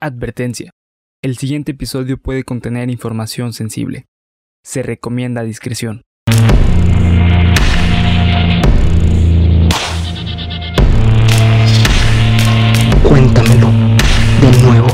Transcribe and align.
Advertencia. 0.00 0.70
El 1.24 1.38
siguiente 1.38 1.72
episodio 1.72 2.22
puede 2.22 2.44
contener 2.44 2.88
información 2.88 3.52
sensible. 3.52 4.06
Se 4.62 4.84
recomienda 4.84 5.42
discreción. 5.42 6.02
Cuéntamelo 13.02 13.66
de 14.40 14.62
nuevo. 14.62 14.86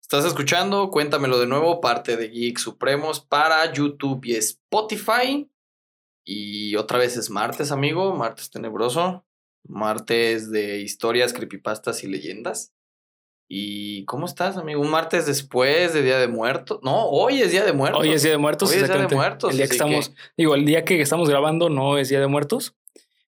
Estás 0.00 0.24
escuchando, 0.24 0.90
cuéntamelo 0.90 1.38
de 1.38 1.46
nuevo, 1.46 1.82
parte 1.82 2.16
de 2.16 2.30
Geek 2.30 2.56
Supremos 2.56 3.20
para 3.20 3.70
YouTube 3.70 4.24
y 4.24 4.36
Spotify. 4.36 5.46
Y 6.24 6.74
otra 6.76 6.96
vez 6.96 7.18
es 7.18 7.28
martes, 7.28 7.70
amigo, 7.70 8.16
martes 8.16 8.48
tenebroso, 8.48 9.26
martes 9.68 10.50
de 10.50 10.80
historias, 10.80 11.34
creepypastas 11.34 12.02
y 12.02 12.06
leyendas. 12.06 12.72
¿Y 13.50 14.04
cómo 14.04 14.26
estás, 14.26 14.58
amigo? 14.58 14.82
Un 14.82 14.90
martes 14.90 15.24
después 15.24 15.94
de 15.94 16.02
Día 16.02 16.18
de 16.18 16.28
Muertos. 16.28 16.80
No, 16.82 17.06
hoy 17.06 17.40
es 17.40 17.50
Día 17.50 17.64
de 17.64 17.72
Muertos. 17.72 18.02
Hoy 18.02 18.12
es 18.12 18.22
Día 18.22 18.32
de 18.32 18.38
Muertos. 18.38 18.70
Hoy 18.70 18.76
es 18.76 18.88
Día 18.88 19.06
de. 19.06 19.14
Muertos, 19.14 19.50
El 19.50 19.56
día 19.56 19.66
que 19.66 19.70
así 19.70 19.78
que- 19.78 19.98
estamos, 19.98 20.12
digo, 20.36 20.54
el 20.54 20.66
día 20.66 20.84
que 20.84 21.00
estamos 21.00 21.30
grabando 21.30 21.70
no 21.70 21.96
es 21.96 22.10
Día 22.10 22.20
de 22.20 22.26
Muertos, 22.26 22.74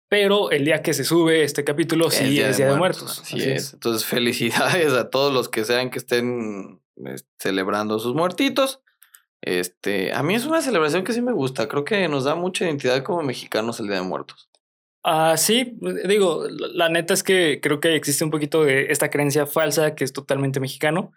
pero 0.07 0.51
el 0.51 0.63
día 0.63 0.81
que 0.81 0.93
se 0.93 1.03
sube 1.03 1.43
este 1.43 1.65
capítulo 1.65 2.09
sí 2.09 2.39
es 2.39 2.55
Día, 2.55 2.69
de, 2.69 2.75
Muertos. 2.75 3.19
Así, 3.19 3.41
es. 3.43 3.73
Entonces, 3.73 4.05
felicidades 4.05 4.93
a 4.93 5.09
todos 5.09 5.33
los 5.33 5.49
que 5.49 5.65
sean 5.65 5.89
que 5.89 5.99
estén 5.99 6.81
celebrando 7.37 7.99
sus 7.99 8.15
muertitos. 8.15 8.79
Este, 9.41 10.13
a 10.13 10.23
mí 10.23 10.33
es 10.33 10.45
una 10.45 10.61
celebración 10.61 11.03
que 11.03 11.11
sí 11.11 11.21
me 11.21 11.33
gusta. 11.33 11.67
Creo 11.67 11.83
que 11.83 12.07
nos 12.07 12.23
da 12.23 12.35
mucha 12.35 12.63
identidad 12.63 13.03
como 13.03 13.21
mexicanos 13.21 13.81
el 13.81 13.87
Día 13.87 13.97
de 13.97 14.03
Muertos. 14.03 14.49
Ah, 15.07 15.37
sí, 15.37 15.77
digo, 16.07 16.45
la, 16.49 16.89
neta 16.89 17.13
es 17.13 17.21
que 17.21 17.59
creo 17.61 17.79
que 17.79 17.95
existe 17.95 18.23
un 18.23 18.31
poquito 18.31 18.63
de 18.63 18.87
esta 18.91 19.11
creencia 19.11 19.45
falsa 19.45 19.93
que 19.93 20.03
es 20.03 20.11
totalmente 20.13 20.59
mexicano, 20.59 21.11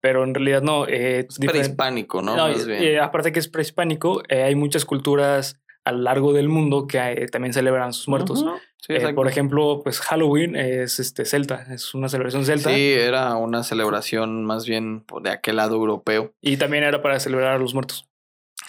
pero 0.00 0.22
en 0.22 0.32
realidad 0.32 0.62
no. 0.62 0.86
eh, 0.86 1.26
Es 1.28 1.38
prehispánico, 1.40 2.22
¿no? 2.22 2.36
No, 2.36 2.48
Más 2.48 2.64
bien. 2.66 3.00
aparte 3.00 3.32
que 3.32 3.40
es 3.40 3.48
prehispánico, 3.48 4.22
eh, 4.28 4.44
hay 4.44 4.54
muchas 4.54 4.84
culturas 4.84 5.60
a 5.84 5.90
lo 5.90 5.98
largo 6.02 6.32
del 6.32 6.48
mundo 6.48 6.86
que 6.86 6.98
eh, 6.98 7.26
también 7.26 7.52
celebran 7.52 7.92
sus 7.92 8.06
muertos. 8.06 8.44
Sí, 8.76 8.94
por 9.14 9.26
ejemplo, 9.26 9.80
pues 9.82 9.98
Halloween 10.00 10.54
es 10.54 11.00
este 11.00 11.24
celta, 11.24 11.66
es 11.72 11.94
una 11.94 12.08
celebración 12.08 12.44
celta 12.44 12.70
Sí, 12.70 12.92
era 12.92 13.34
una 13.36 13.64
celebración 13.64 14.44
más 14.44 14.66
bien 14.66 15.00
por 15.00 15.22
de 15.22 15.30
aquel 15.30 15.56
lado 15.56 15.74
europeo. 15.74 16.32
y 16.40 16.58
también 16.58 16.84
era 16.84 17.02
para 17.02 17.18
celebrar 17.18 17.54
a 17.54 17.58
los 17.58 17.74
muertos. 17.74 18.08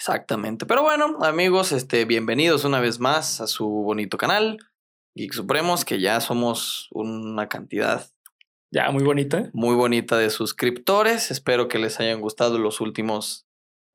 Exactamente. 0.06 0.66
Pero 0.66 0.82
bueno, 0.82 1.16
amigos, 1.22 1.72
este, 1.72 2.04
bienvenidos 2.04 2.66
una 2.66 2.78
vez 2.78 3.00
más 3.00 3.40
a 3.40 3.46
su 3.46 3.66
bonito 3.66 4.18
canal, 4.18 4.58
Geek 5.14 5.32
Supremos, 5.32 5.86
que 5.86 5.98
ya 5.98 6.20
somos 6.20 6.88
una 6.90 7.48
cantidad 7.48 8.06
Ya, 8.70 8.90
muy 8.90 9.02
bonita. 9.02 9.48
muy 9.54 9.74
bonita 9.74 10.18
de 10.18 10.28
suscriptores. 10.28 11.30
Espero 11.30 11.68
que 11.68 11.78
les 11.78 12.00
hayan 12.00 12.20
gustado 12.20 12.58
los 12.58 12.82
últimos 12.82 13.46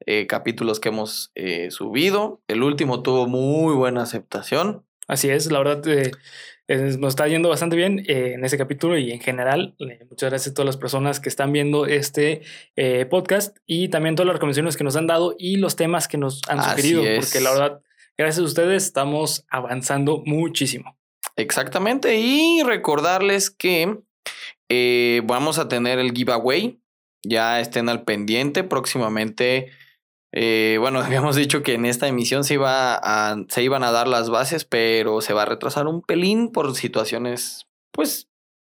eh, 0.08 0.26
capítulos 0.26 0.80
que 0.80 0.90
hemos 0.90 1.32
eh, 1.36 1.70
subido. 1.70 2.42
El 2.48 2.64
último 2.64 3.04
tuvo 3.04 3.28
muy 3.28 3.76
buena 3.76 4.02
aceptación. 4.02 4.84
Así 5.08 5.30
es, 5.30 5.52
la 5.52 5.60
verdad 5.60 5.88
eh, 5.90 6.10
nos 6.70 7.10
está 7.10 7.28
yendo 7.28 7.50
bastante 7.50 7.76
bien 7.76 8.00
eh, 8.08 8.34
en 8.36 8.46
ese 8.46 8.58
capítulo 8.58 8.98
y 8.98 9.12
en 9.12 9.20
general. 9.20 9.76
eh, 9.80 10.06
muchas 10.10 10.30
gracias 10.30 10.52
a 10.52 10.54
todas 10.54 10.68
las 10.68 10.78
personas 10.78 11.20
que 11.20 11.28
están 11.28 11.52
viendo 11.52 11.88
este 11.88 12.42
eh, 12.76 13.06
podcast 13.08 13.58
y 13.66 13.90
también 13.90 14.16
todas 14.16 14.28
las 14.28 14.36
recomendaciones 14.36 14.78
que 14.78 14.84
nos 14.84 14.96
han 14.96 15.08
dado 15.08 15.36
y 15.40 15.56
los 15.58 15.76
temas 15.76 16.08
que 16.08 16.18
nos 16.18 16.42
han 16.48 16.60
Así 16.60 16.70
sugerido, 16.70 17.04
es. 17.04 17.26
porque 17.26 17.44
la 17.44 17.52
verdad, 17.52 17.82
gracias 18.18 18.40
a 18.40 18.44
ustedes 18.48 18.84
estamos 18.86 19.46
avanzando 19.50 20.22
muchísimo. 20.26 20.96
Exactamente. 21.36 22.20
Y 22.20 22.62
recordarles 22.64 23.50
que 23.50 23.98
vamos 25.24 25.58
a 25.58 25.68
tener 25.68 25.98
el 26.00 26.12
giveaway. 26.12 26.80
Ya 27.24 27.60
estén 27.60 27.90
al 27.90 28.04
pendiente. 28.04 28.64
Próximamente. 28.64 29.72
Eh, 30.32 30.78
bueno, 30.80 31.00
habíamos 31.04 31.36
dicho 31.36 31.64
que 31.64 31.74
en 31.74 31.86
esta 31.86 32.08
emisión 32.08 32.44
se, 32.44 32.56
iba 32.56 32.96
a, 32.96 33.36
se 33.50 33.64
iban 33.64 33.84
a 33.84 33.92
dar 33.92 34.08
las 34.08 34.30
bases, 34.30 34.66
pero 34.66 35.22
se 35.22 35.34
va 35.34 35.44
a 35.44 35.46
retrasar 35.46 35.88
un 35.88 36.02
pelín 36.02 36.52
por 36.52 36.76
situaciones, 36.76 37.68
pues, 37.92 38.30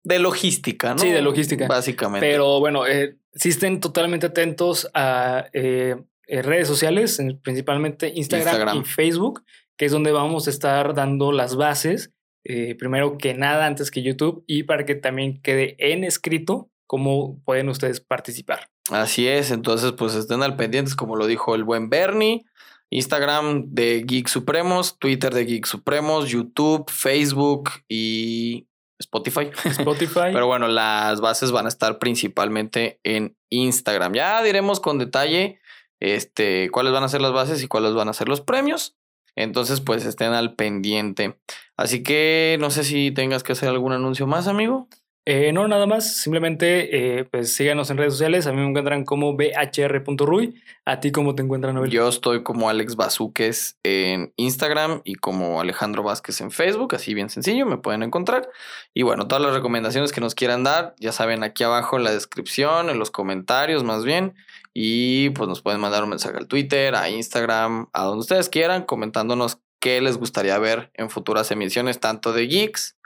de 0.03 0.19
logística, 0.19 0.94
¿no? 0.94 0.99
Sí, 0.99 1.11
de 1.11 1.22
logística. 1.22 1.66
Básicamente. 1.69 2.27
Pero 2.27 2.59
bueno, 2.61 2.87
eh, 2.87 3.16
sí 3.34 3.50
estén 3.50 3.81
totalmente 3.81 4.27
atentos 4.27 4.88
a 4.94 5.47
eh, 5.53 5.97
eh, 6.27 6.43
redes 6.43 6.69
sociales, 6.69 7.19
en- 7.19 7.38
principalmente 7.41 8.11
Instagram, 8.15 8.49
Instagram. 8.55 8.77
y 8.78 8.84
Facebook, 8.84 9.44
que 9.77 9.84
es 9.87 9.93
donde 9.93 10.12
vamos 10.12 10.47
a 10.47 10.50
estar 10.50 10.94
dando 10.94 11.32
las 11.32 11.56
bases, 11.56 12.12
eh, 12.44 12.75
primero 12.77 13.19
que 13.19 13.34
nada, 13.34 13.67
antes 13.67 13.91
que 13.91 14.03
YouTube, 14.03 14.43
y 14.47 14.62
para 14.62 14.87
que 14.87 14.94
también 14.94 15.43
quede 15.43 15.75
en 15.78 16.05
escrito 16.05 16.71
cómo 16.87 17.38
pueden 17.44 17.69
ustedes 17.69 18.00
participar. 18.00 18.69
Así 18.91 19.29
es, 19.29 19.51
entonces 19.51 19.93
pues 19.93 20.15
estén 20.15 20.43
al 20.43 20.57
pendientes, 20.57 20.97
como 20.97 21.17
lo 21.17 21.27
dijo 21.27 21.55
el 21.55 21.65
buen 21.65 21.91
Bernie. 21.91 22.45
Instagram 22.91 23.67
de 23.69 24.03
Geek 24.05 24.27
Supremos, 24.27 24.99
Twitter 24.99 25.33
de 25.33 25.45
Geek 25.45 25.65
Supremos, 25.67 26.29
YouTube, 26.29 26.91
Facebook 26.91 27.71
y 27.89 28.67
Spotify. 28.99 29.51
Spotify. 29.65 30.21
Pero 30.33 30.47
bueno, 30.47 30.67
las 30.67 31.21
bases 31.21 31.53
van 31.53 31.67
a 31.67 31.69
estar 31.69 31.99
principalmente 31.99 32.99
en 33.05 33.37
Instagram. 33.49 34.13
Ya 34.15 34.43
diremos 34.43 34.81
con 34.81 34.99
detalle 34.99 35.61
este, 36.01 36.69
cuáles 36.71 36.93
van 36.93 37.05
a 37.05 37.09
ser 37.09 37.21
las 37.21 37.33
bases 37.33 37.62
y 37.62 37.69
cuáles 37.69 37.95
van 37.95 38.09
a 38.09 38.12
ser 38.12 38.29
los 38.29 38.41
premios. 38.41 38.97
Entonces, 39.37 39.81
pues 39.81 40.05
estén 40.05 40.33
al 40.33 40.55
pendiente. 40.55 41.39
Así 41.77 42.03
que 42.03 42.57
no 42.61 42.71
sé 42.71 42.85
si 42.85 43.12
tengas 43.12 43.43
que 43.43 43.53
hacer 43.53 43.69
algún 43.69 43.93
anuncio 43.93 44.27
más, 44.27 44.49
amigo. 44.49 44.89
Eh, 45.26 45.53
no, 45.53 45.69
nada 45.69 45.86
más, 45.86 46.16
simplemente 46.16 47.19
eh, 47.19 47.25
pues 47.25 47.53
síganos 47.53 47.91
en 47.91 47.98
redes 47.98 48.14
sociales. 48.14 48.47
A 48.47 48.53
mí 48.53 48.60
me 48.60 48.69
encuentran 48.69 49.04
como 49.04 49.36
bhr.ruy. 49.36 50.62
A 50.86 50.98
ti, 50.98 51.12
¿cómo 51.12 51.34
te 51.34 51.42
encuentran, 51.42 51.76
Abel? 51.76 51.91
Yo 51.91 52.08
estoy 52.08 52.42
como 52.42 52.70
Alex 52.70 52.97
Bazuques 52.97 53.76
en 53.82 54.32
Instagram 54.36 55.03
y 55.04 55.16
como 55.16 55.60
Alejandro 55.60 56.03
Vázquez 56.03 56.41
en 56.41 56.50
Facebook, 56.50 56.94
así 56.94 57.12
bien 57.12 57.28
sencillo, 57.28 57.66
me 57.66 57.76
pueden 57.76 58.03
encontrar. 58.03 58.48
Y 58.94 59.03
bueno, 59.03 59.28
todas 59.28 59.44
las 59.44 59.54
recomendaciones 59.54 60.10
que 60.12 60.22
nos 60.22 60.34
quieran 60.34 60.64
dar, 60.64 60.94
ya 60.98 61.12
saben, 61.12 61.44
aquí 61.44 61.64
abajo 61.64 61.98
en 61.98 62.04
la 62.04 62.12
descripción, 62.12 62.88
en 62.88 62.98
los 62.98 63.10
comentarios 63.10 63.84
más 63.84 64.04
bien. 64.04 64.34
Y 64.72 65.31
pues 65.31 65.48
nos 65.48 65.60
pueden 65.60 65.81
mandar 65.81 66.02
un 66.02 66.10
mensaje 66.10 66.38
al 66.38 66.47
Twitter, 66.47 66.94
a 66.94 67.10
Instagram, 67.10 67.88
a 67.92 68.04
donde 68.04 68.20
ustedes 68.20 68.48
quieran, 68.48 68.84
comentándonos 68.84 69.58
qué 69.81 70.00
les 70.00 70.16
gustaría 70.16 70.58
ver 70.58 70.91
en 70.94 71.10
futuras 71.10 71.50
emisiones, 71.50 72.00
tanto 72.00 72.32
de 72.32 72.47
Geeks 72.47 72.97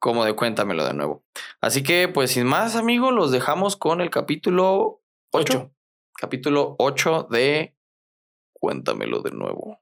como 0.00 0.24
de 0.24 0.34
Cuéntamelo 0.34 0.84
de 0.84 0.94
nuevo. 0.94 1.22
Así 1.60 1.84
que, 1.84 2.08
pues 2.08 2.32
sin 2.32 2.46
más, 2.46 2.74
amigos, 2.74 3.12
los 3.12 3.30
dejamos 3.30 3.76
con 3.76 4.00
el 4.00 4.10
capítulo 4.10 5.02
8. 5.30 5.58
Ocho. 5.58 5.70
Capítulo 6.14 6.74
8 6.78 7.28
de 7.30 7.76
Cuéntamelo 8.52 9.22
de 9.22 9.30
nuevo. 9.30 9.78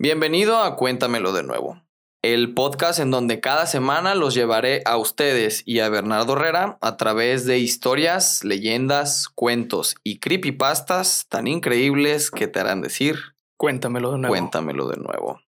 Bienvenido 0.00 0.58
a 0.58 0.76
Cuéntamelo 0.76 1.32
de 1.32 1.42
nuevo, 1.42 1.82
el 2.22 2.52
podcast 2.54 2.98
en 2.98 3.10
donde 3.10 3.40
cada 3.40 3.66
semana 3.66 4.14
los 4.14 4.34
llevaré 4.34 4.82
a 4.84 4.96
ustedes 4.96 5.62
y 5.64 5.80
a 5.80 5.88
Bernardo 5.88 6.32
Herrera 6.34 6.76
a 6.80 6.96
través 6.96 7.44
de 7.46 7.58
historias, 7.58 8.44
leyendas, 8.44 9.28
cuentos 9.28 9.94
y 10.02 10.18
creepypastas 10.18 11.26
tan 11.28 11.46
increíbles 11.46 12.30
que 12.30 12.48
te 12.48 12.58
harán 12.60 12.82
decir 12.82 13.16
Cuéntamelo 13.56 14.12
de 14.12 14.18
nuevo. 14.18 14.32
Cuéntamelo 14.32 14.88
de 14.88 14.96
nuevo. 14.98 15.40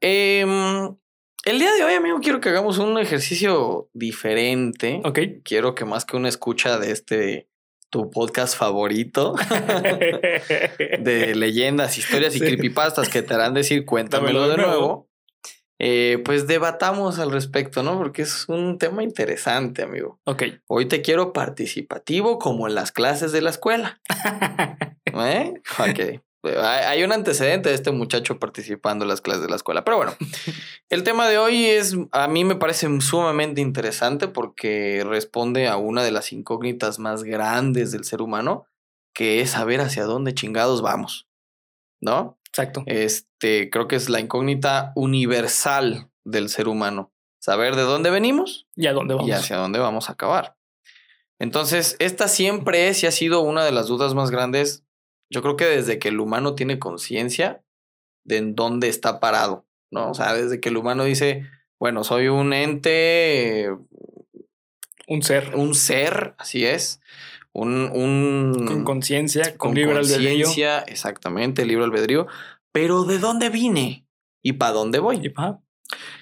Em, 0.00 0.96
el 1.44 1.58
día 1.58 1.72
de 1.74 1.84
hoy, 1.84 1.94
amigo, 1.94 2.18
quiero 2.22 2.40
que 2.40 2.48
hagamos 2.48 2.78
un 2.78 2.98
ejercicio 2.98 3.90
diferente. 3.92 5.02
Ok. 5.04 5.18
Quiero 5.44 5.74
que 5.74 5.84
más 5.84 6.04
que 6.06 6.16
una 6.16 6.28
escucha 6.30 6.78
de 6.78 6.92
este 6.92 7.46
tu 7.90 8.08
podcast 8.08 8.56
favorito 8.56 9.34
de 11.00 11.34
leyendas, 11.34 11.98
historias 11.98 12.34
y 12.36 12.38
Sí. 12.38 12.44
creepypastas 12.44 13.08
que 13.08 13.22
te 13.22 13.34
harán 13.34 13.52
decir 13.52 13.84
cuéntamelo 13.84 14.48
de 14.48 14.56
nuevo. 14.56 15.09
Eh, 15.82 16.20
pues 16.26 16.46
debatamos 16.46 17.18
al 17.18 17.30
respecto, 17.30 17.82
¿no? 17.82 17.96
Porque 17.96 18.20
es 18.20 18.46
un 18.50 18.76
tema 18.76 19.02
interesante, 19.02 19.82
amigo. 19.82 20.20
ok. 20.24 20.42
Hoy 20.66 20.86
te 20.86 21.00
quiero 21.00 21.32
participativo 21.32 22.38
como 22.38 22.68
en 22.68 22.74
las 22.74 22.92
clases 22.92 23.32
de 23.32 23.40
la 23.40 23.48
escuela. 23.48 23.98
¿Eh? 25.06 25.54
Ok. 25.78 26.20
Hay 26.62 27.02
un 27.02 27.12
antecedente 27.12 27.70
de 27.70 27.74
este 27.74 27.92
muchacho 27.92 28.38
participando 28.38 29.06
en 29.06 29.08
las 29.08 29.22
clases 29.22 29.42
de 29.42 29.48
la 29.48 29.56
escuela. 29.56 29.82
Pero 29.82 29.96
bueno, 29.96 30.12
el 30.90 31.02
tema 31.02 31.26
de 31.28 31.38
hoy 31.38 31.64
es, 31.64 31.96
a 32.12 32.28
mí 32.28 32.44
me 32.44 32.56
parece 32.56 32.86
sumamente 33.00 33.62
interesante 33.62 34.28
porque 34.28 35.02
responde 35.06 35.66
a 35.66 35.78
una 35.78 36.04
de 36.04 36.10
las 36.10 36.30
incógnitas 36.32 36.98
más 36.98 37.22
grandes 37.22 37.90
del 37.90 38.04
ser 38.04 38.20
humano, 38.20 38.66
que 39.14 39.40
es 39.40 39.52
saber 39.52 39.80
hacia 39.80 40.04
dónde 40.04 40.34
chingados 40.34 40.82
vamos. 40.82 41.26
¿No? 42.02 42.38
Exacto. 42.52 42.82
Este, 42.86 43.70
creo 43.70 43.88
que 43.88 43.96
es 43.96 44.08
la 44.08 44.20
incógnita 44.20 44.92
universal 44.96 46.10
del 46.24 46.48
ser 46.48 46.68
humano. 46.68 47.12
Saber 47.40 47.74
de 47.74 47.82
dónde 47.82 48.10
venimos 48.10 48.66
¿Y 48.76 48.86
a 48.86 48.92
dónde 48.92 49.14
vamos? 49.14 49.28
y 49.28 49.32
hacia 49.32 49.56
dónde 49.56 49.78
vamos 49.78 50.08
a 50.08 50.12
acabar. 50.12 50.56
Entonces, 51.38 51.96
esta 52.00 52.28
siempre 52.28 52.88
es 52.88 53.02
y 53.02 53.06
ha 53.06 53.12
sido 53.12 53.40
una 53.40 53.64
de 53.64 53.72
las 53.72 53.86
dudas 53.86 54.14
más 54.14 54.30
grandes. 54.30 54.84
Yo 55.30 55.40
creo 55.40 55.56
que 55.56 55.64
desde 55.64 55.98
que 55.98 56.08
el 56.08 56.20
humano 56.20 56.54
tiene 56.54 56.78
conciencia, 56.78 57.64
de 58.24 58.36
en 58.36 58.54
dónde 58.54 58.88
está 58.88 59.20
parado, 59.20 59.64
¿no? 59.90 60.10
O 60.10 60.14
sea, 60.14 60.34
desde 60.34 60.60
que 60.60 60.68
el 60.68 60.76
humano 60.76 61.04
dice, 61.04 61.48
bueno, 61.78 62.04
soy 62.04 62.28
un 62.28 62.52
ente, 62.52 63.70
Un 65.06 65.22
ser 65.22 65.56
un 65.56 65.74
ser, 65.74 66.34
así 66.38 66.66
es, 66.66 67.00
un... 67.52 67.90
un 67.92 68.66
con 68.66 68.84
conciencia, 68.84 69.56
con, 69.56 69.70
con 69.70 69.74
libre 69.74 69.98
albedrío. 69.98 70.48
exactamente, 70.86 71.64
libre 71.64 71.84
albedrío, 71.84 72.26
pero 72.72 73.04
¿de 73.04 73.18
dónde 73.18 73.48
vine? 73.50 74.06
¿Y 74.42 74.54
para 74.54 74.72
dónde 74.72 74.98
voy? 74.98 75.20
Y, 75.22 75.32
ajá, 75.36 75.60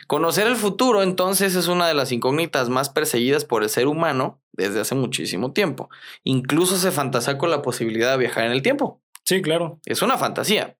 Conocer 0.06 0.46
el 0.46 0.56
futuro, 0.56 1.02
entonces, 1.02 1.54
es 1.54 1.68
una 1.68 1.86
de 1.86 1.94
las 1.94 2.12
incógnitas 2.12 2.70
más 2.70 2.88
perseguidas 2.88 3.44
por 3.44 3.62
el 3.62 3.68
ser 3.68 3.86
humano 3.86 4.40
desde 4.52 4.80
hace 4.80 4.94
muchísimo 4.94 5.52
tiempo. 5.52 5.90
Incluso 6.24 6.78
se 6.78 6.90
fantasea 6.90 7.36
con 7.36 7.50
la 7.50 7.60
posibilidad 7.60 8.12
de 8.12 8.18
viajar 8.18 8.44
en 8.44 8.52
el 8.52 8.62
tiempo. 8.62 9.02
Sí, 9.24 9.42
claro. 9.42 9.78
Es 9.84 10.00
una 10.00 10.16
fantasía. 10.16 10.76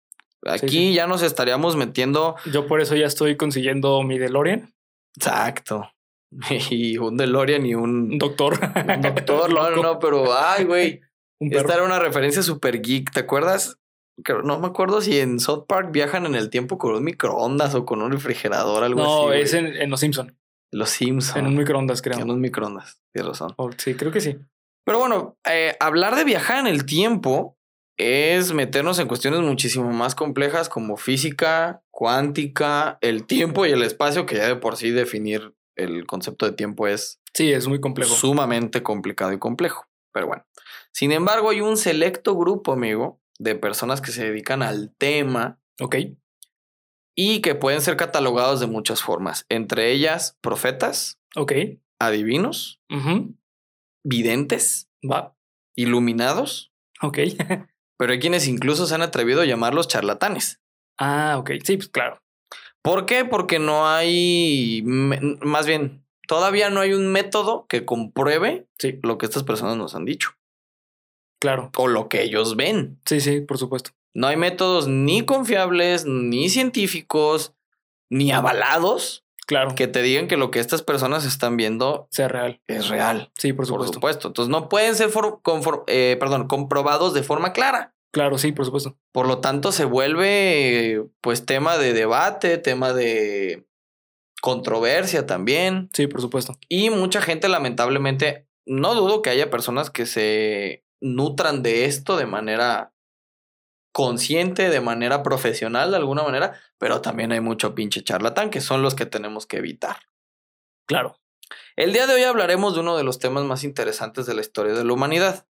Aquí 0.47 0.69
sí. 0.69 0.95
ya 0.95 1.07
nos 1.07 1.23
estaríamos 1.23 1.77
metiendo. 1.77 2.37
Yo 2.51 2.67
por 2.67 2.81
eso 2.81 2.97
ya 2.97 3.07
estoy 3.07 3.37
consiguiendo 3.37 4.03
mi 4.03 4.19
DeLorean. 4.19 4.73
Exacto. 5.15 5.91
Y 6.71 6.99
un 6.99 7.17
DeLorean 7.17 7.65
y 7.67 7.75
un, 7.75 8.13
Un 8.13 8.19
doctor. 8.19 8.59
un 8.63 9.01
doctor. 9.03 9.53
No, 9.53 9.71
no, 9.71 9.83
no, 9.83 9.99
pero 10.01 10.37
ay, 10.37 10.65
güey. 10.65 11.01
Esta 11.41 11.75
era 11.75 11.85
una 11.85 11.99
referencia 11.99 12.43
super 12.43 12.81
geek. 12.83 13.13
¿Te 13.13 13.21
acuerdas? 13.21 13.79
No 14.45 14.59
me 14.59 14.67
acuerdo 14.67 15.01
si 15.01 15.21
en 15.21 15.39
South 15.39 15.67
Park 15.69 15.91
viajan 15.93 16.27
en 16.27 16.35
el 16.35 16.51
tiempo 16.51 16.77
con 16.77 16.95
un 16.95 17.05
microondas 17.05 17.77
o 17.77 17.85
con 17.87 18.03
un 18.03 18.11
refrigerador, 18.11 18.83
algo 18.83 19.01
así. 19.01 19.09
No, 19.11 19.33
es 19.33 19.55
en, 19.55 19.67
en 19.67 19.91
Los 19.91 20.01
Simpson. 20.01 20.37
Los 20.73 20.91
Simpsons. 20.91 21.37
En 21.37 21.47
un 21.47 21.57
microondas, 21.57 22.03
creo. 22.03 22.19
En 22.19 22.29
un 22.31 22.41
microondas. 22.41 23.01
Tienes 23.15 23.29
razón. 23.29 23.55
O- 23.57 23.71
sí, 23.77 23.95
creo 23.95 24.11
que 24.11 24.21
sí. 24.21 24.37
Pero 24.85 24.99
bueno, 24.99 25.39
eh, 25.49 25.77
hablar 25.79 26.17
de 26.17 26.25
viajar 26.25 26.59
en 26.59 26.67
el 26.67 26.85
tiempo 26.85 27.57
es 27.97 28.53
meternos 28.53 28.99
en 28.99 29.07
cuestiones 29.07 29.41
muchísimo 29.41 29.93
más 29.93 30.15
complejas 30.17 30.69
como 30.69 30.97
física, 30.97 31.83
cuántica, 31.91 32.99
el 33.01 33.25
tiempo 33.25 33.67
y 33.67 33.71
el 33.71 33.83
espacio, 33.83 34.27
que 34.27 34.37
ya 34.37 34.47
de 34.49 34.57
por 34.57 34.77
sí 34.77 34.91
definir 34.91 35.55
el 35.79 36.07
concepto 36.07 36.45
de 36.47 36.53
tiempo 36.53 36.87
es 36.87 37.21
Sí, 37.35 37.53
es 37.53 37.67
muy 37.69 37.81
complejo. 37.81 38.15
sumamente 38.15 38.83
complicado 38.83 39.33
y 39.33 39.39
complejo. 39.39 39.87
Pero 40.13 40.27
bueno, 40.27 40.45
sin 40.93 41.13
embargo, 41.13 41.51
hay 41.51 41.61
un 41.61 41.77
selecto 41.77 42.37
grupo, 42.37 42.73
amigo, 42.73 43.21
de 43.39 43.55
personas 43.55 44.01
que 44.01 44.11
se 44.11 44.25
dedican 44.25 44.63
al 44.63 44.93
tema 44.99 45.61
Ok. 45.81 45.97
y 47.15 47.41
que 47.41 47.55
pueden 47.55 47.81
ser 47.81 47.97
catalogados 47.97 48.59
de 48.61 48.67
muchas 48.67 49.03
formas, 49.03 49.47
entre 49.49 49.93
ellas 49.93 50.37
profetas, 50.41 51.21
Ok. 51.37 51.53
adivinos, 52.01 52.81
videntes, 54.05 54.89
Va. 55.09 55.37
iluminados, 55.77 56.73
Ok. 57.03 57.19
pero 57.97 58.13
hay 58.13 58.19
quienes 58.19 58.47
incluso 58.49 58.87
se 58.87 58.95
han 58.95 59.03
atrevido 59.03 59.41
a 59.43 59.45
llamarlos 59.47 59.89
charlatanes. 59.89 60.61
ah, 60.99 61.37
ok. 61.39 61.51
Sí, 61.65 61.77
pues 61.77 61.89
claro. 61.89 62.21
¿Por 62.89 63.05
qué? 63.07 63.25
Porque 63.25 63.59
no 63.59 63.87
hay, 63.87 64.83
más 64.85 65.67
bien, 65.67 66.05
todavía 66.27 66.71
no 66.71 66.81
hay 66.81 66.95
un 66.95 67.09
método 67.09 67.67
que 67.69 67.85
compruebe 67.85 68.67
Sí, 68.79 68.99
lo 69.03 69.19
que 69.19 69.27
estas 69.27 69.43
personas 69.45 69.77
nos 69.77 69.95
han 69.95 70.05
dicho 70.07 70.31
claro. 71.39 71.71
o 71.77 71.87
lo 71.87 72.09
que 72.09 72.23
ellos 72.23 72.57
ven. 72.57 72.99
Sí, 73.05 73.21
sí, 73.21 73.41
por 73.43 73.59
supuesto. 73.59 73.91
No 74.15 74.27
hay 74.27 74.37
métodos 74.37 74.89
ni 74.89 75.25
confiables, 75.25 76.07
ni 76.07 76.49
científicos, 76.49 77.53
ni 78.11 78.33
avalados 78.33 79.25
Claro. 79.47 79.75
que 79.75 79.87
te 79.87 80.03
digan 80.03 80.29
que 80.29 80.37
lo 80.37 80.51
que 80.51 80.59
estas 80.61 80.83
personas 80.83 81.25
están 81.25 81.57
viendo 81.57 82.07
sea 82.11 82.29
real. 82.29 82.61
es 82.67 82.89
real. 82.89 83.31
Sí, 83.37 83.53
por 83.53 83.59
Por 83.65 83.67
supuesto. 83.67 83.93
supuesto. 83.95 84.29
Entonces 84.29 84.51
no 84.51 84.69
pueden 84.69 84.95
ser 84.95 85.11
eh, 85.87 86.17
perdón, 86.21 86.49
comprobados 86.49 87.15
de 87.15 87.23
forma 87.23 87.53
clara. 87.53 87.95
Claro, 88.11 88.39
sí, 88.39 88.53
por 88.53 88.65
supuesto. 88.65 88.99
Por 89.13 89.27
lo 89.27 89.41
tanto, 89.41 89.73
se 89.73 89.85
vuelve 89.85 91.07
pues 91.21 91.45
tema 91.45 91.77
de 91.79 91.93
debate, 91.93 92.59
tema 92.59 92.93
de 92.93 93.67
controversia 94.41 95.27
también. 95.27 95.91
Sí, 95.93 96.07
por 96.07 96.21
supuesto. 96.21 96.59
Y 96.69 96.91
mucha 96.91 97.21
gente, 97.21 97.49
lamentablemente, 97.49 98.49
no 98.67 98.95
dudo 98.95 99.23
que 99.23 99.31
haya 99.31 99.51
personas 99.51 99.91
que 99.91 100.07
se 100.07 100.85
nutran 101.01 101.63
de 101.63 101.85
esto 101.85 102.17
de 102.17 102.27
manera 102.27 102.93
consciente, 103.93 104.71
de 104.71 104.81
manera 104.81 105.25
profesional, 105.25 105.91
de 105.91 105.97
alguna 105.97 106.23
manera, 106.23 106.55
pero 106.79 107.01
también 107.01 107.33
hay 107.33 107.41
mucho 107.41 107.75
pinche 107.75 108.05
charlatán, 108.05 108.51
que 108.51 108.61
son 108.61 108.81
los 108.81 108.95
que 108.95 109.07
tenemos 109.07 109.47
que 109.47 109.57
evitar. 109.57 109.97
Claro. 110.87 111.19
El 111.75 111.93
día 111.93 112.07
de 112.07 112.15
hoy 112.15 112.23
hablaremos 112.23 112.75
de 112.75 112.81
uno 112.81 112.97
de 112.97 113.03
los 113.03 113.19
temas 113.19 113.43
más 113.45 113.65
interesantes 113.65 114.27
de 114.27 114.35
la 114.35 114.41
historia 114.41 114.75
de 114.75 114.85
la 114.85 114.93
humanidad, 114.93 115.48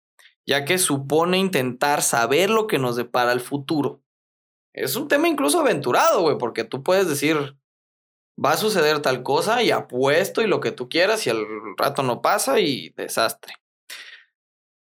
ya 0.46 0.66
que 0.66 0.78
supone 0.78 1.38
intentar 1.38 2.02
saber 2.02 2.50
lo 2.50 2.68
que 2.68 2.80
nos 2.80 2.96
depara 2.96 3.32
el 3.32 3.42
futuro. 3.42 4.02
Es 4.74 4.96
un 4.96 5.08
tema 5.08 5.28
incluso 5.28 5.60
aventurado, 5.60 6.22
güey, 6.22 6.38
porque 6.38 6.64
tú 6.64 6.84
puedes 6.84 7.08
decir, 7.08 7.58
va 8.44 8.54
a 8.54 8.58
suceder 8.58 9.02
tal 9.02 9.24
cosa 9.24 9.62
y 9.64 9.72
apuesto 9.72 10.42
y 10.42 10.48
lo 10.48 10.60
que 10.60 10.72
tú 10.72 10.90
quieras 10.90 11.26
y 11.28 11.30
al 11.30 11.46
rato 11.78 12.04
no 12.04 12.22
pasa 12.22 12.60
y 12.60 12.90
desastre. 12.92 13.56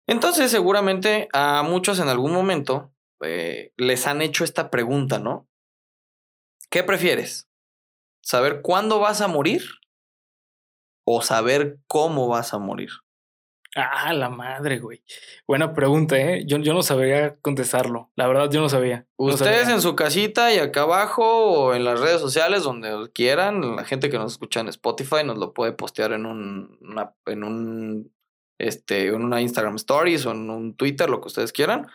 Entonces, 0.07 0.51
seguramente 0.51 1.29
a 1.33 1.63
muchos 1.63 2.01
en 2.01 2.09
algún 2.09 2.33
momento 2.33 2.93
eh, 3.23 3.73
les 3.77 4.07
han 4.07 4.23
hecho 4.23 4.45
esta 4.45 4.71
pregunta, 4.71 5.19
¿no? 5.19 5.49
¿Qué 6.71 6.83
prefieres? 6.83 7.49
¿Saber 8.23 8.61
cuándo 8.63 9.01
vas 9.01 9.21
a 9.21 9.29
morir? 9.29 9.63
¿O 11.05 11.23
saber 11.23 11.79
cómo 11.87 12.29
vas 12.29 12.53
a 12.53 12.59
morir? 12.59 12.91
Ah, 13.77 14.13
la 14.15 14.31
madre, 14.31 14.79
güey. 14.79 15.03
Buena 15.47 15.75
pregunta, 15.75 16.17
¿eh? 16.19 16.45
Yo, 16.47 16.57
yo 16.59 16.73
no 16.73 16.83
sabría 16.83 17.37
contestarlo. 17.37 18.11
La 18.17 18.27
verdad, 18.27 18.51
yo 18.51 18.61
no 18.61 18.69
sabía. 18.69 19.07
No 19.19 19.27
Ustedes 19.27 19.63
sabía. 19.63 19.75
en 19.75 19.83
su 19.83 19.95
casita 19.95 20.53
y 20.53 20.59
acá 20.59 20.83
abajo 20.83 21.25
o 21.25 21.75
en 21.75 21.85
las 21.85 22.01
redes 22.01 22.21
sociales, 22.21 22.63
donde 22.63 23.11
quieran, 23.13 23.77
la 23.77 23.85
gente 23.85 24.09
que 24.09 24.19
nos 24.19 24.33
escucha 24.33 24.61
en 24.61 24.69
Spotify 24.69 25.23
nos 25.25 25.39
lo 25.39 25.53
puede 25.53 25.73
postear 25.73 26.13
en 26.13 26.25
un, 26.25 26.79
una, 26.81 27.15
en 27.27 27.45
un, 27.45 28.13
este, 28.59 29.09
en 29.09 29.23
una 29.23 29.43
Instagram 29.43 29.77
Stories 29.77 30.25
o 30.25 30.31
en 30.33 30.49
un 30.49 30.75
Twitter, 30.75 31.11
lo 31.11 31.21
que 31.21 31.29
ustedes 31.29 31.53
quieran. 31.53 31.87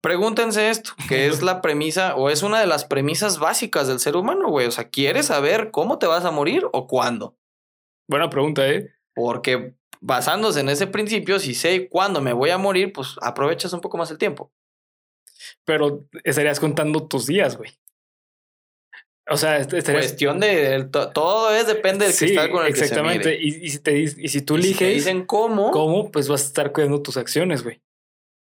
Pregúntense 0.00 0.70
esto, 0.70 0.92
que 1.08 1.26
es 1.26 1.42
la 1.42 1.60
premisa 1.60 2.14
o 2.14 2.30
es 2.30 2.44
una 2.44 2.60
de 2.60 2.68
las 2.68 2.84
premisas 2.84 3.40
básicas 3.40 3.88
del 3.88 3.98
ser 3.98 4.16
humano, 4.16 4.48
güey. 4.48 4.68
O 4.68 4.70
sea, 4.70 4.88
¿quieres 4.88 5.26
saber 5.26 5.72
cómo 5.72 5.98
te 5.98 6.06
vas 6.06 6.24
a 6.24 6.30
morir 6.30 6.64
o 6.72 6.86
cuándo? 6.86 7.36
Buena 8.08 8.30
pregunta, 8.30 8.66
¿eh? 8.68 8.94
Porque 9.14 9.74
basándose 10.00 10.60
en 10.60 10.68
ese 10.68 10.86
principio, 10.86 11.38
si 11.38 11.54
sé 11.54 11.88
cuándo 11.88 12.20
me 12.20 12.32
voy 12.32 12.50
a 12.50 12.58
morir, 12.58 12.92
pues 12.92 13.16
aprovechas 13.22 13.72
un 13.72 13.80
poco 13.80 13.96
más 13.98 14.10
el 14.10 14.18
tiempo. 14.18 14.52
Pero 15.64 16.06
estarías 16.24 16.60
contando 16.60 17.06
tus 17.06 17.26
días, 17.26 17.56
güey. 17.56 17.70
O 19.30 19.36
sea, 19.36 19.58
est- 19.58 19.72
estarías. 19.74 20.04
Cuestión 20.06 20.40
de 20.40 20.84
to- 20.90 21.10
todo 21.10 21.54
es 21.54 21.66
depende 21.66 22.06
del 22.06 22.14
Sí, 22.14 22.26
cristal 22.26 22.50
con 22.50 22.62
el 22.64 22.70
exactamente. 22.70 23.24
que 23.30 23.36
se 23.36 23.44
mire. 23.44 23.58
Y, 23.58 23.66
y 23.66 23.70
si 23.70 23.78
te, 23.80 23.98
y 23.98 24.28
si 24.28 24.40
tú 24.42 24.56
Y 24.56 24.62
si 24.62 24.68
eliges 24.68 24.78
te 24.88 24.94
dicen 24.94 25.26
cómo, 25.26 25.70
cómo, 25.70 26.10
pues 26.10 26.28
vas 26.28 26.42
a 26.42 26.46
estar 26.46 26.72
cuidando 26.72 27.02
tus 27.02 27.16
acciones, 27.18 27.62
güey. 27.62 27.82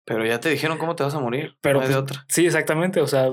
pero 0.06 0.24
ya 0.26 0.40
te 0.40 0.50
dijeron 0.50 0.78
cómo 0.78 0.96
te 0.96 1.04
vas 1.04 1.16
a 1.16 1.20
morir. 1.20 1.58
Pero 1.62 1.80
no 1.82 1.88
de 1.88 1.94
pues, 1.94 2.04
otra. 2.04 2.26
Sí, 2.30 2.46
exactamente. 2.46 3.02
O 3.02 3.08
sea, 3.08 3.30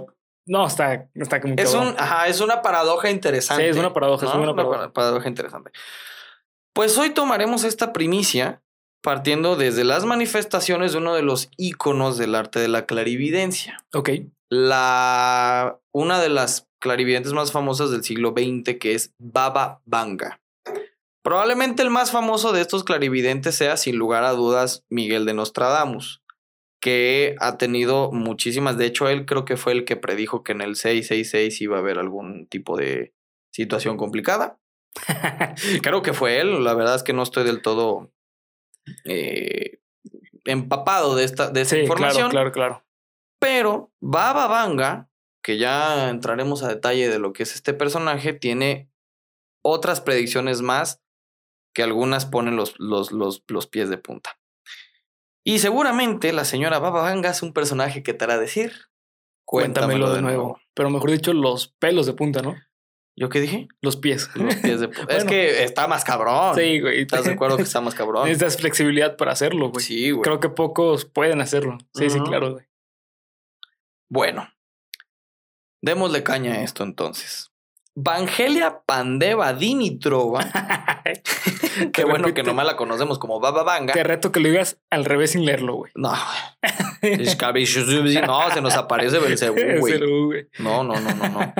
no, 0.47 0.67
está, 0.67 1.11
está 1.15 1.41
como 1.43 1.55
Es 1.59 1.75
un, 1.75 1.95
ajá, 1.99 2.27
es 2.29 2.41
una 2.41 2.63
paradoja 2.63 3.11
interesante. 3.11 3.65
Sí, 3.65 3.69
es 3.69 3.77
una 3.77 3.93
paradoja, 3.93 4.27
es 4.27 4.35
una 4.35 4.55
paradoja. 4.57 4.79
pa- 4.87 4.93
paradoja 4.95 5.29
interesante. 5.29 5.71
Pues 6.75 6.97
hoy 6.97 7.11
tomaremos 7.11 7.65
esta 7.65 7.93
primicia 7.93 8.63
partiendo 9.03 9.57
desde 9.57 9.85
las 9.85 10.05
manifestaciones 10.05 10.93
de 10.93 10.99
uno 10.99 11.15
de 11.15 11.23
los 11.23 11.51
íconos 11.57 12.17
del 12.17 12.35
arte 12.35 12.61
de 12.61 12.69
la 12.69 12.87
clarividencia. 12.87 13.85
Ok. 13.93 14.11
La, 14.49 15.79
una 15.93 16.21
de 16.21 16.29
las 16.29 16.69
clarividentes 16.79 17.33
más 17.33 17.53
famosas 17.53 17.91
del 17.91 18.05
siglo 18.05 18.33
XX, 18.37 18.79
que 18.79 18.95
es 18.95 19.13
Baba 19.19 19.83
Vanga. 19.85 20.41
Probablemente 21.23 21.83
el 21.83 21.91
más 21.91 22.11
famoso 22.11 22.53
de 22.53 22.61
estos 22.61 22.85
clarividentes 22.85 23.55
sea, 23.55 23.77
sin 23.77 23.97
lugar 23.97 24.25
a 24.25 24.33
dudas, 24.33 24.85
Miguel 24.89 25.25
de 25.25 25.35
Nostradamus, 25.35 26.23
que 26.81 27.37
ha 27.39 27.59
tenido 27.59 28.11
muchísimas. 28.13 28.77
De 28.77 28.87
hecho, 28.87 29.09
él 29.09 29.27
creo 29.27 29.45
que 29.45 29.57
fue 29.57 29.73
el 29.73 29.85
que 29.85 29.97
predijo 29.97 30.43
que 30.43 30.53
en 30.53 30.63
el 30.63 30.75
666 30.75 31.61
iba 31.61 31.77
a 31.77 31.81
haber 31.81 31.99
algún 31.99 32.47
tipo 32.47 32.77
de 32.77 33.15
situación 33.53 33.97
complicada. 33.97 34.59
Creo 35.83 36.03
que 36.03 36.13
fue 36.13 36.41
él. 36.41 36.65
La 36.65 36.75
verdad 36.75 36.95
es 36.95 37.03
que 37.03 37.13
no 37.13 37.23
estoy 37.23 37.45
del 37.45 37.63
todo 37.63 38.13
eh, 39.05 39.81
empapado 40.45 41.15
de 41.15 41.25
esta, 41.25 41.51
de 41.51 41.63
esta 41.63 41.77
sí, 41.77 41.83
información. 41.83 42.31
claro, 42.31 42.53
claro, 42.53 42.53
claro. 42.53 42.87
Pero 43.39 43.93
Baba 44.01 44.47
Vanga, 44.47 45.11
que 45.43 45.59
ya 45.59 46.11
entraremos 46.11 46.63
a 46.63 46.69
detalle 46.69 47.09
de 47.09 47.19
lo 47.19 47.33
que 47.33 47.43
es 47.43 47.55
este 47.55 47.75
personaje, 47.75 48.33
tiene 48.33 48.89
otras 49.65 50.01
predicciones 50.01 50.63
más 50.63 51.03
que 51.75 51.83
algunas 51.83 52.27
ponen 52.27 52.57
los, 52.57 52.79
los, 52.79 53.13
los, 53.13 53.43
los 53.49 53.67
pies 53.67 53.89
de 53.89 53.99
punta. 53.99 54.39
Y 55.45 55.59
seguramente 55.59 56.33
la 56.33 56.45
señora 56.45 56.79
Baba 56.79 57.03
Vanga 57.03 57.31
es 57.31 57.43
un 57.43 57.53
personaje 57.53 58.03
que 58.03 58.15
te 58.15 58.25
hará 58.25 58.39
decir. 58.39 58.89
Cuéntamelo, 59.45 60.13
de 60.15 60.23
nuevo. 60.23 60.61
Pero 60.75 60.91
mejor 60.91 61.11
dicho, 61.11 61.33
los 61.33 61.69
pelos 61.69 62.07
de 62.07 62.13
punta, 62.13 62.43
¿no? 62.43 62.55
¿Yo 63.17 63.29
qué 63.29 63.41
dije? 63.41 63.69
Los 63.81 63.97
pies. 63.97 64.31
Los 64.35 64.57
pies 64.57 64.81
de 64.81 64.89
punta. 64.89 65.15
es 65.15 65.25
Bueno. 65.25 65.31
que 65.31 65.65
está 65.65 65.87
más 65.87 66.05
cabrón. 66.05 66.55
Sí, 66.57 66.81
güey. 66.81 67.03
¿Estás 67.03 67.25
de 67.25 67.33
acuerdo 67.33 67.57
que 67.57 67.63
está 67.63 67.81
más 67.81 67.95
cabrón? 67.95 68.25
Necesitas 68.25 68.57
flexibilidad 68.57 69.17
para 69.17 69.33
hacerlo, 69.33 69.71
güey. 69.71 69.85
Sí, 69.85 70.11
güey. 70.11 70.23
Creo 70.23 70.41
que 70.41 70.49
pocos 70.49 71.05
pueden 71.05 71.41
hacerlo. 71.41 71.79
Sí, 71.95 72.11
sí, 72.11 72.21
claro, 72.21 72.53
güey. 72.53 72.65
Bueno. 74.09 74.49
Démosle 75.83 76.23
caña 76.23 76.55
a 76.55 76.63
esto 76.63 76.85
entonces. 76.85 77.51
Vangelia 77.95 78.81
Pandeva 78.87 79.53
Dimitrova, 79.53 80.41
qué 81.93 82.05
bueno 82.05 82.33
que 82.33 82.43
nomás 82.43 82.65
la 82.65 82.77
conocemos 82.77 83.19
como 83.19 83.39
Baba 83.39 83.65
Vanga. 83.65 83.93
Te 83.93 84.03
reto 84.03 84.33
que 84.33 84.41
lo 84.41 84.49
digas 84.49 84.79
al 84.89 85.05
revés 85.05 85.33
sin 85.33 85.45
leerlo, 85.45 85.75
güey. 85.75 85.93
No, 85.95 86.15
no, 88.27 88.51
se 88.51 88.63
nos 88.63 88.77
aparece. 88.77 89.19
Belcebú, 89.19 90.27
güey. 90.27 90.49
No, 90.59 90.85
no, 90.85 90.99
no, 91.01 91.15
no, 91.15 91.29
no. 91.29 91.55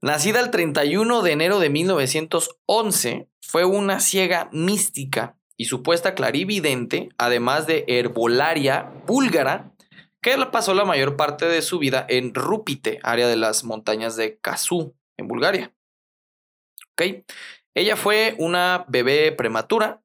Nacida 0.00 0.38
el 0.38 0.50
31 0.50 1.22
de 1.22 1.32
enero 1.32 1.58
de 1.58 1.70
1911, 1.70 3.28
fue 3.40 3.64
una 3.64 3.98
ciega 3.98 4.48
mística 4.52 5.36
y 5.56 5.64
supuesta 5.64 6.14
clarividente, 6.14 7.08
además 7.18 7.66
de 7.66 7.84
herbolaria 7.88 8.92
búlgara, 9.06 9.74
que 10.22 10.36
pasó 10.52 10.72
la 10.74 10.84
mayor 10.84 11.16
parte 11.16 11.46
de 11.46 11.62
su 11.62 11.80
vida 11.80 12.06
en 12.08 12.32
Rupite, 12.32 13.00
área 13.02 13.26
de 13.26 13.36
las 13.36 13.64
montañas 13.64 14.14
de 14.14 14.38
Kazú, 14.38 14.94
en 15.16 15.26
Bulgaria. 15.26 15.74
¿Ok? 16.92 17.24
Ella 17.74 17.96
fue 17.96 18.36
una 18.38 18.84
bebé 18.88 19.32
prematura, 19.32 20.02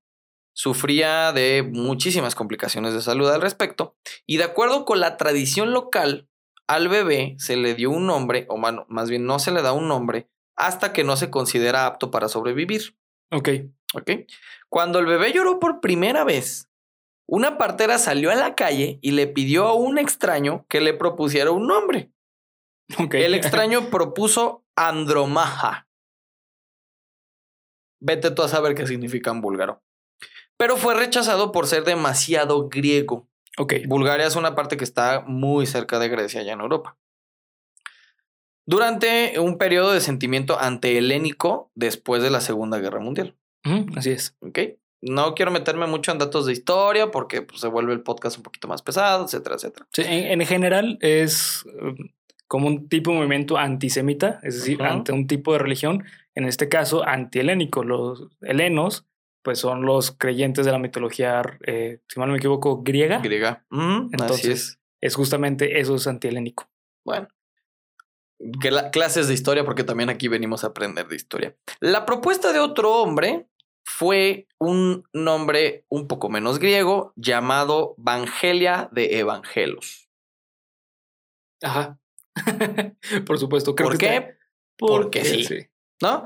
sufría 0.56 1.34
de 1.34 1.62
muchísimas 1.62 2.34
complicaciones 2.34 2.94
de 2.94 3.02
salud 3.02 3.30
al 3.30 3.42
respecto, 3.42 3.96
y 4.26 4.38
de 4.38 4.46
acuerdo 4.46 4.86
con 4.86 5.00
la 5.00 5.18
tradición 5.18 5.72
local, 5.72 6.30
al 6.68 6.88
bebé 6.90 7.36
se 7.38 7.56
le 7.56 7.76
dio 7.76 7.90
un 7.92 8.06
nombre, 8.06 8.46
o 8.50 8.58
más, 8.58 8.76
más 8.88 9.10
bien 9.10 9.26
no 9.26 9.40
se 9.40 9.52
le 9.52 9.62
da 9.62 9.74
un 9.74 9.88
nombre, 9.88 10.30
hasta 10.56 10.94
que 10.94 11.04
no 11.04 11.18
se 11.18 11.30
considera 11.30 11.86
apto 11.86 12.12
para 12.12 12.30
sobrevivir. 12.30 12.98
Ok. 13.32 13.50
¿Ok? 13.94 14.12
Cuando 14.70 15.00
el 15.00 15.06
bebé 15.06 15.32
lloró 15.34 15.60
por 15.60 15.82
primera 15.82 16.24
vez, 16.24 16.70
una 17.28 17.58
partera 17.58 17.98
salió 17.98 18.32
a 18.32 18.36
la 18.36 18.56
calle 18.56 19.00
y 19.02 19.12
le 19.12 19.28
pidió 19.28 19.68
a 19.68 19.74
un 19.74 19.98
extraño 19.98 20.66
que 20.68 20.82
le 20.82 20.94
propusiera 20.94 21.52
un 21.52 21.68
nombre. 21.68 22.12
Ok. 22.98 23.16
El 23.16 23.34
extraño 23.36 23.90
propuso 23.90 24.66
Andromaja. 24.76 25.88
Vete 28.00 28.32
tú 28.32 28.42
a 28.44 28.50
saber 28.50 28.76
qué 28.76 28.86
significa 28.86 29.32
en 29.32 29.42
búlgaro. 29.42 29.82
Pero 30.58 30.78
fue 30.78 30.94
rechazado 30.94 31.52
por 31.52 31.68
ser 31.68 31.84
demasiado 31.84 32.68
griego. 32.68 33.30
Ok. 33.58 33.74
Bulgaria 33.88 34.26
es 34.26 34.36
una 34.36 34.56
parte 34.56 34.78
que 34.78 34.84
está 34.84 35.24
muy 35.28 35.66
cerca 35.66 36.00
de 36.00 36.10
Grecia, 36.10 36.42
allá 36.42 36.54
en 36.54 36.62
Europa. 36.62 36.98
Durante 38.66 39.40
un 39.40 39.58
periodo 39.58 39.92
de 39.92 40.00
sentimiento 40.00 40.60
antihelénico 40.60 41.72
después 41.76 42.24
de 42.24 42.30
la 42.30 42.42
Segunda 42.42 42.80
Guerra 42.80 43.00
Mundial. 43.00 43.36
Así 43.96 44.12
es. 44.12 44.36
¿Ok? 44.40 44.60
No 45.02 45.36
quiero 45.36 45.52
meterme 45.52 45.86
mucho 45.86 46.14
en 46.14 46.18
datos 46.18 46.46
de 46.46 46.54
historia 46.54 47.12
porque 47.12 47.42
pues, 47.42 47.60
se 47.60 47.68
vuelve 47.68 47.92
el 47.92 48.02
podcast 48.02 48.38
un 48.38 48.44
poquito 48.44 48.70
más 48.70 48.82
pesado, 48.82 49.26
etcétera, 49.26 49.56
etcétera. 49.56 49.86
Sí, 49.92 50.04
en, 50.06 50.40
en 50.42 50.48
general 50.48 50.98
es 51.02 51.66
um, 51.82 51.96
como 52.48 52.68
un 52.68 52.88
tipo 52.88 53.12
de 53.12 53.18
movimiento 53.18 53.58
antisemita, 53.58 54.40
es 54.44 54.56
decir, 54.56 54.82
ante 54.82 55.12
un 55.12 55.28
tipo 55.28 55.52
de 55.54 55.60
religión, 55.60 56.06
en 56.36 56.46
este 56.46 56.70
caso 56.70 57.06
antihelénico. 57.06 57.84
Los 57.84 58.30
helenos, 58.42 59.06
pues 59.44 59.60
son 59.60 59.86
los 59.86 60.12
creyentes 60.12 60.66
de 60.66 60.72
la 60.72 60.80
mitología, 60.80 61.42
eh, 61.68 62.00
si 62.08 62.20
mal 62.20 62.28
no 62.30 62.34
me 62.34 62.40
equivoco, 62.40 62.82
griega. 62.82 63.20
Griega. 63.20 63.66
Así 63.70 64.10
Entonces- 64.14 64.46
es. 64.46 64.80
Es 65.02 65.16
justamente 65.16 65.80
eso 65.82 65.96
es 65.96 66.08
antihelénico. 66.08 66.70
Bueno. 67.06 67.28
Cla- 68.40 68.90
Clases 68.92 69.28
de 69.28 69.34
historia, 69.34 69.66
porque 69.66 69.84
también 69.84 70.10
aquí 70.10 70.30
venimos 70.30 70.64
a 70.64 70.68
aprender 70.68 71.08
de 71.10 71.16
historia. 71.18 71.56
La 71.82 72.06
propuesta 72.06 72.54
de 72.54 72.60
otro 72.60 72.94
hombre 73.02 73.48
fue 73.86 74.48
un 74.60 75.04
nombre 75.12 75.86
un 75.90 76.08
poco 76.08 76.30
menos 76.30 76.58
griego 76.60 77.12
llamado 77.18 77.96
Vangelia 77.98 78.88
de 78.94 79.20
Evangelos. 79.20 80.10
Ajá. 81.62 82.00
Por 83.28 83.38
supuesto. 83.40 83.76
Creo 83.76 83.90
¿Por 83.90 83.98
que 83.98 84.08
qué? 84.08 84.16
está- 84.16 84.38
Porque 84.78 85.26
sí. 85.26 85.68
¿No? 86.02 86.26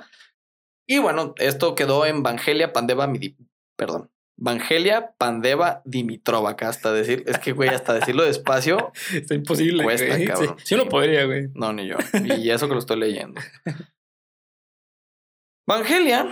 Y 0.87 0.99
bueno, 0.99 1.35
esto 1.37 1.75
quedó 1.75 2.05
en 2.05 2.23
Vangelia 2.23 2.73
Pandeva 2.73 3.11
Perdón. 3.75 4.09
Vangelia 4.39 5.13
Pandeva 5.17 5.81
Dimitrova, 5.83 6.51
acá 6.51 6.69
hasta 6.69 6.93
decir, 6.93 7.23
es 7.27 7.39
que 7.39 7.51
güey, 7.53 7.69
hasta 7.69 7.93
decirlo 7.93 8.23
despacio, 8.23 8.91
Está 9.13 9.33
imposible. 9.35 9.83
Cuesta, 9.83 10.07
güey. 10.07 10.19
Sí, 10.21 10.25
cabrón. 10.27 10.57
Yo 10.65 10.77
no 10.77 10.83
Sí. 10.83 10.89
podría, 10.89 11.25
güey. 11.25 11.47
No, 11.53 11.73
ni 11.73 11.87
yo. 11.87 11.97
Y 12.37 12.49
eso 12.49 12.67
que 12.67 12.73
lo 12.73 12.79
estoy 12.79 12.99
leyendo. 12.99 13.41
Vangelia, 15.67 16.27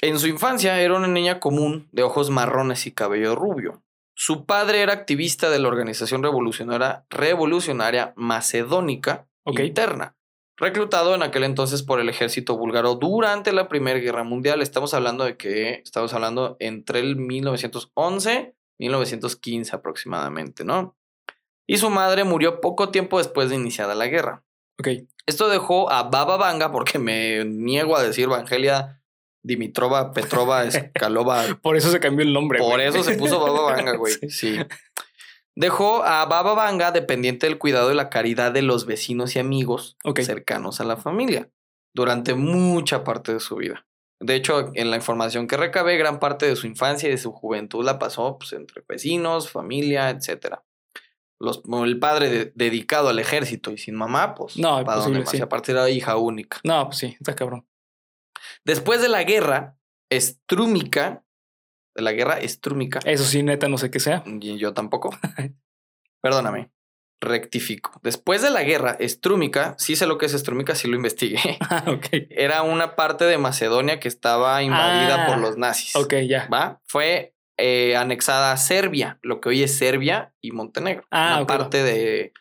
en 0.00 0.18
su 0.18 0.26
infancia, 0.28 0.80
era 0.80 0.94
una 0.96 1.08
niña 1.08 1.40
común 1.40 1.88
de 1.92 2.02
ojos 2.02 2.30
marrones 2.30 2.86
y 2.86 2.92
cabello 2.92 3.34
rubio. 3.34 3.82
Su 4.14 4.46
padre 4.46 4.80
era 4.82 4.92
activista 4.92 5.50
de 5.50 5.58
la 5.58 5.68
organización 5.68 6.22
revolucionaria, 6.22 7.04
revolucionaria 7.10 8.12
macedónica 8.16 9.26
Ok. 9.44 9.60
interna, 9.60 10.16
reclutado 10.60 11.14
en 11.14 11.22
aquel 11.22 11.44
entonces 11.44 11.82
por 11.82 12.00
el 12.00 12.08
ejército 12.08 12.56
búlgaro 12.56 12.94
durante 12.94 13.52
la 13.52 13.68
Primera 13.68 13.98
Guerra 13.98 14.22
Mundial. 14.22 14.62
Estamos 14.62 14.94
hablando 14.94 15.24
de 15.24 15.36
que 15.36 15.80
estamos 15.84 16.12
hablando 16.12 16.56
entre 16.60 17.00
el 17.00 17.16
1911 17.16 18.54
y 18.78 18.84
1915 18.84 19.74
aproximadamente, 19.74 20.64
¿no? 20.64 20.96
Y 21.66 21.78
su 21.78 21.88
madre 21.88 22.24
murió 22.24 22.60
poco 22.60 22.90
tiempo 22.90 23.18
después 23.18 23.48
de 23.48 23.56
iniciada 23.56 23.94
la 23.94 24.06
guerra. 24.06 24.44
Ok. 24.78 24.88
Esto 25.26 25.48
dejó 25.48 25.90
a 25.90 26.04
Baba 26.04 26.36
Vanga, 26.36 26.72
porque 26.72 26.98
me 26.98 27.44
niego 27.44 27.96
a 27.96 28.02
decir 28.02 28.28
Vangelia 28.28 29.00
Dimitrova 29.42 30.12
Petrova 30.12 30.64
Escalova. 30.64 31.44
Por 31.62 31.76
eso 31.76 31.90
se 31.90 32.00
cambió 32.00 32.26
el 32.26 32.32
nombre. 32.32 32.58
Por 32.58 32.74
güey. 32.74 32.86
eso 32.86 33.02
se 33.02 33.16
puso 33.16 33.40
Baba 33.40 33.72
Vanga, 33.72 33.96
güey. 33.96 34.14
Sí. 34.28 34.28
Sí. 34.28 34.58
Dejó 35.60 36.02
a 36.04 36.24
Baba 36.24 36.54
Vanga 36.54 36.90
dependiente 36.90 37.46
del 37.46 37.58
cuidado 37.58 37.92
y 37.92 37.94
la 37.94 38.08
caridad 38.08 38.50
de 38.50 38.62
los 38.62 38.86
vecinos 38.86 39.36
y 39.36 39.40
amigos 39.40 39.98
cercanos 40.24 40.80
a 40.80 40.84
la 40.84 40.96
familia 40.96 41.50
durante 41.94 42.32
mucha 42.34 43.04
parte 43.04 43.34
de 43.34 43.40
su 43.40 43.56
vida. 43.56 43.86
De 44.20 44.36
hecho, 44.36 44.70
en 44.72 44.88
la 44.90 44.96
información 44.96 45.46
que 45.46 45.58
recabé, 45.58 45.98
gran 45.98 46.18
parte 46.18 46.46
de 46.46 46.56
su 46.56 46.66
infancia 46.66 47.08
y 47.08 47.12
de 47.12 47.18
su 47.18 47.32
juventud 47.32 47.84
la 47.84 47.98
pasó 47.98 48.38
pues, 48.38 48.54
entre 48.54 48.82
vecinos, 48.88 49.50
familia, 49.50 50.08
etcétera. 50.08 50.64
Los, 51.38 51.60
el 51.84 51.98
padre 51.98 52.30
de- 52.30 52.52
dedicado 52.54 53.10
al 53.10 53.18
ejército 53.18 53.70
y 53.70 53.76
sin 53.76 53.96
mamá, 53.96 54.34
pues 54.34 54.56
No, 54.56 54.82
¿para 54.84 54.96
imposible, 54.98 55.20
más? 55.20 55.28
sí. 55.30 55.42
Aparte 55.42 55.72
era 55.72 55.90
hija 55.90 56.16
única. 56.16 56.58
No, 56.64 56.86
pues 56.86 56.96
sí, 56.96 57.16
está 57.20 57.34
cabrón. 57.34 57.66
Después 58.64 59.02
de 59.02 59.08
la 59.10 59.24
guerra, 59.24 59.76
Estrúmica, 60.10 61.22
de 61.94 62.02
la 62.02 62.12
guerra 62.12 62.38
Estrúmica, 62.38 63.00
Eso 63.04 63.24
sí, 63.24 63.42
neta, 63.42 63.68
no 63.68 63.78
sé 63.78 63.90
qué 63.90 64.00
sea. 64.00 64.22
y 64.26 64.58
yo 64.58 64.72
tampoco. 64.74 65.10
Perdóname. 66.22 66.70
Rectifico. 67.22 68.00
Después 68.02 68.40
de 68.40 68.50
la 68.50 68.62
guerra, 68.62 68.96
Estrúmica, 68.98 69.74
sí 69.78 69.94
sé 69.94 70.06
lo 70.06 70.16
que 70.16 70.26
es 70.26 70.32
Estrúmica, 70.34 70.74
sí 70.74 70.88
lo 70.88 70.96
investigué. 70.96 71.38
Ah, 71.60 71.84
ok. 71.88 72.06
Era 72.30 72.62
una 72.62 72.96
parte 72.96 73.24
de 73.24 73.36
Macedonia 73.38 74.00
que 74.00 74.08
estaba 74.08 74.62
invadida 74.62 75.24
Ah, 75.24 75.26
por 75.28 75.38
los 75.38 75.56
nazis. 75.58 75.94
Ok, 75.96 76.14
ya. 76.28 76.48
¿Va? 76.52 76.80
Fue 76.86 77.34
eh, 77.58 77.94
anexada 77.96 78.52
a 78.52 78.56
Serbia, 78.56 79.18
lo 79.22 79.40
que 79.40 79.50
hoy 79.50 79.62
es 79.62 79.76
Serbia 79.76 80.32
y 80.40 80.52
Montenegro. 80.52 81.04
Ah, 81.10 81.34
una 81.36 81.46
parte 81.46 81.82
de 81.82 82.32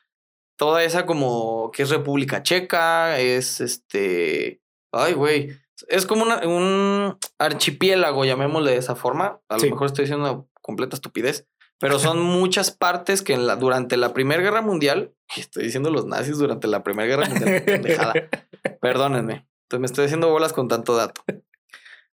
toda 0.58 0.84
esa 0.84 1.06
como 1.06 1.72
que 1.72 1.84
es 1.84 1.90
República 1.90 2.42
Checa, 2.42 3.20
es 3.20 3.60
este. 3.60 4.62
Ay, 4.94 5.14
güey. 5.14 5.52
Es 5.88 6.06
como 6.06 6.24
una- 6.24 6.46
un 6.48 7.18
archipiélago, 7.40 8.26
llamémosle 8.26 8.72
de 8.72 8.78
esa 8.78 8.96
forma. 8.96 9.40
A 9.50 9.58
lo 9.58 9.64
mejor 9.64 9.88
estoy 9.88 10.06
diciendo 10.06 10.32
una 10.34 10.46
completa 10.62 10.96
estupidez. 10.96 11.48
Pero 11.80 11.98
son 12.00 12.22
muchas 12.22 12.72
partes 12.72 13.22
que 13.22 13.34
en 13.34 13.48
la, 13.48 13.56
durante 13.56 13.96
la 13.98 14.14
Primera 14.14 14.42
Guerra 14.42 14.62
Mundial, 14.62 15.14
estoy 15.38 15.64
diciendo 15.64 15.90
los 15.90 16.06
nazis 16.06 16.38
durante 16.38 16.68
la 16.68 16.84
Primera 16.84 17.08
Guerra 17.08 17.30
Mundial, 17.30 17.64
pendejada. 17.64 18.14
Perdónenme. 18.82 19.48
Entonces 19.64 19.80
me 19.80 19.86
estoy 19.86 20.06
haciendo 20.06 20.30
bolas 20.30 20.52
con 20.54 20.68
tanto 20.68 20.96
dato. 20.96 21.22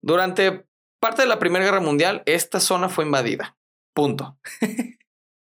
Durante 0.02 0.66
parte 1.02 1.24
de 1.24 1.28
la 1.28 1.40
Primera 1.40 1.66
Guerra 1.66 1.80
Mundial, 1.82 2.24
esta 2.26 2.60
zona 2.60 2.90
fue 2.90 3.06
invadida. 3.06 3.58
Punto. 3.94 4.38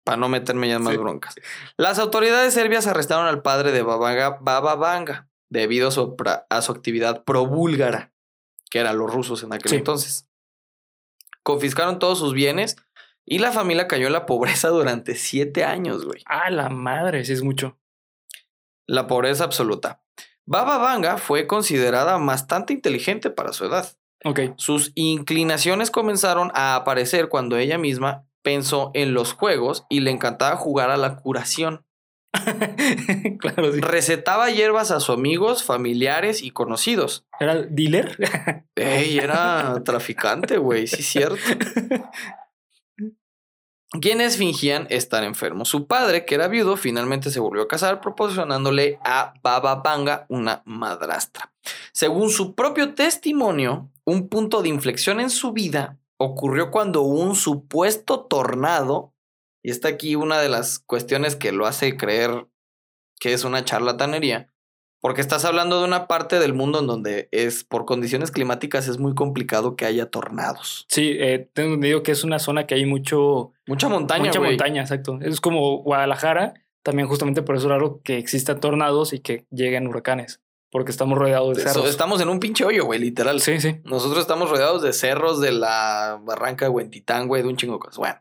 Para 0.05 0.17
no 0.17 0.29
meterme 0.29 0.69
ya 0.69 0.75
en 0.75 0.83
más 0.83 0.93
Sí. 0.93 0.99
broncas. 0.99 1.35
Las 1.75 1.99
autoridades 1.99 2.53
serbias 2.53 2.87
arrestaron 2.87 3.25
al 3.27 3.41
padre 3.41 3.71
de 3.71 3.81
Baba, 3.81 4.37
Baba 4.39 4.75
Vanga 4.75 5.26
debido 5.49 5.87
a 5.89 5.91
su, 5.91 6.15
pra- 6.15 6.45
a 6.49 6.61
su 6.61 6.71
actividad 6.71 7.23
pro-búlgara, 7.23 8.13
que 8.69 8.79
eran 8.79 8.97
los 8.97 9.11
rusos 9.13 9.43
en 9.43 9.53
aquel 9.53 9.69
Sí. 9.69 9.75
entonces. 9.77 10.27
Confiscaron 11.43 11.99
todos 11.99 12.19
sus 12.19 12.33
bienes 12.33 12.75
y 13.25 13.39
la 13.39 13.51
familia 13.51 13.87
cayó 13.87 14.07
en 14.07 14.13
la 14.13 14.25
pobreza 14.25 14.69
durante 14.69 15.15
siete 15.15 15.63
años, 15.63 16.05
güey. 16.05 16.21
Ah, 16.25 16.49
la 16.49 16.69
madre, 16.69 17.23
sí 17.25 17.33
es 17.33 17.43
mucho. 17.43 17.77
La 18.85 19.07
pobreza 19.07 19.43
absoluta. 19.43 20.01
Baba 20.45 20.77
Vanga 20.77 21.17
fue 21.17 21.45
considerada 21.47 22.17
bastante 22.17 22.73
inteligente 22.73 23.29
para 23.29 23.51
su 23.53 23.65
edad. 23.65 23.97
Ok. 24.23 24.39
Sus 24.57 24.91
inclinaciones 24.95 25.91
comenzaron 25.91 26.51
a 26.53 26.75
aparecer 26.75 27.27
cuando 27.29 27.57
ella 27.57 27.77
misma 27.77 28.25
pensó 28.41 28.91
en 28.93 29.13
los 29.13 29.33
juegos 29.33 29.85
y 29.89 29.99
le 30.01 30.11
encantaba 30.11 30.55
jugar 30.55 30.89
a 30.89 30.97
la 30.97 31.17
curación. 31.17 31.85
claro, 33.39 33.73
sí. 33.73 33.81
Recetaba 33.81 34.49
hierbas 34.49 34.91
a 34.91 34.99
sus 34.99 35.17
amigos, 35.17 35.63
familiares 35.63 36.41
y 36.41 36.51
conocidos. 36.51 37.25
¿Era 37.39 37.53
el 37.53 37.75
dealer? 37.75 38.17
Ey, 38.75 39.17
era 39.17 39.81
traficante, 39.85 40.57
güey, 40.57 40.87
sí 40.87 40.97
es 40.99 41.07
cierto. 41.07 41.37
quienes 44.01 44.37
fingían 44.37 44.87
estar 44.89 45.23
enfermos. 45.23 45.69
Su 45.69 45.87
padre, 45.87 46.25
que 46.25 46.35
era 46.35 46.47
viudo, 46.47 46.77
finalmente 46.77 47.31
se 47.31 47.39
volvió 47.39 47.63
a 47.63 47.67
casar, 47.67 48.01
proporcionándole 48.01 48.99
a 49.03 49.33
Baba 49.41 49.75
Vanga 49.75 50.25
una 50.29 50.61
madrastra. 50.65 51.51
Según 51.91 52.29
su 52.29 52.55
propio 52.55 52.93
testimonio, 52.93 53.89
un 54.05 54.29
punto 54.29 54.61
de 54.61 54.69
inflexión 54.69 55.19
en 55.19 55.29
su 55.29 55.53
vida 55.53 55.97
ocurrió 56.17 56.71
cuando 56.71 57.01
un 57.01 57.35
supuesto 57.35 58.21
tornado, 58.21 59.13
y 59.63 59.71
está 59.71 59.89
aquí 59.89 60.15
una 60.15 60.39
de 60.39 60.49
las 60.49 60.79
cuestiones 60.79 61.35
que 61.35 61.51
lo 61.51 61.65
hace 61.65 61.97
creer 61.97 62.47
que 63.19 63.33
es 63.33 63.43
una 63.43 63.65
charlatanería, 63.65 64.51
porque 64.99 65.21
estás 65.21 65.45
hablando 65.45 65.79
de 65.79 65.85
una 65.85 66.07
parte 66.07 66.39
del 66.39 66.53
mundo 66.53 66.79
en 66.79 66.87
donde 66.87 67.29
es 67.31 67.63
por 67.63 67.85
condiciones 67.85 68.31
climáticas 68.31 68.87
es 68.87 68.97
muy 68.97 69.15
complicado 69.15 69.75
que 69.75 69.85
haya 69.85 70.09
tornados. 70.09 70.85
Sí, 70.89 71.15
eh, 71.19 71.49
tengo 71.53 71.75
entendido 71.75 72.03
que 72.03 72.11
es 72.11 72.23
una 72.23 72.39
zona 72.39 72.67
que 72.67 72.75
hay 72.75 72.85
mucho... 72.85 73.53
Mucha 73.67 73.89
montaña, 73.89 74.25
Mucha 74.25 74.39
montaña, 74.39 74.81
exacto. 74.81 75.19
Es 75.21 75.39
como 75.41 75.83
Guadalajara, 75.83 76.53
también 76.83 77.07
justamente 77.07 77.41
por 77.41 77.55
eso 77.55 77.67
es 77.67 77.71
raro 77.71 78.01
que 78.03 78.17
existan 78.17 78.59
tornados 78.59 79.13
y 79.13 79.19
que 79.19 79.45
lleguen 79.51 79.87
huracanes, 79.87 80.41
porque 80.71 80.91
estamos 80.91 81.17
rodeados 81.17 81.57
de 81.57 81.63
Eso, 81.63 81.73
cerros. 81.73 81.89
Estamos 81.89 82.21
en 82.21 82.29
un 82.29 82.39
pinche 82.39 82.65
hoyo, 82.65 82.85
güey, 82.85 82.99
literal. 82.99 83.39
Sí, 83.41 83.59
sí. 83.59 83.81
Nosotros 83.83 84.19
estamos 84.19 84.49
rodeados 84.49 84.81
de 84.81 84.93
cerros 84.93 85.39
de 85.41 85.51
la 85.51 86.19
barranca 86.23 86.65
de 86.65 86.69
Huentitán, 86.69 87.27
güey, 87.27 87.43
de 87.43 87.49
un 87.49 87.57
chingo 87.57 87.73
de 87.73 87.79
cosas. 87.79 87.97
Bueno. 87.97 88.19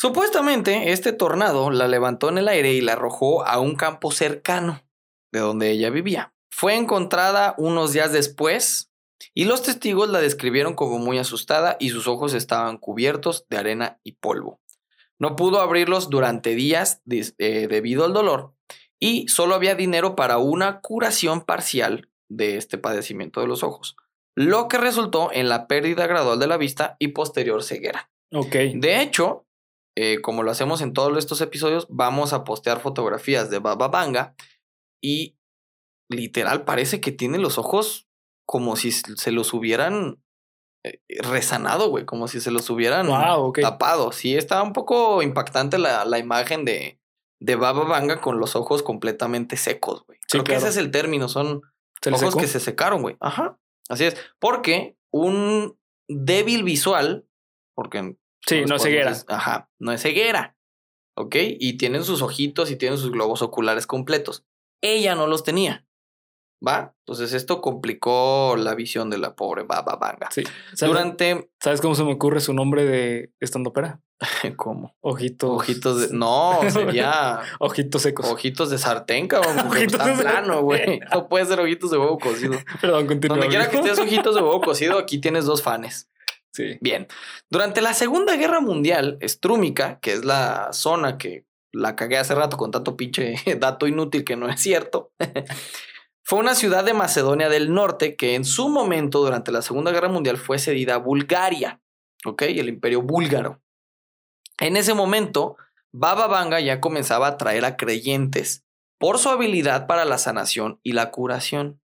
Supuestamente, 0.00 0.92
este 0.92 1.12
tornado 1.12 1.72
la 1.72 1.88
levantó 1.88 2.28
en 2.28 2.38
el 2.38 2.46
aire 2.46 2.72
y 2.72 2.80
la 2.80 2.92
arrojó 2.92 3.44
a 3.44 3.58
un 3.58 3.74
campo 3.74 4.12
cercano 4.12 4.80
de 5.32 5.40
donde 5.40 5.72
ella 5.72 5.90
vivía. 5.90 6.32
Fue 6.52 6.76
encontrada 6.76 7.56
unos 7.58 7.94
días 7.94 8.12
después 8.12 8.92
y 9.34 9.46
los 9.46 9.64
testigos 9.64 10.08
la 10.08 10.20
describieron 10.20 10.74
como 10.74 11.00
muy 11.00 11.18
asustada 11.18 11.76
y 11.80 11.88
sus 11.88 12.06
ojos 12.06 12.32
estaban 12.34 12.78
cubiertos 12.78 13.46
de 13.50 13.56
arena 13.56 13.98
y 14.04 14.12
polvo. 14.12 14.60
No 15.18 15.34
pudo 15.34 15.58
abrirlos 15.58 16.10
durante 16.10 16.54
días 16.54 17.02
eh, 17.10 17.66
debido 17.68 18.04
al 18.04 18.12
dolor 18.12 18.54
y 19.00 19.26
solo 19.26 19.56
había 19.56 19.74
dinero 19.74 20.14
para 20.14 20.38
una 20.38 20.80
curación 20.80 21.40
parcial 21.40 22.08
de 22.28 22.56
este 22.56 22.78
padecimiento 22.78 23.40
de 23.40 23.48
los 23.48 23.64
ojos, 23.64 23.96
lo 24.36 24.68
que 24.68 24.78
resultó 24.78 25.32
en 25.32 25.48
la 25.48 25.66
pérdida 25.66 26.06
gradual 26.06 26.38
de 26.38 26.46
la 26.46 26.56
vista 26.56 26.94
y 27.00 27.08
posterior 27.08 27.64
ceguera. 27.64 28.12
Ok. 28.30 28.54
De 28.74 29.02
hecho, 29.02 29.47
eh, 30.00 30.20
como 30.22 30.44
lo 30.44 30.52
hacemos 30.52 30.80
en 30.80 30.92
todos 30.92 31.18
estos 31.18 31.40
episodios, 31.40 31.88
vamos 31.90 32.32
a 32.32 32.44
postear 32.44 32.78
fotografías 32.78 33.50
de 33.50 33.58
Baba 33.58 33.88
Vanga 33.88 34.36
y 35.02 35.36
literal 36.08 36.64
parece 36.64 37.00
que 37.00 37.10
tiene 37.10 37.38
los 37.38 37.58
ojos 37.58 38.08
como 38.46 38.76
si 38.76 38.92
se 38.92 39.32
los 39.32 39.52
hubieran 39.52 40.22
eh, 40.84 41.00
resanado, 41.20 41.90
güey, 41.90 42.04
como 42.06 42.28
si 42.28 42.40
se 42.40 42.52
los 42.52 42.70
hubieran 42.70 43.08
Wow, 43.08 43.52
tapado. 43.54 44.12
Sí, 44.12 44.36
está 44.36 44.62
un 44.62 44.72
poco 44.72 45.20
impactante 45.22 45.78
la, 45.78 46.04
la 46.04 46.18
imagen 46.20 46.64
de, 46.64 47.00
de 47.40 47.56
Baba 47.56 47.82
Vanga 47.84 48.20
con 48.20 48.38
los 48.38 48.54
ojos 48.54 48.84
completamente 48.84 49.56
secos, 49.56 50.04
güey. 50.06 50.20
Sí, 50.28 50.38
Creo 50.38 50.44
que 50.44 50.54
ese 50.54 50.68
es 50.68 50.76
el 50.76 50.92
término, 50.92 51.28
son 51.28 51.62
¿Se 52.00 52.10
le 52.10 52.16
ojos 52.16 52.28
secó? 52.30 52.40
que 52.40 52.46
se 52.46 52.60
secaron, 52.60 53.02
güey. 53.02 53.16
Ajá. 53.18 53.58
Así 53.88 54.04
es. 54.04 54.16
Porque 54.38 54.96
un 55.10 55.76
débil 56.08 56.62
visual, 56.62 57.26
porque 57.74 58.14
Sí, 58.48 58.60
no 58.62 58.76
podemos 58.76 58.82
ceguera. 58.82 59.16
Ajá, 59.28 59.70
no 59.78 59.92
es 59.92 60.02
ceguera. 60.02 60.56
¿Ok? 61.16 61.36
Y 61.58 61.76
tienen 61.78 62.04
sus 62.04 62.22
ojitos 62.22 62.70
y 62.70 62.76
tienen 62.76 62.98
sus 62.98 63.10
globos 63.10 63.42
oculares 63.42 63.86
completos. 63.86 64.44
Ella 64.80 65.14
no 65.14 65.26
los 65.26 65.42
tenía. 65.42 65.84
¿Va? 66.66 66.94
Entonces 67.06 67.34
esto 67.34 67.60
complicó 67.60 68.56
la 68.58 68.74
visión 68.74 69.10
de 69.10 69.18
la 69.18 69.36
pobre 69.36 69.62
Baba 69.62 69.96
Vanga. 69.96 70.28
Sí. 70.30 70.42
¿Sabes, 70.74 70.92
Durante... 70.92 71.50
¿Sabes 71.60 71.80
cómo 71.80 71.94
se 71.94 72.02
me 72.02 72.12
ocurre 72.12 72.40
su 72.40 72.52
nombre 72.52 72.84
de 72.84 73.32
estando 73.40 73.70
opera? 73.70 74.00
¿Cómo? 74.56 74.96
Ojitos. 75.00 75.50
Ojitos 75.50 76.00
de... 76.00 76.16
No, 76.16 76.60
sería... 76.70 77.40
Ojitos 77.60 78.02
secos. 78.02 78.26
Ojitos 78.26 78.70
de 78.70 78.78
sartén, 78.78 79.28
cabrón. 79.28 79.58
Ojitos 79.68 79.92
está 79.92 80.06
de 80.06 80.22
plano, 80.22 80.62
güey. 80.62 81.00
No 81.12 81.28
puede 81.28 81.46
ser 81.46 81.60
ojitos 81.60 81.90
de 81.90 81.98
huevo 81.98 82.18
cocido. 82.18 82.58
Perdón, 82.80 83.06
continúa. 83.06 83.36
Donde 83.36 83.50
quiera 83.50 83.70
que 83.70 83.76
estés 83.76 83.98
ojitos 83.98 84.34
de 84.34 84.42
huevo 84.42 84.60
cocido, 84.60 84.98
aquí 84.98 85.18
tienes 85.18 85.44
dos 85.44 85.62
fanes. 85.62 86.10
Sí. 86.52 86.78
Bien, 86.80 87.06
durante 87.50 87.80
la 87.80 87.94
Segunda 87.94 88.36
Guerra 88.36 88.60
Mundial, 88.60 89.18
Strúmica, 89.22 90.00
que 90.00 90.12
es 90.12 90.24
la 90.24 90.72
zona 90.72 91.18
que 91.18 91.46
la 91.72 91.94
cagué 91.96 92.18
hace 92.18 92.34
rato 92.34 92.56
con 92.56 92.70
tanto 92.70 92.96
pinche 92.96 93.34
dato 93.58 93.86
inútil 93.86 94.24
que 94.24 94.36
no 94.36 94.48
es 94.48 94.60
cierto, 94.60 95.12
fue 96.24 96.38
una 96.38 96.54
ciudad 96.54 96.84
de 96.84 96.94
Macedonia 96.94 97.48
del 97.48 97.72
Norte 97.72 98.16
que 98.16 98.34
en 98.34 98.44
su 98.44 98.68
momento, 98.68 99.20
durante 99.20 99.52
la 99.52 99.62
Segunda 99.62 99.92
Guerra 99.92 100.08
Mundial, 100.08 100.36
fue 100.36 100.58
cedida 100.58 100.94
a 100.94 100.98
Bulgaria, 100.98 101.80
¿ok? 102.24 102.42
El 102.42 102.68
imperio 102.68 103.02
búlgaro. 103.02 103.60
En 104.58 104.76
ese 104.76 104.94
momento, 104.94 105.56
Baba 105.92 106.26
Vanga 106.26 106.60
ya 106.60 106.80
comenzaba 106.80 107.26
a 107.26 107.30
atraer 107.30 107.64
a 107.64 107.76
creyentes 107.76 108.64
por 108.98 109.18
su 109.18 109.28
habilidad 109.28 109.86
para 109.86 110.04
la 110.04 110.18
sanación 110.18 110.80
y 110.82 110.92
la 110.92 111.10
curación. 111.10 111.80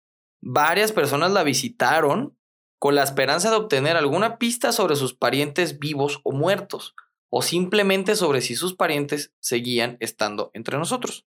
Varias 0.41 0.91
personas 0.91 1.31
la 1.31 1.43
visitaron 1.43 2.37
con 2.79 2.95
la 2.95 3.03
esperanza 3.03 3.49
de 3.49 3.57
obtener 3.57 3.97
alguna 3.97 4.37
pista 4.37 4.71
sobre 4.71 4.95
sus 4.95 5.13
parientes 5.13 5.79
vivos 5.79 6.21
o 6.23 6.31
muertos, 6.31 6.95
o 7.29 7.41
simplemente 7.41 8.15
sobre 8.15 8.41
si 8.41 8.55
sus 8.55 8.73
parientes 8.73 9.33
seguían 9.39 9.97
estando 9.99 10.49
entre 10.53 10.77
nosotros. 10.77 11.27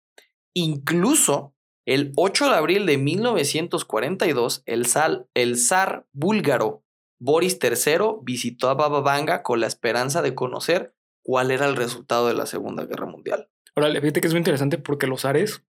Incluso 0.55 1.55
el 1.85 2.13
8 2.17 2.49
de 2.49 2.57
abril 2.57 2.87
de 2.87 2.97
1942, 2.97 4.63
el, 4.67 4.87
zar 5.57 6.07
búlgaro 6.13 6.85
Boris 7.19 7.59
III 7.61 8.21
visitó 8.23 8.69
a 8.69 8.75
Baba 8.75 9.01
Vanga 9.01 9.43
con 9.43 9.61
la 9.61 9.67
esperanza 9.67 10.23
de 10.23 10.35
conocer 10.35 10.95
cuál 11.23 11.51
era 11.51 11.67
el 11.67 11.77
resultado 11.77 12.29
de 12.29 12.35
la 12.35 12.47
Segunda 12.47 12.85
Guerra 12.85 13.07
Mundial. 13.07 13.49
Ahora, 13.75 13.93
fíjate 14.01 14.21
que 14.21 14.27
es 14.27 14.33
muy 14.33 14.39
interesante 14.39 14.79
porque 14.79 15.07
los 15.07 15.25
Ares, 15.25 15.65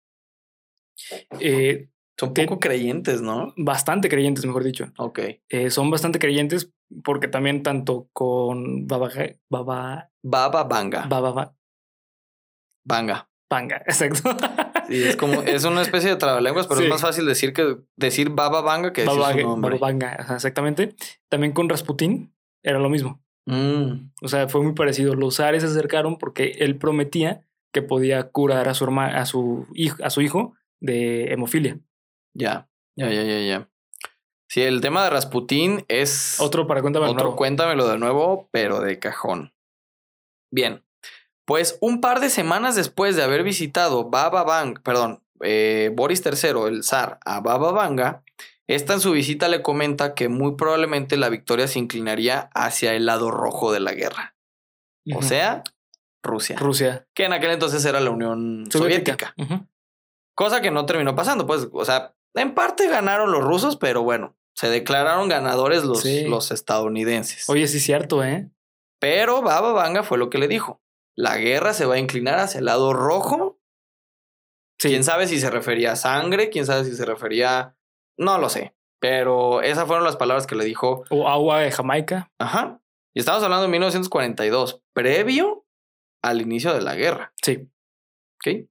eh, 1.39 1.89
Son 2.19 2.33
poco 2.33 2.59
creyentes, 2.59 3.21
¿no? 3.21 3.53
bastante 3.55 4.09
creyentes, 4.09 4.45
mejor 4.45 4.63
dicho, 4.65 4.91
Ok. 4.97 5.19
eh, 5.49 5.69
son 5.69 5.89
bastante 5.89 6.19
creyentes 6.19 6.71
porque 7.03 7.27
también 7.29 7.63
tanto 7.63 8.09
con 8.13 8.87
Baba, 8.87 9.09
Baba, 9.49 10.09
Baba 10.21 10.63
Vanga. 10.65 11.05
Baba, 11.07 11.31
Ba- 11.31 11.55
Vanga. 12.85 13.29
Banga, 13.49 13.77
exacto. 13.87 14.29
Sí, 14.87 15.03
es 15.03 15.15
como, 15.15 15.41
es 15.41 15.63
una 15.63 15.81
especie 15.81 16.09
de 16.09 16.15
trabalenguas, 16.17 16.67
pero 16.67 16.79
Sí. 16.79 16.85
es 16.85 16.89
más 16.89 17.01
fácil 17.01 17.25
decir 17.25 17.53
que 17.53 17.77
decir 17.95 18.29
Baba 18.31 18.61
Vanga 18.61 18.93
que 18.93 19.01
decir 19.03 19.19
Baba, 19.19 19.31
su 19.33 19.39
nombre. 19.39 19.75
Baba 19.77 19.87
Banga, 19.87 20.15
ajá, 20.19 20.35
exactamente. 20.35 20.95
También 21.29 21.53
con 21.53 21.69
Rasputín 21.69 22.33
era 22.63 22.79
lo 22.79 22.89
mismo. 22.89 23.23
Mm, 23.45 24.11
O 24.21 24.27
sea, 24.27 24.47
fue 24.49 24.61
muy 24.61 24.73
parecido. 24.73 25.15
Los 25.15 25.39
Ares 25.39 25.63
se 25.63 25.69
acercaron 25.69 26.17
porque 26.17 26.57
él 26.59 26.77
prometía 26.77 27.43
que 27.73 27.81
podía 27.81 28.29
curar 28.29 28.67
a 28.67 28.73
su 28.73 28.83
hermano, 28.83 29.17
a 29.17 29.25
su 29.25 29.67
hijo, 29.73 30.03
a 30.03 30.09
su 30.09 30.21
hijo 30.21 30.53
de 30.79 31.33
hemofilia. 31.33 31.79
Ya, 32.33 32.69
ya, 32.95 33.09
ya, 33.09 33.23
ya, 33.23 33.39
ya. 33.41 33.69
Sí, 34.49 34.61
el 34.61 34.81
tema 34.81 35.03
de 35.03 35.11
Rasputín 35.11 35.85
es 35.87 36.39
Otro 36.39 36.65
para 36.65 36.81
cuéntame 36.81 37.05
de 37.05 37.11
otro 37.11 37.23
nuevo. 37.25 37.37
cuéntamelo 37.37 37.87
de 37.87 37.99
nuevo, 37.99 38.49
pero 38.51 38.79
de 38.81 38.97
cajón. 38.97 39.53
Bien, 40.51 40.83
pues 41.45 41.77
un 41.81 42.01
par 42.01 42.19
de 42.19 42.29
semanas 42.29 42.75
después 42.75 43.15
de 43.15 43.23
haber 43.23 43.43
visitado 43.43 44.09
Baba 44.09 44.43
Vanga, 44.43 44.81
perdón, 44.83 45.23
eh, 45.41 45.91
Boris 45.95 46.23
III, 46.25 46.67
el 46.67 46.83
zar, 46.83 47.19
a 47.25 47.41
Baba 47.41 47.71
Vanga, 47.71 48.23
esta 48.67 48.93
en 48.93 48.99
su 48.99 49.11
visita 49.11 49.47
le 49.47 49.61
comenta 49.61 50.13
que 50.13 50.29
muy 50.29 50.55
probablemente 50.55 51.17
la 51.17 51.29
victoria 51.29 51.67
se 51.67 51.79
inclinaría 51.79 52.49
hacia 52.53 52.93
el 52.93 53.05
lado 53.05 53.31
rojo 53.31 53.71
de 53.71 53.79
la 53.79 53.93
guerra, 53.93 54.35
o 55.15 55.21
sea, 55.23 55.63
Rusia. 56.21 56.57
Rusia. 56.57 57.07
que 57.15 57.25
en 57.25 57.33
aquel 57.33 57.51
entonces 57.51 57.83
era 57.85 57.99
la 57.99 58.11
Unión 58.11 58.65
Soviética. 58.71 59.33
Cosa 60.35 60.61
que 60.61 60.71
no 60.71 60.85
terminó 60.85 61.15
pasando, 61.15 61.47
pues, 61.47 61.67
o 61.71 61.85
sea, 61.85 62.15
en 62.35 62.53
parte 62.53 62.87
ganaron 62.87 63.31
los 63.31 63.43
rusos, 63.43 63.75
pero 63.77 64.03
bueno, 64.03 64.35
se 64.55 64.69
declararon 64.69 65.29
ganadores 65.29 65.83
los, 65.83 66.01
Sí. 66.01 66.25
los 66.25 66.51
estadounidenses. 66.51 67.49
Oye, 67.49 67.67
sí 67.67 67.77
es 67.77 67.83
cierto, 67.83 68.23
¿eh? 68.23 68.49
Pero 68.99 69.41
Baba 69.41 69.71
Vanga 69.71 70.03
fue 70.03 70.17
lo 70.17 70.29
que 70.29 70.37
le 70.37 70.47
dijo. 70.47 70.81
La 71.15 71.37
guerra 71.37 71.73
se 71.73 71.85
va 71.85 71.95
a 71.95 71.99
inclinar 71.99 72.39
hacia 72.39 72.59
el 72.59 72.65
lado 72.65 72.93
rojo. 72.93 73.59
Sí. 74.79 74.89
Quién 74.89 75.03
sabe 75.03 75.27
si 75.27 75.39
se 75.39 75.49
refería 75.49 75.93
a 75.93 75.95
sangre, 75.95 76.49
quién 76.49 76.65
sabe 76.65 76.85
si 76.85 76.95
se 76.95 77.05
refería. 77.05 77.75
No 78.17 78.37
lo 78.37 78.49
sé. 78.49 78.75
Pero 79.01 79.61
esas 79.61 79.87
fueron 79.87 80.03
las 80.03 80.17
palabras 80.17 80.45
que 80.47 80.55
le 80.55 80.65
dijo. 80.65 81.03
O 81.09 81.27
agua 81.29 81.59
de 81.59 81.71
Jamaica. 81.71 82.31
Ajá. 82.39 82.81
Y 83.13 83.19
estamos 83.19 83.41
hablando 83.43 83.63
de 83.63 83.69
1942, 83.69 84.81
previo 84.93 85.65
al 86.21 86.41
inicio 86.41 86.73
de 86.73 86.81
la 86.81 86.95
guerra. 86.95 87.33
Sí. 87.41 87.69
¿ok? 88.35 88.67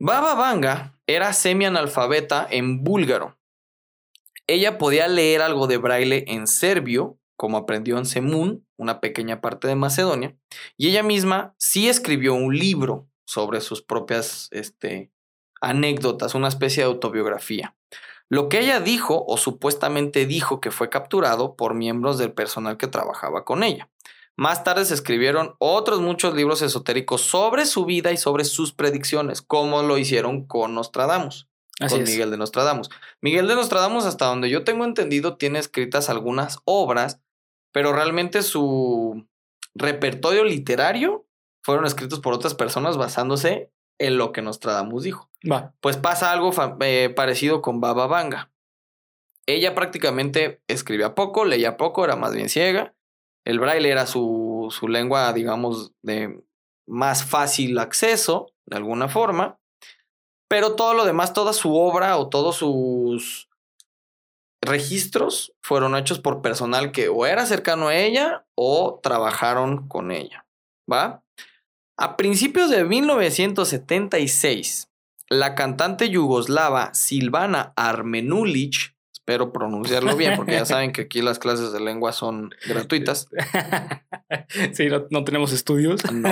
Baba 0.00 0.36
Vanga 0.36 0.96
era 1.08 1.32
semi-analfabeta 1.32 2.46
en 2.48 2.84
búlgaro. 2.84 3.36
Ella 4.46 4.78
podía 4.78 5.08
leer 5.08 5.42
algo 5.42 5.66
de 5.66 5.76
braille 5.76 6.24
en 6.28 6.46
serbio, 6.46 7.18
como 7.36 7.56
aprendió 7.56 7.98
en 7.98 8.06
Semun, 8.06 8.64
una 8.76 9.00
pequeña 9.00 9.40
parte 9.40 9.66
de 9.66 9.74
Macedonia, 9.74 10.36
y 10.76 10.88
ella 10.90 11.02
misma 11.02 11.56
sí 11.58 11.88
escribió 11.88 12.34
un 12.34 12.56
libro 12.56 13.08
sobre 13.24 13.60
sus 13.60 13.82
propias 13.82 14.46
este, 14.52 15.10
anécdotas, 15.60 16.36
una 16.36 16.46
especie 16.46 16.84
de 16.84 16.90
autobiografía. 16.90 17.76
Lo 18.28 18.48
que 18.48 18.60
ella 18.60 18.78
dijo 18.78 19.24
o 19.26 19.36
supuestamente 19.36 20.26
dijo 20.26 20.60
que 20.60 20.70
fue 20.70 20.90
capturado 20.90 21.56
por 21.56 21.74
miembros 21.74 22.18
del 22.18 22.32
personal 22.32 22.76
que 22.76 22.86
trabajaba 22.86 23.44
con 23.44 23.64
ella. 23.64 23.90
Más 24.38 24.62
tarde 24.62 24.84
se 24.84 24.94
escribieron 24.94 25.56
otros 25.58 26.00
muchos 26.00 26.32
libros 26.32 26.62
esotéricos 26.62 27.22
sobre 27.22 27.66
su 27.66 27.84
vida 27.84 28.12
y 28.12 28.16
sobre 28.16 28.44
sus 28.44 28.72
predicciones, 28.72 29.42
como 29.42 29.82
lo 29.82 29.98
hicieron 29.98 30.46
con 30.46 30.76
Nostradamus, 30.76 31.48
Así 31.80 31.96
con 31.96 32.04
es. 32.04 32.10
Miguel 32.10 32.30
de 32.30 32.36
Nostradamus. 32.36 32.88
Miguel 33.20 33.48
de 33.48 33.56
Nostradamus, 33.56 34.04
hasta 34.04 34.26
donde 34.26 34.48
yo 34.48 34.62
tengo 34.62 34.84
entendido, 34.84 35.36
tiene 35.36 35.58
escritas 35.58 36.08
algunas 36.08 36.60
obras, 36.64 37.20
pero 37.72 37.92
realmente 37.92 38.42
su 38.42 39.26
repertorio 39.74 40.44
literario 40.44 41.26
fueron 41.60 41.84
escritos 41.84 42.20
por 42.20 42.32
otras 42.32 42.54
personas 42.54 42.96
basándose 42.96 43.72
en 43.98 44.18
lo 44.18 44.30
que 44.30 44.40
Nostradamus 44.40 45.02
dijo. 45.02 45.28
Va. 45.50 45.74
Pues 45.80 45.96
pasa 45.96 46.30
algo 46.30 46.52
eh, 46.82 47.10
parecido 47.10 47.60
con 47.60 47.80
Baba 47.80 48.06
Vanga. 48.06 48.52
Ella 49.46 49.74
prácticamente 49.74 50.62
escribía 50.68 51.16
poco, 51.16 51.44
leía 51.44 51.76
poco, 51.76 52.04
era 52.04 52.14
más 52.14 52.32
bien 52.34 52.48
ciega. 52.48 52.94
El 53.48 53.58
braille 53.60 53.90
era 53.90 54.06
su, 54.06 54.68
su 54.70 54.88
lengua, 54.88 55.32
digamos, 55.32 55.92
de 56.02 56.44
más 56.86 57.24
fácil 57.24 57.78
acceso, 57.78 58.52
de 58.66 58.76
alguna 58.76 59.08
forma. 59.08 59.58
Pero 60.50 60.76
todo 60.76 60.92
lo 60.92 61.06
demás, 61.06 61.32
toda 61.32 61.54
su 61.54 61.74
obra 61.74 62.18
o 62.18 62.28
todos 62.28 62.56
sus 62.56 63.48
registros 64.60 65.54
fueron 65.62 65.96
hechos 65.96 66.18
por 66.18 66.42
personal 66.42 66.92
que 66.92 67.08
o 67.08 67.24
era 67.24 67.46
cercano 67.46 67.88
a 67.88 67.96
ella 67.96 68.44
o 68.54 69.00
trabajaron 69.02 69.88
con 69.88 70.10
ella. 70.10 70.46
¿Va? 70.90 71.24
A 71.96 72.18
principios 72.18 72.68
de 72.68 72.84
1976, 72.84 74.90
la 75.30 75.54
cantante 75.54 76.10
yugoslava 76.10 76.92
Silvana 76.92 77.72
Armenulic, 77.76 78.94
espero 79.28 79.52
pronunciarlo 79.52 80.16
bien 80.16 80.36
porque 80.36 80.52
ya 80.52 80.64
saben 80.64 80.90
que 80.90 81.02
aquí 81.02 81.20
las 81.20 81.38
clases 81.38 81.70
de 81.70 81.80
lengua 81.80 82.12
son 82.12 82.50
gratuitas, 82.66 83.28
sí, 84.72 84.86
no, 84.86 85.06
no 85.10 85.22
tenemos 85.22 85.52
estudios. 85.52 86.00
No. 86.10 86.30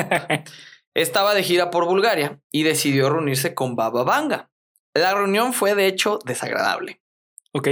estaba 0.94 1.34
de 1.34 1.42
gira 1.42 1.70
por 1.70 1.84
Bulgaria 1.84 2.40
y 2.50 2.62
decidió 2.62 3.10
reunirse 3.10 3.54
con 3.54 3.76
Baba 3.76 4.02
Vanga. 4.02 4.50
La 4.94 5.12
reunión 5.14 5.52
fue 5.52 5.74
de 5.74 5.88
hecho 5.88 6.20
desagradable. 6.24 7.02
ok. 7.52 7.68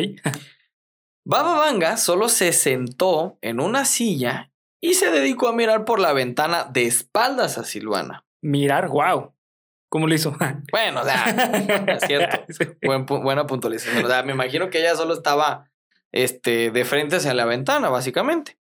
Baba 1.25 1.55
Vanga 1.55 1.97
solo 1.97 2.29
se 2.29 2.53
sentó 2.53 3.39
en 3.41 3.61
una 3.61 3.87
silla 3.87 4.53
y 4.79 4.93
se 4.93 5.11
dedicó 5.11 5.49
a 5.49 5.55
mirar 5.55 5.87
por 5.87 6.01
la 6.01 6.13
ventana 6.13 6.65
de 6.65 6.85
espaldas 6.85 7.57
a 7.57 7.65
Silvana. 7.65 8.27
Mirar, 8.43 8.89
wow. 8.89 9.34
¿Cómo 9.95 10.09
lo 10.09 10.15
hizo? 10.17 10.35
Bueno, 10.73 11.03
o 11.03 11.05
sea, 11.05 11.25
es 11.87 12.03
cierto. 12.05 12.45
Sí. 12.53 12.65
Buen 12.83 13.07
pu- 13.07 13.23
buena 13.23 13.47
puntualización. 13.47 14.05
O 14.05 14.09
sea, 14.09 14.25
me 14.25 14.33
imagino 14.33 14.69
que 14.69 14.81
ella 14.81 14.97
solo 14.97 15.15
estaba 15.15 15.71
este, 16.11 16.73
de 16.73 16.85
frente 16.85 17.15
hacia 17.15 17.33
la 17.33 17.45
ventana, 17.45 17.91
básicamente. 17.91 18.59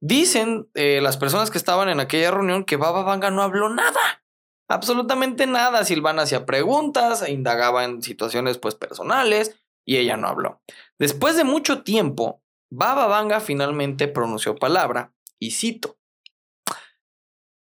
Dicen 0.00 0.68
eh, 0.74 1.00
las 1.02 1.16
personas 1.16 1.50
que 1.50 1.58
estaban 1.58 1.88
en 1.88 1.98
aquella 1.98 2.30
reunión 2.30 2.62
que 2.64 2.76
Baba 2.76 3.02
Vanga 3.02 3.32
no 3.32 3.42
habló 3.42 3.70
nada. 3.70 4.22
Absolutamente 4.68 5.48
nada. 5.48 5.84
Silvana 5.84 6.22
hacía 6.22 6.46
preguntas, 6.46 7.22
e 7.22 7.32
indagaba 7.32 7.82
en 7.82 8.00
situaciones 8.00 8.56
pues 8.58 8.76
personales 8.76 9.60
y 9.84 9.96
ella 9.96 10.16
no 10.16 10.28
habló. 10.28 10.62
Después 11.00 11.36
de 11.36 11.42
mucho 11.42 11.82
tiempo, 11.82 12.40
Baba 12.70 13.08
Vanga 13.08 13.40
finalmente 13.40 14.06
pronunció 14.06 14.54
palabra 14.54 15.12
y 15.40 15.50
cito. 15.50 15.98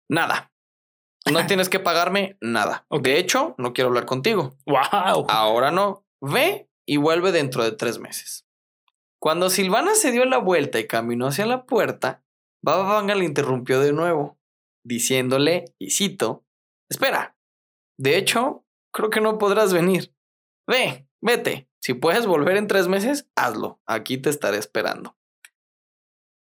Nada. 0.09 0.51
No 1.33 1.47
tienes 1.47 1.69
que 1.69 1.81
pagarme 1.81 2.37
nada. 2.41 2.87
De 2.91 3.19
hecho, 3.19 3.55
no 3.59 3.73
quiero 3.73 3.89
hablar 3.89 4.07
contigo. 4.07 4.57
Wow. 4.67 5.27
Ahora 5.29 5.71
no. 5.71 6.05
Ve 6.21 6.69
y 6.87 6.99
vuelve 6.99 7.33
dentro 7.33 7.65
de 7.65 7.73
tres 7.73 7.99
meses. 7.99 8.47
Cuando 9.19 9.51
Silvana 9.51 9.95
se 9.95 10.13
dio 10.13 10.25
la 10.25 10.39
vuelta 10.39 10.79
y 10.79 10.87
caminó 10.87 11.27
hacia 11.27 11.47
la 11.47 11.67
puerta, 11.67 12.23
Baba 12.63 12.95
Vanga 12.95 13.15
le 13.15 13.25
interrumpió 13.25 13.81
de 13.81 13.93
nuevo, 13.93 14.39
diciéndole, 14.85 15.65
y 15.79 15.91
cito, 15.91 16.45
espera, 16.89 17.37
de 17.99 18.19
hecho, 18.19 18.65
creo 18.93 19.11
que 19.11 19.21
no 19.21 19.39
podrás 19.39 19.73
venir. 19.73 20.15
Ve, 20.69 21.09
vete. 21.21 21.69
Si 21.81 21.95
puedes 21.95 22.27
volver 22.27 22.57
en 22.57 22.67
tres 22.67 22.89
meses, 22.89 23.29
hazlo. 23.37 23.81
Aquí 23.87 24.19
te 24.19 24.31
estaré 24.31 24.59
esperando. 24.59 25.17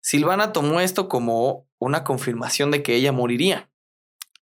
Silvana 0.01 0.53
tomó 0.53 0.79
esto 0.79 1.09
como 1.09 1.67
una 1.79 2.03
confirmación 2.03 2.71
de 2.71 2.83
que 2.83 2.95
ella 2.95 3.11
moriría 3.11 3.69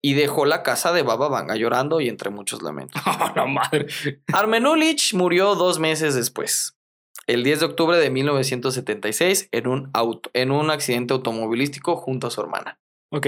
y 0.02 0.14
dejó 0.14 0.46
la 0.46 0.62
casa 0.62 0.92
de 0.92 1.02
Baba 1.02 1.28
Vanga 1.28 1.56
llorando 1.56 2.00
y 2.00 2.08
entre 2.08 2.30
muchos 2.30 2.62
lamentos. 2.62 3.00
la 3.36 3.46
madre. 3.46 3.86
Armenulich 4.32 5.14
murió 5.14 5.54
dos 5.54 5.78
meses 5.78 6.14
después, 6.14 6.78
el 7.26 7.44
10 7.44 7.60
de 7.60 7.66
octubre 7.66 7.98
de 7.98 8.10
1976, 8.10 9.48
en 9.52 9.66
un, 9.66 9.90
auto, 9.92 10.30
en 10.32 10.50
un 10.50 10.70
accidente 10.70 11.14
automovilístico 11.14 11.96
junto 11.96 12.26
a 12.26 12.30
su 12.30 12.40
hermana. 12.40 12.80
Ok. 13.10 13.26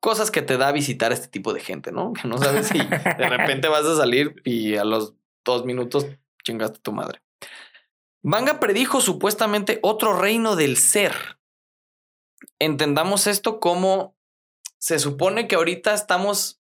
Cosas 0.00 0.30
que 0.30 0.42
te 0.42 0.56
da 0.56 0.70
visitar 0.72 1.12
este 1.12 1.28
tipo 1.28 1.52
de 1.52 1.60
gente, 1.60 1.90
¿no? 1.90 2.12
Que 2.12 2.28
no 2.28 2.38
sabes 2.38 2.68
si 2.68 2.78
de 2.78 3.28
repente 3.28 3.68
vas 3.68 3.86
a 3.86 3.96
salir 3.96 4.40
y 4.44 4.76
a 4.76 4.84
los 4.84 5.14
dos 5.44 5.64
minutos 5.64 6.06
chingaste 6.44 6.78
a 6.78 6.82
tu 6.82 6.92
madre. 6.92 7.22
Vanga 8.22 8.60
predijo 8.60 9.00
supuestamente 9.00 9.78
otro 9.82 10.18
reino 10.18 10.56
del 10.56 10.76
ser. 10.76 11.38
Entendamos 12.58 13.26
esto 13.26 13.60
como 13.60 14.15
se 14.86 15.00
supone 15.00 15.48
que 15.48 15.56
ahorita 15.56 15.94
estamos, 15.94 16.62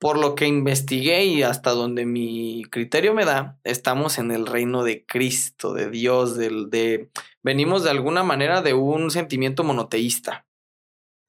por 0.00 0.18
lo 0.18 0.34
que 0.34 0.48
investigué 0.48 1.24
y 1.24 1.44
hasta 1.44 1.70
donde 1.70 2.04
mi 2.04 2.64
criterio 2.68 3.14
me 3.14 3.24
da, 3.24 3.60
estamos 3.62 4.18
en 4.18 4.32
el 4.32 4.44
reino 4.44 4.82
de 4.82 5.06
Cristo, 5.06 5.72
de 5.72 5.88
Dios, 5.88 6.36
del, 6.36 6.68
de 6.68 7.12
venimos 7.40 7.84
de 7.84 7.90
alguna 7.90 8.24
manera 8.24 8.60
de 8.60 8.74
un 8.74 9.12
sentimiento 9.12 9.62
monoteísta. 9.62 10.48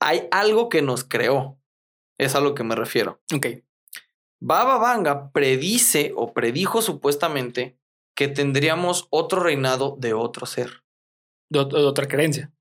Hay 0.01 0.27
algo 0.31 0.67
que 0.67 0.81
nos 0.81 1.03
creó. 1.03 1.59
Es 2.17 2.33
a 2.33 2.39
lo 2.39 2.55
que 2.55 2.63
me 2.63 2.73
refiero. 2.73 3.21
Ok. 3.35 3.45
Baba 4.41 4.79
Vanga 4.79 5.31
predice 5.31 6.11
o 6.15 6.33
predijo 6.33 6.81
supuestamente 6.81 7.77
que 8.15 8.27
tendríamos 8.27 9.07
otro 9.11 9.43
reinado 9.43 9.95
de 9.99 10.15
otro 10.15 10.47
ser. 10.47 10.83
De, 11.51 11.59
ot- 11.59 11.71
de 11.71 11.85
otra 11.85 12.07
creencia. 12.07 12.51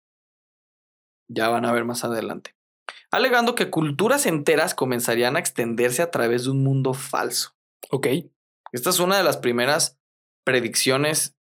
Ya 1.28 1.48
van 1.48 1.64
a 1.64 1.72
ver 1.72 1.86
más 1.86 2.04
adelante. 2.04 2.54
Alegando 3.10 3.54
que 3.54 3.70
culturas 3.70 4.26
enteras 4.26 4.74
comenzarían 4.74 5.36
a 5.36 5.38
extenderse 5.38 6.02
a 6.02 6.10
través 6.10 6.44
de 6.44 6.50
un 6.50 6.62
mundo 6.62 6.94
falso. 6.94 7.54
Ok. 7.90 8.06
Esta 8.72 8.90
es 8.90 9.00
una 9.00 9.18
de 9.18 9.22
las 9.24 9.36
primeras 9.36 9.98
predicciones 10.44 11.36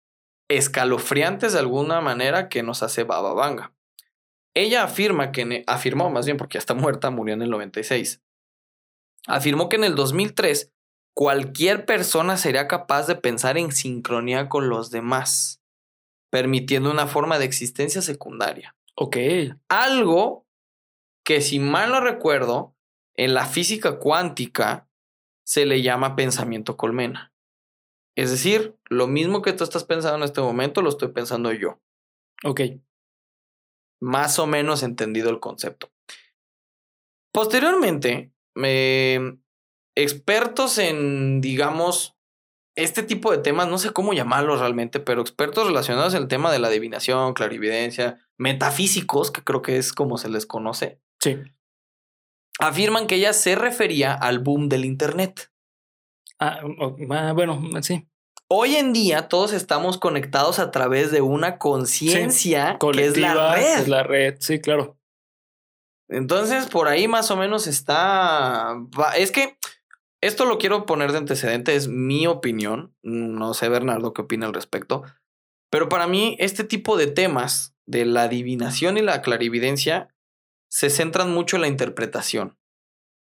escalofriantes 0.48 1.52
de 1.52 1.58
alguna 1.58 2.00
manera 2.00 2.48
que 2.48 2.62
nos 2.62 2.82
hace 2.82 3.02
Baba 3.02 3.34
Vanga. 3.34 3.74
Ella 4.54 4.84
afirma 4.84 5.32
que, 5.32 5.42
e, 5.42 5.64
afirmó 5.66 6.08
más 6.08 6.24
bien 6.24 6.36
porque 6.38 6.54
ya 6.54 6.60
está 6.60 6.74
muerta, 6.74 7.10
murió 7.10 7.34
en 7.34 7.42
el 7.42 7.50
96. 7.50 8.22
Afirmó 9.26 9.68
que 9.68 9.76
en 9.76 9.84
el 9.84 9.94
2003 9.96 10.72
cualquier 11.14 11.84
persona 11.84 12.36
sería 12.36 12.68
capaz 12.68 13.06
de 13.06 13.16
pensar 13.16 13.58
en 13.58 13.72
sincronía 13.72 14.48
con 14.48 14.68
los 14.68 14.90
demás, 14.90 15.60
permitiendo 16.30 16.90
una 16.90 17.06
forma 17.06 17.38
de 17.38 17.44
existencia 17.44 18.02
secundaria. 18.02 18.76
Ok. 18.94 19.16
Algo 19.68 20.45
que 21.26 21.40
si 21.40 21.58
mal 21.58 21.90
no 21.90 22.00
recuerdo, 22.00 22.76
en 23.16 23.34
la 23.34 23.46
física 23.46 23.98
cuántica 23.98 24.88
se 25.44 25.66
le 25.66 25.82
llama 25.82 26.14
pensamiento 26.14 26.76
colmena. 26.76 27.34
Es 28.16 28.30
decir, 28.30 28.76
lo 28.88 29.08
mismo 29.08 29.42
que 29.42 29.52
tú 29.52 29.64
estás 29.64 29.82
pensando 29.82 30.18
en 30.18 30.22
este 30.22 30.40
momento, 30.40 30.82
lo 30.82 30.88
estoy 30.88 31.08
pensando 31.08 31.52
yo. 31.52 31.80
Ok. 32.44 32.60
Más 34.00 34.38
o 34.38 34.46
menos 34.46 34.84
entendido 34.84 35.28
el 35.30 35.40
concepto. 35.40 35.90
Posteriormente, 37.32 38.32
me- 38.54 39.38
expertos 39.96 40.78
en, 40.78 41.40
digamos, 41.40 42.16
este 42.76 43.02
tipo 43.02 43.32
de 43.32 43.38
temas, 43.38 43.66
no 43.66 43.78
sé 43.78 43.92
cómo 43.92 44.12
llamarlos 44.12 44.60
realmente, 44.60 45.00
pero 45.00 45.22
expertos 45.22 45.66
relacionados 45.66 46.14
en 46.14 46.22
el 46.22 46.28
tema 46.28 46.52
de 46.52 46.60
la 46.60 46.68
adivinación, 46.68 47.34
clarividencia, 47.34 48.20
metafísicos, 48.38 49.32
que 49.32 49.42
creo 49.42 49.62
que 49.62 49.76
es 49.76 49.92
como 49.92 50.18
se 50.18 50.28
les 50.28 50.46
conoce, 50.46 51.00
Sí. 51.26 51.42
afirman 52.60 53.06
que 53.06 53.16
ella 53.16 53.32
se 53.32 53.56
refería 53.56 54.14
al 54.14 54.38
boom 54.38 54.68
del 54.68 54.84
Internet. 54.84 55.50
Ah, 56.38 56.60
ah, 57.10 57.32
bueno, 57.32 57.60
sí. 57.82 58.06
Hoy 58.48 58.76
en 58.76 58.92
día 58.92 59.28
todos 59.28 59.52
estamos 59.52 59.98
conectados 59.98 60.60
a 60.60 60.70
través 60.70 61.10
de 61.10 61.20
una 61.20 61.58
conciencia 61.58 62.78
que 62.78 63.04
es 63.04 63.16
la 63.16 63.54
red. 63.54 63.80
Es 63.80 63.88
la 63.88 64.02
red. 64.04 64.36
Sí, 64.38 64.60
claro. 64.60 64.96
Entonces, 66.08 66.66
por 66.66 66.86
ahí 66.86 67.08
más 67.08 67.32
o 67.32 67.36
menos 67.36 67.66
está. 67.66 68.76
Es 69.16 69.32
que 69.32 69.58
esto 70.20 70.44
lo 70.44 70.58
quiero 70.58 70.86
poner 70.86 71.10
de 71.10 71.18
antecedente, 71.18 71.74
es 71.74 71.88
mi 71.88 72.28
opinión. 72.28 72.94
No 73.02 73.52
sé, 73.54 73.68
Bernardo, 73.68 74.12
qué 74.12 74.22
opina 74.22 74.46
al 74.46 74.54
respecto. 74.54 75.02
Pero 75.70 75.88
para 75.88 76.06
mí, 76.06 76.36
este 76.38 76.62
tipo 76.62 76.96
de 76.96 77.08
temas 77.08 77.74
de 77.86 78.04
la 78.04 78.22
adivinación 78.22 78.96
y 78.96 79.02
la 79.02 79.22
clarividencia 79.22 80.14
se 80.76 80.90
centran 80.90 81.32
mucho 81.32 81.56
en 81.56 81.62
la 81.62 81.68
interpretación. 81.68 82.58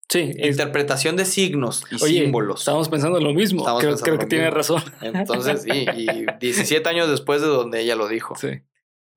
Sí. 0.08 0.32
es- 0.36 0.50
Interpretación 0.52 1.16
de 1.16 1.24
signos 1.24 1.84
y 1.90 1.96
oye, 2.04 2.22
símbolos. 2.24 2.60
Estamos 2.60 2.88
pensando 2.88 3.18
lo 3.20 3.34
mismo. 3.34 3.62
Estamos 3.62 3.80
creo 3.82 3.96
creo 3.96 4.14
lo 4.14 4.20
que 4.20 4.26
tiene 4.26 4.50
razón. 4.50 4.80
Entonces, 5.00 5.62
sí, 5.62 5.84
y 5.96 6.26
17 6.38 6.88
años 6.88 7.10
después 7.10 7.40
de 7.40 7.48
donde 7.48 7.80
ella 7.80 7.96
lo 7.96 8.06
dijo. 8.06 8.36
Sí. 8.36 8.62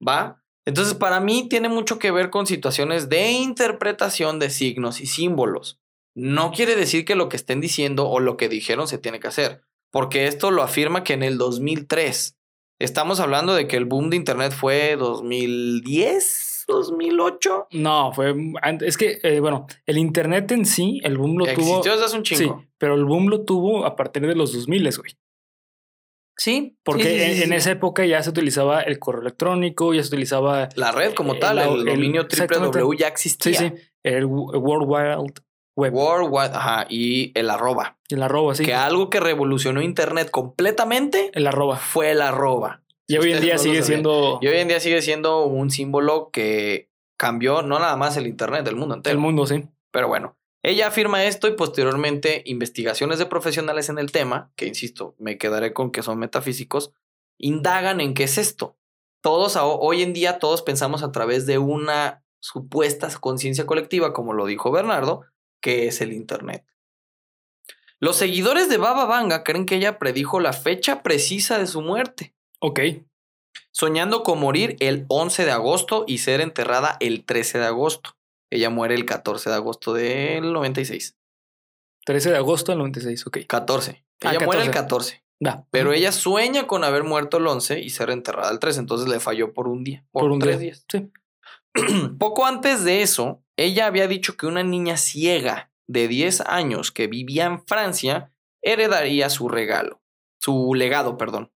¿Va? 0.08 0.44
Entonces, 0.66 0.96
para 0.96 1.20
mí 1.20 1.48
tiene 1.48 1.70
mucho 1.70 2.00
que 2.00 2.10
ver 2.10 2.32
con 2.32 2.48
situaciones 2.48 3.08
de 3.08 3.32
interpretación 3.34 4.40
de 4.40 4.50
signos 4.50 5.00
y 5.00 5.06
símbolos. 5.06 5.80
No 6.16 6.52
quiere 6.52 6.76
decir 6.76 7.06
que 7.06 7.16
lo 7.16 7.30
que 7.30 7.36
estén 7.38 7.62
diciendo 7.62 8.10
o 8.10 8.20
lo 8.20 8.36
que 8.36 8.50
dijeron 8.50 8.88
se 8.88 8.98
tiene 8.98 9.20
que 9.20 9.28
hacer, 9.28 9.62
porque 9.92 10.26
esto 10.26 10.50
lo 10.50 10.64
afirma 10.64 11.04
que 11.04 11.14
en 11.14 11.22
el 11.22 11.38
2003. 11.38 12.36
Estamos 12.80 13.20
hablando 13.20 13.54
de 13.54 13.68
que 13.68 13.78
el 13.78 13.86
boom 13.86 14.10
de 14.10 14.16
Internet 14.18 14.54
fue 14.54 14.96
2010, 14.96 16.53
2008. 16.68 17.68
No, 17.72 18.12
fue. 18.14 18.34
Es 18.82 18.98
que, 18.98 19.20
eh, 19.24 19.40
bueno, 19.40 19.68
el 19.86 19.98
Internet 19.98 20.52
en 20.52 20.66
sí, 20.66 21.00
el 21.04 21.18
boom 21.18 21.38
lo 21.38 21.46
tuvo. 21.46 21.52
Existió 21.80 21.92
desde 21.94 22.06
hace 22.06 22.18
un 22.18 22.26
Sí, 22.26 22.52
pero 22.78 22.96
el 22.96 23.06
boom 23.06 23.28
lo 23.30 23.42
tuvo 23.46 23.86
a 23.86 23.96
partir 23.96 24.26
de 24.28 24.36
los 24.36 24.54
2000, 24.54 24.84
güey. 24.98 25.12
Sí, 26.36 26.78
Porque 26.84 27.04
sí, 27.04 27.10
sí, 27.10 27.16
sí, 27.18 27.24
en, 27.24 27.36
sí, 27.36 27.44
sí. 27.50 27.54
esa 27.54 27.72
época 27.72 28.06
ya 28.06 28.24
se 28.24 28.30
utilizaba 28.32 28.82
el 28.82 28.98
correo 28.98 29.22
electrónico, 29.22 29.94
ya 29.94 30.02
se 30.02 30.08
utilizaba. 30.08 30.68
La 30.76 30.92
red 30.92 31.14
como 31.14 31.34
el- 31.34 31.40
tal, 31.40 31.60
el, 31.60 31.80
el- 31.80 31.86
dominio 31.86 32.22
exactamente. 32.22 32.80
www 32.82 32.94
ya 32.98 33.08
Sí, 33.08 33.12
existía. 33.12 33.60
sí. 33.60 33.72
El 34.04 34.24
w- 34.26 34.58
World 34.58 34.88
Wide 34.90 35.34
Web. 35.76 35.94
World 35.94 36.30
Wide, 36.32 36.52
ajá, 36.56 36.86
y 36.90 37.32
el 37.38 37.50
arroba. 37.50 37.98
El 38.10 38.22
arroba, 38.24 38.54
sí. 38.56 38.64
Que 38.66 38.74
algo 38.74 39.10
que 39.10 39.20
revolucionó 39.20 39.82
Internet 39.82 40.30
completamente 40.32 41.32
El 41.34 41.48
arroba. 41.48 41.78
fue 41.78 42.12
el 42.12 42.22
arroba. 42.22 42.83
Y 43.08 43.18
hoy 43.18 43.34
en 43.34 43.42
día 43.42 43.54
no 43.54 43.60
sigue 43.60 43.82
siendo 43.84 44.40
Y 44.42 44.48
hoy 44.48 44.58
en 44.58 44.68
día 44.68 44.80
sigue 44.80 45.02
siendo 45.02 45.46
un 45.46 45.70
símbolo 45.70 46.30
que 46.32 46.90
cambió 47.18 47.62
no 47.62 47.80
nada 47.80 47.96
más 47.96 48.18
el 48.18 48.28
Internet, 48.28 48.68
el 48.68 48.76
mundo 48.76 48.96
entero. 48.96 49.14
el 49.14 49.20
mundo, 49.20 49.46
sí. 49.46 49.64
Pero 49.92 50.08
bueno, 50.08 50.38
ella 50.64 50.88
afirma 50.88 51.26
esto 51.26 51.48
y 51.48 51.56
posteriormente 51.56 52.42
investigaciones 52.46 53.20
de 53.20 53.26
profesionales 53.26 53.90
en 53.90 54.00
el 54.00 54.12
tema, 54.12 54.52
que 54.56 54.66
insisto, 54.66 55.16
me 55.20 55.38
quedaré 55.38 55.74
con 55.74 55.92
que 55.92 56.04
son 56.04 56.18
metafísicos, 56.18 56.94
indagan 57.38 58.00
en 58.00 58.14
qué 58.14 58.24
es 58.24 58.38
esto. 58.38 58.78
Todos, 59.22 59.58
hoy 59.58 60.02
en 60.02 60.14
día, 60.14 60.40
todos 60.40 60.62
pensamos 60.62 61.04
a 61.04 61.12
través 61.12 61.46
de 61.46 61.58
una 61.58 62.24
supuesta 62.40 63.10
conciencia 63.20 63.66
colectiva, 63.66 64.14
como 64.14 64.34
lo 64.34 64.46
dijo 64.46 64.72
Bernardo, 64.72 65.26
que 65.62 65.88
es 65.88 66.02
el 66.02 66.12
Internet. 66.14 66.66
Los 68.00 68.18
seguidores 68.18 68.68
de 68.68 68.78
Baba 68.78 69.06
Vanga 69.06 69.44
creen 69.44 69.66
que 69.66 69.76
ella 69.76 69.98
predijo 69.98 70.42
la 70.42 70.52
fecha 70.52 71.04
precisa 71.04 71.58
de 71.58 71.68
su 71.68 71.82
muerte, 71.82 72.36
Ok. 72.66 72.80
soñando 73.72 74.24
con 74.24 74.40
morir 74.40 74.78
el 74.80 75.06
11 75.10 75.44
de 75.44 75.52
agosto 75.52 76.06
y 76.08 76.20
ser 76.20 76.40
enterrada 76.40 76.96
el 77.02 77.26
13 77.26 77.60
de 77.60 77.66
agosto. 77.66 78.12
Ella 78.50 78.70
muere 78.70 78.96
el 78.96 79.06
14 79.06 79.50
de 79.50 79.56
agosto 79.56 79.94
del 79.94 80.54
96. 80.54 81.18
13 82.06 82.32
de 82.32 82.38
agosto 82.38 82.72
del 82.72 82.80
96, 82.80 83.28
ok. 83.28 83.38
14. 83.48 84.06
Ah, 84.24 84.32
Ella 84.32 84.46
muere 84.46 84.62
el 84.64 84.72
14. 84.72 85.16
14. 85.16 85.24
Da. 85.42 85.68
Pero 85.72 85.92
ella 85.92 86.12
sueña 86.14 86.68
con 86.68 86.84
haber 86.86 87.04
muerto 87.04 87.38
el 87.38 87.48
11 87.48 87.82
y 87.82 87.90
ser 87.90 88.10
enterrada 88.12 88.52
el 88.52 88.60
13. 88.60 88.80
Entonces 88.80 89.10
le 89.10 89.20
falló 89.20 89.54
por 89.54 89.68
un 89.68 89.84
día. 89.84 90.06
Por, 90.12 90.24
por 90.24 90.32
un 90.32 90.40
tres 90.40 90.60
día. 90.60 90.72
días. 90.72 90.86
Sí. 90.90 91.12
Poco 92.20 92.46
antes 92.46 92.84
de 92.86 93.02
eso, 93.02 93.44
ella 93.58 93.88
había 93.88 94.08
dicho 94.08 94.38
que 94.38 94.46
una 94.46 94.64
niña 94.64 94.96
ciega 94.98 95.72
de 95.88 96.08
10 96.08 96.42
años 96.42 96.92
que 96.92 97.08
vivía 97.08 97.46
en 97.46 97.66
Francia 97.66 98.32
heredaría 98.62 99.30
su 99.30 99.50
regalo. 99.50 100.02
Su 100.40 100.74
legado, 100.76 101.18
perdón. 101.18 101.53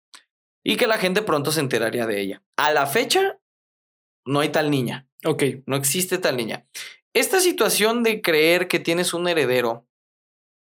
Y 0.67 0.75
que 0.75 0.87
la 0.87 0.97
gente 0.97 1.21
pronto 1.21 1.51
se 1.51 1.61
enteraría 1.61 2.05
de 2.05 2.19
ella. 2.19 2.43
A 2.57 2.73
la 2.73 2.87
fecha, 2.87 3.39
no 4.25 4.41
hay 4.41 4.49
tal 4.49 4.69
niña. 4.69 5.07
Ok. 5.23 5.43
No 5.65 5.77
existe 5.77 6.17
tal 6.17 6.35
niña. 6.35 6.67
Esta 7.13 7.39
situación 7.39 8.03
de 8.03 8.21
creer 8.21 8.67
que 8.67 8.79
tienes 8.79 9.13
un 9.13 9.27
heredero, 9.27 9.87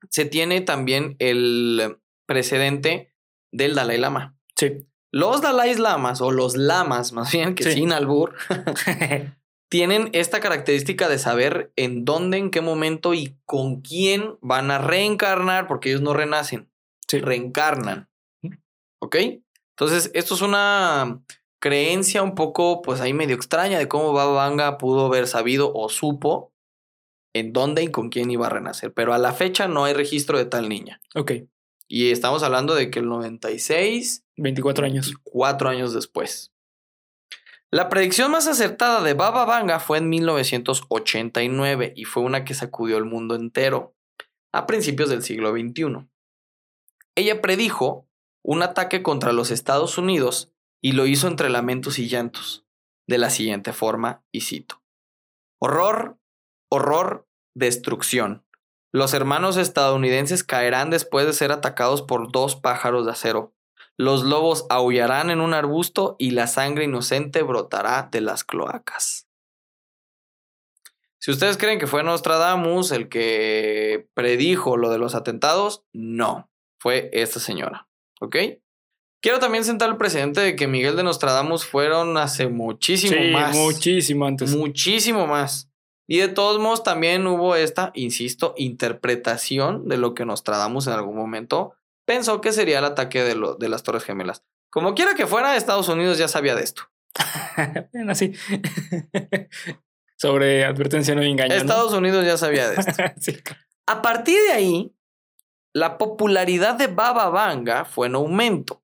se 0.08 0.24
tiene 0.24 0.60
también 0.60 1.16
el 1.18 1.98
precedente 2.26 3.12
del 3.52 3.74
Dalai 3.74 3.98
Lama. 3.98 4.36
Sí. 4.56 4.86
Los 5.12 5.42
Dalai 5.42 5.74
Lamas, 5.74 6.20
o 6.20 6.30
los 6.30 6.56
lamas 6.56 7.12
más 7.12 7.32
bien, 7.32 7.56
que 7.56 7.64
Sí. 7.64 7.72
sin 7.72 7.92
albur, 7.92 8.36
tienen 9.68 10.08
esta 10.12 10.38
característica 10.38 11.08
de 11.08 11.18
saber 11.18 11.72
en 11.74 12.04
dónde, 12.04 12.38
en 12.38 12.50
qué 12.50 12.60
momento 12.60 13.12
y 13.12 13.36
con 13.44 13.80
quién 13.80 14.36
van 14.40 14.70
a 14.70 14.78
reencarnar, 14.78 15.66
porque 15.66 15.88
ellos 15.90 16.00
no 16.00 16.14
renacen, 16.14 16.70
sí. 17.08 17.18
reencarnan. 17.18 18.08
¿Ok? 19.00 19.16
Entonces, 19.80 20.10
esto 20.12 20.34
es 20.34 20.42
una 20.42 21.22
creencia 21.58 22.22
un 22.22 22.34
poco, 22.34 22.82
pues 22.82 23.00
ahí 23.00 23.14
medio 23.14 23.34
extraña 23.34 23.78
de 23.78 23.88
cómo 23.88 24.12
Baba 24.12 24.32
Vanga 24.32 24.76
pudo 24.76 25.06
haber 25.06 25.26
sabido 25.26 25.72
o 25.74 25.88
supo 25.88 26.52
en 27.34 27.54
dónde 27.54 27.82
y 27.84 27.88
con 27.90 28.10
quién 28.10 28.30
iba 28.30 28.46
a 28.46 28.50
renacer. 28.50 28.92
Pero 28.92 29.14
a 29.14 29.18
la 29.18 29.32
fecha 29.32 29.68
no 29.68 29.86
hay 29.86 29.94
registro 29.94 30.36
de 30.36 30.44
tal 30.44 30.68
niña. 30.68 31.00
ok. 31.14 31.32
Y 31.88 32.10
estamos 32.10 32.42
hablando 32.42 32.74
de 32.74 32.90
que 32.90 32.98
el 32.98 33.08
96, 33.08 34.26
24 34.36 34.84
años. 34.84 35.14
cuatro 35.24 35.70
años 35.70 35.94
después. 35.94 36.52
La 37.70 37.88
predicción 37.88 38.30
más 38.30 38.46
acertada 38.48 39.02
de 39.02 39.14
Baba 39.14 39.46
Vanga 39.46 39.80
fue 39.80 39.96
en 39.96 40.10
1989 40.10 41.94
y 41.96 42.04
fue 42.04 42.22
una 42.22 42.44
que 42.44 42.52
sacudió 42.52 42.98
el 42.98 43.06
mundo 43.06 43.34
entero 43.34 43.96
a 44.52 44.66
principios 44.66 45.08
del 45.08 45.22
siglo 45.22 45.52
XXI. 45.52 46.06
Ella 47.16 47.40
predijo 47.40 48.09
un 48.42 48.62
ataque 48.62 49.02
contra 49.02 49.32
los 49.32 49.50
Estados 49.50 49.98
Unidos 49.98 50.52
y 50.82 50.92
lo 50.92 51.06
hizo 51.06 51.28
entre 51.28 51.50
lamentos 51.50 51.98
y 51.98 52.08
llantos, 52.08 52.64
de 53.06 53.18
la 53.18 53.30
siguiente 53.30 53.72
forma, 53.72 54.22
y 54.32 54.42
cito. 54.42 54.82
Horror, 55.58 56.18
horror, 56.70 57.28
destrucción. 57.54 58.44
Los 58.92 59.14
hermanos 59.14 59.56
estadounidenses 59.56 60.42
caerán 60.42 60.90
después 60.90 61.26
de 61.26 61.32
ser 61.32 61.52
atacados 61.52 62.02
por 62.02 62.32
dos 62.32 62.56
pájaros 62.56 63.04
de 63.04 63.12
acero. 63.12 63.54
Los 63.96 64.24
lobos 64.24 64.66
aullarán 64.70 65.30
en 65.30 65.40
un 65.40 65.52
arbusto 65.52 66.16
y 66.18 66.30
la 66.30 66.46
sangre 66.46 66.84
inocente 66.84 67.42
brotará 67.42 68.08
de 68.10 68.22
las 68.22 68.44
cloacas. 68.44 69.28
Si 71.20 71.30
ustedes 71.30 71.58
creen 71.58 71.78
que 71.78 71.86
fue 71.86 72.02
Nostradamus 72.02 72.92
el 72.92 73.10
que 73.10 74.08
predijo 74.14 74.78
lo 74.78 74.88
de 74.88 74.96
los 74.96 75.14
atentados, 75.14 75.84
no, 75.92 76.50
fue 76.78 77.10
esta 77.12 77.40
señora. 77.40 77.89
¿Ok? 78.20 78.36
Quiero 79.22 79.38
también 79.38 79.64
sentar 79.64 79.90
el 79.90 79.96
precedente 79.96 80.40
de 80.40 80.56
que 80.56 80.66
Miguel 80.66 80.96
de 80.96 81.02
Nostradamus 81.02 81.66
fueron 81.66 82.16
hace 82.16 82.48
muchísimo 82.48 83.20
sí, 83.20 83.30
más. 83.30 83.54
muchísimo 83.56 84.26
antes. 84.26 84.54
Muchísimo 84.56 85.26
más. 85.26 85.70
Y 86.08 86.18
de 86.18 86.28
todos 86.28 86.58
modos 86.58 86.82
también 86.82 87.26
hubo 87.26 87.54
esta, 87.54 87.92
insisto, 87.94 88.54
interpretación 88.56 89.86
de 89.88 89.96
lo 89.98 90.14
que 90.14 90.24
Nostradamus 90.24 90.86
en 90.86 90.94
algún 90.94 91.16
momento 91.16 91.74
pensó 92.06 92.40
que 92.40 92.52
sería 92.52 92.78
el 92.78 92.84
ataque 92.84 93.22
de, 93.22 93.34
lo- 93.36 93.54
de 93.56 93.68
las 93.68 93.82
Torres 93.82 94.04
Gemelas. 94.04 94.42
Como 94.70 94.94
quiera 94.94 95.14
que 95.14 95.26
fuera, 95.26 95.54
Estados 95.56 95.88
Unidos 95.88 96.18
ya 96.18 96.28
sabía 96.28 96.54
de 96.54 96.62
esto. 96.62 96.82
Bueno, 97.92 98.12
así. 98.12 98.32
Sobre 100.16 100.64
advertencia 100.64 101.14
no 101.14 101.22
engaño. 101.22 101.54
¿no? 101.54 101.60
Estados 101.60 101.92
Unidos 101.92 102.24
ya 102.26 102.36
sabía 102.36 102.68
de 102.70 102.76
esto. 102.80 102.92
sí. 103.20 103.36
A 103.86 104.02
partir 104.02 104.36
de 104.48 104.52
ahí, 104.52 104.92
la 105.74 105.98
popularidad 105.98 106.74
de 106.76 106.86
Baba 106.88 107.28
Vanga 107.30 107.84
fue 107.84 108.06
en 108.08 108.14
aumento. 108.16 108.82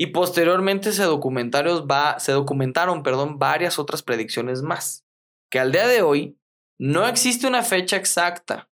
Y 0.00 0.08
posteriormente 0.08 0.92
se, 0.92 1.02
documentarios 1.02 1.86
va, 1.86 2.20
se 2.20 2.30
documentaron 2.32 3.02
perdón, 3.02 3.38
varias 3.38 3.78
otras 3.80 4.02
predicciones 4.02 4.62
más. 4.62 5.04
Que 5.50 5.58
al 5.58 5.72
día 5.72 5.88
de 5.88 6.02
hoy 6.02 6.38
no 6.78 7.08
existe 7.08 7.46
una 7.48 7.62
fecha 7.62 7.96
exacta. 7.96 8.70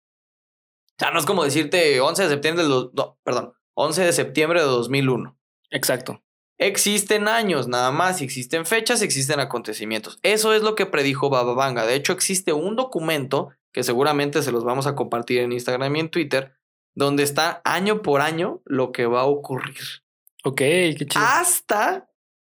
O 0.90 0.96
sea, 0.98 1.10
no 1.10 1.18
es 1.18 1.24
como 1.26 1.42
decirte 1.44 2.00
11 2.00 2.24
de 2.24 2.28
septiembre 2.28 2.62
del... 2.64 2.70
do- 2.72 2.92
no, 2.94 3.18
perdón, 3.24 3.54
11 3.74 4.04
de 4.04 4.12
septiembre 4.12 4.60
de 4.60 4.66
2001. 4.66 5.38
Exacto. 5.70 6.22
Existen 6.58 7.26
años 7.26 7.66
nada 7.66 7.90
más, 7.90 8.20
y 8.20 8.24
existen 8.24 8.64
fechas, 8.64 9.02
existen 9.02 9.40
acontecimientos. 9.40 10.20
Eso 10.22 10.52
es 10.52 10.62
lo 10.62 10.74
que 10.76 10.86
predijo 10.86 11.30
Baba 11.30 11.54
Vanga. 11.54 11.84
De 11.84 11.94
hecho, 11.96 12.12
existe 12.12 12.52
un 12.52 12.76
documento 12.76 13.50
que 13.72 13.82
seguramente 13.82 14.40
se 14.42 14.52
los 14.52 14.62
vamos 14.62 14.86
a 14.86 14.94
compartir 14.94 15.40
en 15.40 15.52
Instagram 15.52 15.96
y 15.96 16.00
en 16.00 16.10
Twitter, 16.10 16.54
donde 16.94 17.22
está 17.22 17.60
año 17.64 18.02
por 18.02 18.20
año 18.20 18.62
lo 18.64 18.92
que 18.92 19.06
va 19.06 19.22
a 19.22 19.26
ocurrir. 19.26 19.76
Ok, 20.44 20.56
qué 20.58 20.96
chido. 21.08 21.24
Hasta 21.24 22.08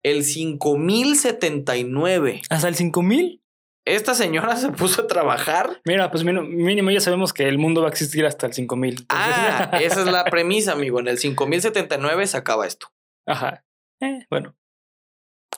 el 0.03 0.25
5079. 0.25 2.43
Hasta 2.51 2.69
el 2.69 2.75
5000. 2.75 3.43
Esta 3.85 4.15
señora 4.15 4.57
se 4.57 4.71
puso 4.71 5.03
a 5.03 5.07
trabajar. 5.07 5.81
Mira, 5.85 6.11
pues 6.11 6.25
mínimo, 6.25 6.91
ya 6.91 7.01
sabemos 7.01 7.33
que 7.33 7.49
el 7.49 7.59
mundo 7.59 7.83
va 7.83 7.89
a 7.89 7.91
existir 7.91 8.27
hasta 8.27 8.47
el 8.47 8.53
5000. 8.53 9.07
Ah, 9.09 9.71
esa 9.81 10.01
es 10.01 10.07
la 10.07 10.25
premisa, 10.25 10.73
amigo. 10.73 11.01
En 11.01 11.09
el 11.09 11.19
5079 11.19 12.27
se 12.27 12.37
acaba 12.37 12.67
esto. 12.67 12.89
Ajá. 13.27 13.65
Eh, 14.01 14.27
bueno. 14.31 14.55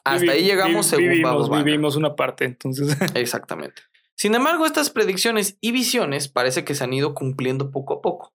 Hasta 0.05 0.25
Vivi- 0.27 0.31
ahí 0.31 0.45
llegamos 0.45 0.87
vi- 0.87 0.91
según 0.91 1.09
vivimos, 1.11 1.49
Vanga. 1.49 1.65
vivimos 1.65 1.97
una 1.97 2.15
parte, 2.17 2.45
entonces. 2.45 2.97
Exactamente. 3.15 3.83
Sin 4.17 4.35
embargo, 4.35 4.67
estas 4.67 4.91
predicciones 4.91 5.57
y 5.61 5.73
visiones 5.73 6.29
parece 6.29 6.65
que 6.65 6.75
se 6.75 6.85
han 6.85 6.93
ido 6.93 7.15
cumpliendo 7.15 7.71
poco 7.71 7.95
a 7.95 8.03
poco, 8.03 8.35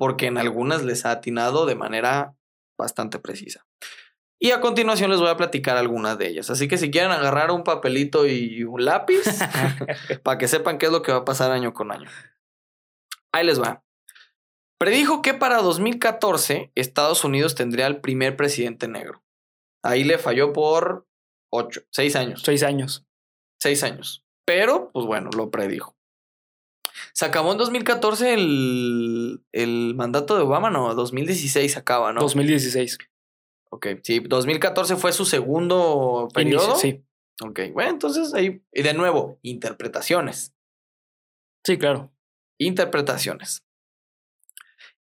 porque 0.00 0.28
en 0.28 0.38
algunas 0.38 0.82
les 0.82 1.04
ha 1.04 1.10
atinado 1.10 1.66
de 1.66 1.74
manera 1.74 2.34
bastante 2.78 3.18
precisa. 3.18 3.66
Y 4.40 4.52
a 4.52 4.62
continuación 4.62 5.10
les 5.10 5.20
voy 5.20 5.28
a 5.28 5.36
platicar 5.36 5.76
algunas 5.76 6.16
de 6.16 6.26
ellas. 6.26 6.48
Así 6.48 6.68
que 6.68 6.78
si 6.78 6.90
quieren 6.90 7.10
agarrar 7.10 7.50
un 7.50 7.64
papelito 7.64 8.26
y 8.26 8.64
un 8.64 8.86
lápiz, 8.86 9.20
para 10.22 10.38
que 10.38 10.48
sepan 10.48 10.78
qué 10.78 10.86
es 10.86 10.92
lo 10.92 11.02
que 11.02 11.12
va 11.12 11.18
a 11.18 11.24
pasar 11.26 11.50
año 11.50 11.74
con 11.74 11.92
año. 11.92 12.08
Ahí 13.30 13.44
les 13.44 13.60
va. 13.60 13.84
Predijo 14.78 15.20
que 15.20 15.34
para 15.34 15.60
2014 15.60 16.72
Estados 16.74 17.22
Unidos 17.22 17.54
tendría 17.54 17.86
el 17.86 18.00
primer 18.00 18.36
presidente 18.36 18.88
negro. 18.88 19.22
Ahí 19.82 20.02
le 20.02 20.16
falló 20.16 20.54
por 20.54 21.06
ocho, 21.52 21.82
seis 21.90 22.16
años. 22.16 22.40
Seis 22.42 22.62
años. 22.62 23.04
Seis 23.60 23.82
años. 23.82 24.24
Pero, 24.46 24.90
pues 24.94 25.04
bueno, 25.04 25.28
lo 25.36 25.50
predijo. 25.50 25.99
Se 27.12 27.24
acabó 27.24 27.52
en 27.52 27.58
2014 27.58 28.34
el, 28.34 29.44
el 29.52 29.94
mandato 29.94 30.36
de 30.36 30.42
Obama, 30.42 30.70
no, 30.70 30.94
2016 30.94 31.72
se 31.72 31.78
acaba, 31.78 32.12
¿no? 32.12 32.20
2016. 32.20 32.98
Ok, 33.70 33.86
sí, 34.02 34.20
2014 34.20 34.96
fue 34.96 35.12
su 35.12 35.24
segundo 35.24 36.28
periodo. 36.34 36.70
Inicio, 36.70 36.80
sí. 36.80 37.04
Ok, 37.42 37.60
bueno, 37.72 37.90
entonces 37.90 38.34
ahí, 38.34 38.62
y 38.72 38.82
de 38.82 38.94
nuevo, 38.94 39.38
interpretaciones. 39.42 40.54
Sí, 41.64 41.78
claro. 41.78 42.12
Interpretaciones. 42.58 43.64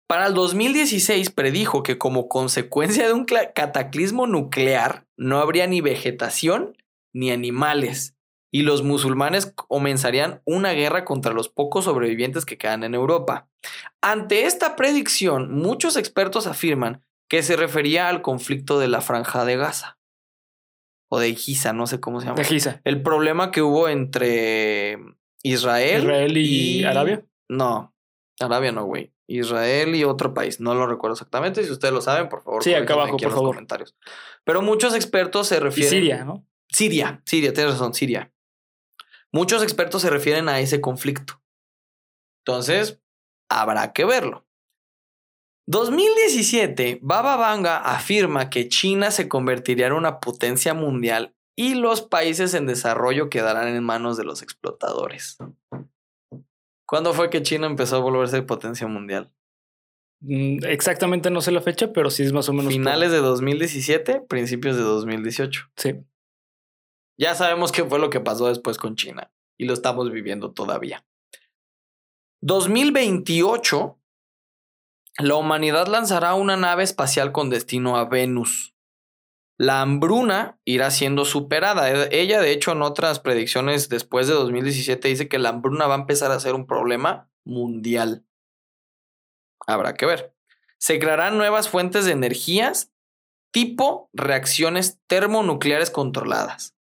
Para 0.06 0.26
el 0.26 0.34
2016 0.34 1.30
predijo 1.30 1.82
que 1.82 1.98
como 1.98 2.28
consecuencia 2.28 3.06
de 3.06 3.12
un 3.12 3.24
cataclismo 3.24 4.26
nuclear 4.26 5.06
no 5.16 5.38
habría 5.38 5.66
ni 5.66 5.80
vegetación 5.80 6.76
ni 7.12 7.30
animales 7.30 8.13
y 8.54 8.62
los 8.62 8.84
musulmanes 8.84 9.46
comenzarían 9.46 10.40
una 10.44 10.70
guerra 10.74 11.04
contra 11.04 11.32
los 11.32 11.48
pocos 11.48 11.86
sobrevivientes 11.86 12.46
que 12.46 12.56
quedan 12.56 12.84
en 12.84 12.94
Europa. 12.94 13.48
Ante 14.00 14.44
esta 14.46 14.76
predicción, 14.76 15.52
muchos 15.52 15.96
expertos 15.96 16.46
afirman 16.46 17.02
que 17.28 17.42
se 17.42 17.56
refería 17.56 18.08
al 18.08 18.22
conflicto 18.22 18.78
de 18.78 18.86
la 18.86 19.00
franja 19.00 19.44
de 19.44 19.56
Gaza 19.56 19.98
o 21.08 21.18
de 21.18 21.34
Giza, 21.34 21.72
no 21.72 21.88
sé 21.88 21.98
cómo 21.98 22.20
se 22.20 22.26
llama. 22.26 22.36
De 22.36 22.44
Giza. 22.44 22.80
El 22.84 23.02
problema 23.02 23.50
que 23.50 23.60
hubo 23.60 23.88
entre 23.88 25.00
Israel, 25.42 26.04
Israel 26.04 26.36
y, 26.36 26.84
Arabia. 26.84 27.24
No, 27.48 27.92
Arabia 28.38 28.70
no, 28.70 28.84
güey. 28.84 29.12
Israel 29.26 29.96
y 29.96 30.04
otro 30.04 30.32
país. 30.32 30.60
No 30.60 30.76
lo 30.76 30.86
recuerdo 30.86 31.14
exactamente. 31.14 31.64
Si 31.64 31.72
ustedes 31.72 31.92
lo 31.92 32.02
saben, 32.02 32.28
por 32.28 32.44
favor. 32.44 32.62
Sí, 32.62 32.72
acá 32.72 32.94
abajo, 32.94 33.16
por 33.16 33.22
los 33.24 33.32
favor. 33.32 33.50
comentarios. 33.50 33.96
Pero 34.44 34.62
muchos 34.62 34.94
expertos 34.94 35.48
se 35.48 35.56
Y 35.56 35.58
refieren. 35.58 35.90
Siria, 35.90 36.24
¿no? 36.24 36.46
Siria, 36.68 37.20
Siria, 37.24 37.52
tienes 37.52 37.72
razón, 37.72 37.94
Siria. 37.94 38.30
Muchos 39.34 39.62
expertos 39.64 40.00
se 40.02 40.10
refieren 40.10 40.48
a 40.48 40.60
ese 40.60 40.80
conflicto. 40.80 41.42
Entonces, 42.46 43.00
habrá 43.50 43.92
que 43.92 44.04
verlo. 44.04 44.46
2017, 45.66 46.98
Baba 47.02 47.36
Vanga 47.36 47.78
afirma 47.78 48.50
que 48.50 48.68
China 48.68 49.10
se 49.10 49.28
convertiría 49.28 49.86
en 49.86 49.94
una 49.94 50.20
potencia 50.20 50.74
mundial 50.74 51.34
y 51.56 51.74
los 51.74 52.02
países 52.02 52.54
en 52.54 52.66
desarrollo 52.66 53.30
quedarán 53.30 53.68
en 53.68 53.82
manos 53.82 54.16
de 54.16 54.24
los 54.24 54.42
explotadores. 54.42 55.38
¿Cuándo 56.86 57.14
fue 57.14 57.30
que 57.30 57.42
China 57.42 57.66
empezó 57.66 57.96
a 57.96 58.00
volverse 58.00 58.42
potencia 58.42 58.86
mundial? 58.86 59.32
Mm, 60.20 60.64
Exactamente 60.64 61.30
no 61.30 61.40
sé 61.40 61.50
la 61.50 61.62
fecha, 61.62 61.92
pero 61.92 62.10
sí 62.10 62.22
es 62.22 62.32
más 62.32 62.48
o 62.48 62.52
menos. 62.52 62.66
por- 62.66 62.72
Finales 62.72 63.10
de 63.10 63.18
2017, 63.18 64.20
principios 64.28 64.76
de 64.76 64.82
2018. 64.82 65.70
Sí. 65.76 65.94
Ya 67.18 67.34
sabemos 67.34 67.72
qué 67.72 67.84
fue 67.84 67.98
lo 67.98 68.10
que 68.10 68.20
pasó 68.20 68.48
después 68.48 68.76
con 68.78 68.96
China 68.96 69.32
y 69.56 69.66
lo 69.66 69.74
estamos 69.74 70.10
viviendo 70.10 70.52
todavía. 70.52 71.06
2028, 72.40 73.98
la 75.18 75.36
humanidad 75.36 75.86
lanzará 75.86 76.34
una 76.34 76.56
nave 76.56 76.82
espacial 76.82 77.32
con 77.32 77.50
destino 77.50 77.96
a 77.96 78.04
Venus. 78.04 78.74
La 79.56 79.80
hambruna 79.80 80.58
irá 80.64 80.90
siendo 80.90 81.24
superada. 81.24 81.90
E- 81.90 82.08
Ella, 82.20 82.40
de 82.40 82.50
hecho, 82.50 82.72
en 82.72 82.82
otras 82.82 83.20
predicciones 83.20 83.88
después 83.88 84.26
de 84.26 84.34
2017 84.34 85.08
dice 85.08 85.28
que 85.28 85.38
la 85.38 85.50
hambruna 85.50 85.86
va 85.86 85.94
a 85.94 85.98
empezar 86.00 86.32
a 86.32 86.40
ser 86.40 86.54
un 86.54 86.66
problema 86.66 87.30
mundial. 87.44 88.26
Habrá 89.66 89.94
que 89.94 90.06
ver. 90.06 90.34
Se 90.78 90.98
crearán 90.98 91.38
nuevas 91.38 91.68
fuentes 91.68 92.04
de 92.04 92.12
energías 92.12 92.90
tipo 93.52 94.10
reacciones 94.12 94.98
termonucleares 95.06 95.90
controladas. 95.90 96.73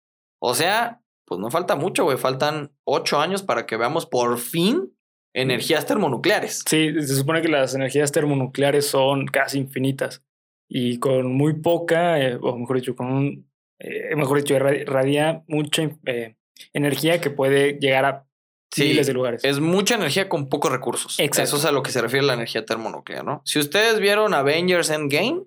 O 0.42 0.54
sea, 0.54 1.00
pues 1.24 1.40
no 1.40 1.50
falta 1.50 1.76
mucho, 1.76 2.02
güey. 2.02 2.18
Faltan 2.18 2.72
ocho 2.84 3.20
años 3.20 3.42
para 3.42 3.64
que 3.64 3.76
veamos 3.76 4.06
por 4.06 4.38
fin 4.38 4.92
energías 5.34 5.86
termonucleares. 5.86 6.64
Sí, 6.68 6.92
se 7.00 7.14
supone 7.14 7.42
que 7.42 7.48
las 7.48 7.74
energías 7.74 8.10
termonucleares 8.10 8.86
son 8.86 9.26
casi 9.26 9.58
infinitas 9.58 10.24
y 10.68 10.98
con 10.98 11.32
muy 11.32 11.54
poca, 11.54 12.20
eh, 12.20 12.38
o 12.40 12.58
mejor 12.58 12.76
dicho, 12.76 12.96
con 12.96 13.06
un, 13.06 13.50
eh, 13.78 14.16
mejor 14.16 14.38
dicho, 14.38 14.54
irradia 14.54 15.44
mucha 15.46 15.88
eh, 16.06 16.34
energía 16.72 17.20
que 17.20 17.30
puede 17.30 17.78
llegar 17.78 18.04
a 18.04 18.26
Sí, 18.74 18.84
miles 18.84 19.06
de 19.06 19.12
lugares. 19.12 19.44
Es 19.44 19.60
mucha 19.60 19.96
energía 19.96 20.30
con 20.30 20.48
pocos 20.48 20.72
recursos. 20.72 21.20
Exacto. 21.20 21.42
Eso 21.42 21.56
es 21.58 21.64
a 21.66 21.72
lo 21.72 21.82
que 21.82 21.90
se 21.90 22.00
refiere 22.00 22.24
la 22.24 22.32
energía 22.32 22.64
termonuclear, 22.64 23.22
¿no? 23.22 23.42
Si 23.44 23.58
ustedes 23.58 24.00
vieron 24.00 24.32
Avengers 24.32 24.88
Endgame, 24.88 25.42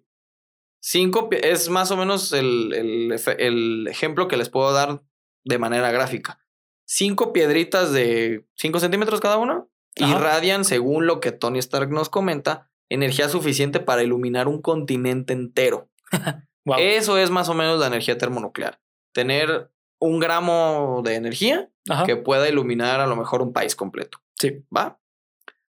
cinco 0.85 1.29
es 1.31 1.69
más 1.69 1.89
o 1.89 1.97
menos 1.97 2.31
el, 2.31 3.11
el 3.39 3.87
ejemplo 3.87 4.27
que 4.27 4.37
les 4.37 4.49
puedo 4.49 4.71
dar 4.71 5.01
de 5.43 5.57
manera 5.57 5.91
gráfica. 5.91 6.39
Cinco 6.85 7.33
piedritas 7.33 7.91
de 7.91 8.45
5 8.55 8.79
centímetros 8.79 9.19
cada 9.19 9.37
una 9.37 9.65
Ajá. 9.99 10.15
irradian, 10.15 10.63
según 10.63 11.07
lo 11.07 11.19
que 11.19 11.31
Tony 11.31 11.57
Stark 11.57 11.89
nos 11.89 12.09
comenta, 12.09 12.69
energía 12.89 13.29
suficiente 13.29 13.79
para 13.79 14.03
iluminar 14.03 14.47
un 14.47 14.61
continente 14.61 15.33
entero. 15.33 15.89
Wow. 16.67 16.77
Eso 16.79 17.19
es 17.19 17.29
más 17.29 17.47
o 17.47 17.53
menos 17.53 17.79
la 17.79 17.85
energía 17.85 18.17
termonuclear. 18.17 18.81
Tener 19.13 19.71
un 19.99 20.19
gramo 20.19 21.03
de 21.05 21.13
energía 21.13 21.69
Ajá. 21.87 22.07
que 22.07 22.15
pueda 22.15 22.49
iluminar 22.49 23.01
a 23.01 23.05
lo 23.05 23.15
mejor 23.15 23.43
un 23.43 23.53
país 23.53 23.75
completo. 23.75 24.17
Sí. 24.39 24.65
¿Va? 24.75 24.99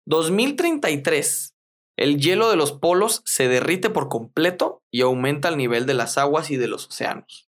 2033. 0.05 1.54
El 1.97 2.19
hielo 2.19 2.49
de 2.49 2.57
los 2.57 2.71
polos 2.73 3.21
se 3.25 3.47
derrite 3.47 3.89
por 3.89 4.09
completo 4.09 4.83
y 4.91 5.01
aumenta 5.01 5.49
el 5.49 5.57
nivel 5.57 5.85
de 5.85 5.93
las 5.93 6.17
aguas 6.17 6.51
y 6.51 6.57
de 6.57 6.67
los 6.67 6.87
océanos. 6.87 7.49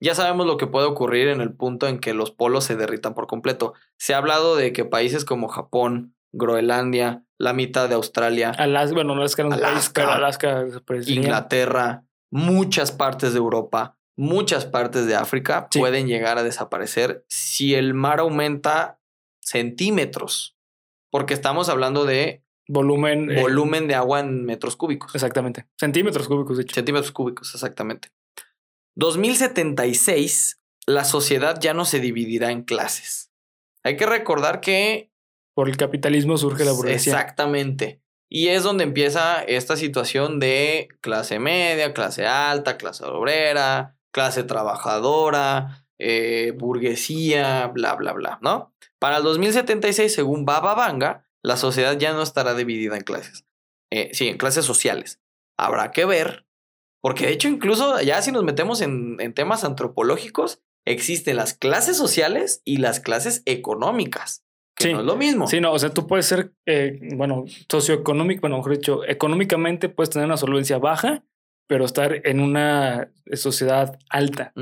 Ya 0.00 0.14
sabemos 0.14 0.46
lo 0.46 0.56
que 0.58 0.68
puede 0.68 0.86
ocurrir 0.86 1.28
en 1.28 1.40
el 1.40 1.52
punto 1.52 1.88
en 1.88 1.98
que 1.98 2.14
los 2.14 2.30
polos 2.30 2.64
se 2.64 2.76
derritan 2.76 3.14
por 3.14 3.26
completo. 3.26 3.74
Se 3.96 4.14
ha 4.14 4.18
hablado 4.18 4.54
de 4.54 4.72
que 4.72 4.84
países 4.84 5.24
como 5.24 5.48
Japón, 5.48 6.14
Groenlandia, 6.32 7.24
la 7.36 7.52
mitad 7.52 7.88
de 7.88 7.96
Australia, 7.96 8.50
Alaska, 8.56 8.94
bueno, 8.94 9.14
no 9.14 9.22
Alaska, 9.22 10.14
Alaska 10.14 10.64
desaparecería. 10.64 11.20
Inglaterra, 11.20 12.04
muchas 12.30 12.92
partes 12.92 13.32
de 13.32 13.38
Europa, 13.38 13.96
muchas 14.16 14.66
partes 14.66 15.06
de 15.06 15.16
África 15.16 15.68
Sí. 15.70 15.78
pueden 15.80 16.06
llegar 16.06 16.38
a 16.38 16.42
desaparecer 16.42 17.24
si 17.28 17.74
el 17.74 17.94
mar 17.94 18.20
aumenta 18.20 19.00
centímetros. 19.40 20.56
Porque 21.10 21.34
estamos 21.34 21.68
hablando 21.68 22.04
de 22.04 22.44
Volumen. 22.68 23.30
eh, 23.30 23.40
volumen 23.40 23.88
de 23.88 23.94
agua 23.94 24.20
en 24.20 24.44
metros 24.44 24.76
cúbicos. 24.76 25.14
exactamente. 25.14 25.66
Centímetros 25.76 26.28
cúbicos, 26.28 26.58
de 26.58 26.64
hecho. 26.64 26.74
Centímetros 26.74 27.12
cúbicos, 27.12 27.54
exactamente. 27.54 28.10
2076, 28.94 30.60
la 30.86 31.04
sociedad 31.04 31.58
ya 31.60 31.74
no 31.74 31.84
se 31.84 32.00
dividirá 32.00 32.50
en 32.50 32.62
clases. 32.62 33.32
Hay 33.84 33.96
que 33.96 34.06
recordar 34.06 34.60
que 34.60 35.10
Por 35.54 35.68
el 35.68 35.76
capitalismo 35.76 36.36
surge 36.36 36.64
la 36.64 36.72
burguesía. 36.72 37.14
Exactamente. 37.14 38.02
Y 38.28 38.48
es 38.48 38.62
donde 38.62 38.84
empieza 38.84 39.42
esta 39.42 39.76
situación 39.76 40.38
de 40.38 40.88
clase 41.00 41.38
media, 41.38 41.94
clase 41.94 42.26
alta, 42.26 42.76
clase 42.76 43.04
obrera, 43.04 43.96
clase 44.12 44.42
trabajadora, 44.42 45.86
eh, 45.98 46.52
burguesía, 46.56 47.68
bla, 47.68 47.94
bla, 47.94 48.12
bla, 48.12 48.38
¿no? 48.42 48.74
Para 48.98 49.18
el 49.18 49.22
2076, 49.22 50.12
según 50.12 50.44
Baba 50.44 50.74
Vanga, 50.74 51.27
la 51.42 51.56
sociedad 51.56 51.96
ya 51.98 52.12
no 52.12 52.22
estará 52.22 52.54
dividida 52.54 52.96
en 52.96 53.02
clases. 53.02 53.44
Eh, 53.90 54.10
sí, 54.12 54.28
en 54.28 54.36
clases 54.38 54.64
sociales. 54.64 55.20
Habrá 55.58 55.90
que 55.92 56.04
ver, 56.04 56.46
porque 57.02 57.26
de 57.26 57.32
hecho 57.32 57.48
incluso 57.48 58.00
ya 58.00 58.20
si 58.22 58.32
nos 58.32 58.44
metemos 58.44 58.80
en, 58.80 59.16
en 59.20 59.32
temas 59.34 59.64
antropológicos, 59.64 60.60
existen 60.86 61.36
las 61.36 61.54
clases 61.54 61.96
sociales 61.96 62.62
y 62.64 62.78
las 62.78 63.00
clases 63.00 63.42
económicas, 63.46 64.44
que 64.76 64.84
Sí. 64.84 64.92
no 64.92 65.00
es 65.00 65.06
lo 65.06 65.16
mismo. 65.16 65.46
Sí, 65.48 65.60
no, 65.60 65.72
o 65.72 65.78
sea, 65.78 65.90
tú 65.90 66.06
puedes 66.06 66.26
ser, 66.26 66.52
eh, 66.66 66.98
bueno, 67.14 67.44
socioeconómico, 67.70 68.42
bueno, 68.42 68.56
mejor 68.58 68.72
dicho, 68.76 69.04
económicamente 69.06 69.88
puedes 69.88 70.10
tener 70.10 70.26
una 70.26 70.36
solvencia 70.36 70.78
baja, 70.78 71.24
pero 71.68 71.84
estar 71.84 72.26
en 72.26 72.40
una 72.40 73.10
sociedad 73.34 73.98
alta. 74.08 74.52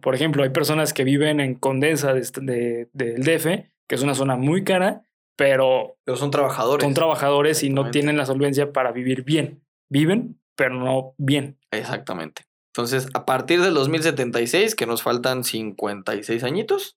Por 0.00 0.14
ejemplo, 0.14 0.44
hay 0.44 0.50
personas 0.50 0.92
que 0.94 1.02
viven 1.04 1.40
en 1.40 1.54
Condensa 1.56 2.14
de, 2.14 2.20
este- 2.20 2.40
de- 2.40 2.88
del 2.92 3.24
DF, 3.24 3.68
que 3.88 3.94
es 3.96 4.02
una 4.02 4.14
zona 4.14 4.36
muy 4.36 4.62
cara, 4.62 5.02
pero 5.36 5.96
Pero 6.04 6.16
son 6.16 6.30
trabajadores. 6.30 6.84
son 6.84 6.94
trabajadores 6.94 7.62
y 7.62 7.70
no 7.70 7.90
tienen 7.90 8.16
la 8.16 8.26
solvencia 8.26 8.72
para 8.72 8.92
vivir 8.92 9.24
bien. 9.24 9.62
Viven, 9.88 10.40
pero 10.56 10.74
no 10.74 11.14
bien. 11.18 11.58
Exactamente. 11.70 12.44
Entonces, 12.68 13.08
a 13.14 13.26
partir 13.26 13.60
del 13.60 13.74
2076, 13.74 14.74
que 14.74 14.86
nos 14.86 15.02
faltan 15.02 15.44
56 15.44 16.42
añitos, 16.44 16.96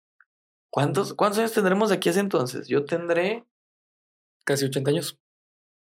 ¿cuántos, 0.69 1.13
¿cuántos 1.13 1.39
años 1.39 1.51
tendremos 1.53 1.89
de 1.89 1.95
aquí 1.95 2.09
a 2.09 2.11
ese 2.11 2.21
entonces? 2.21 2.67
Yo 2.67 2.85
tendré 2.85 3.45
Casi 4.45 4.65
80 4.65 4.91
años, 4.91 5.19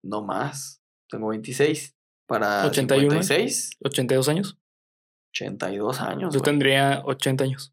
no 0.03 0.23
más. 0.23 0.83
Tengo 1.09 1.29
26. 1.29 1.97
Para 2.27 2.67
81. 2.67 3.23
56, 3.23 3.71
82 3.85 4.29
años. 4.29 4.59
82 5.33 6.01
años. 6.01 6.35
Yo 6.35 6.41
tendría 6.41 7.03
80 7.05 7.45
años. 7.45 7.73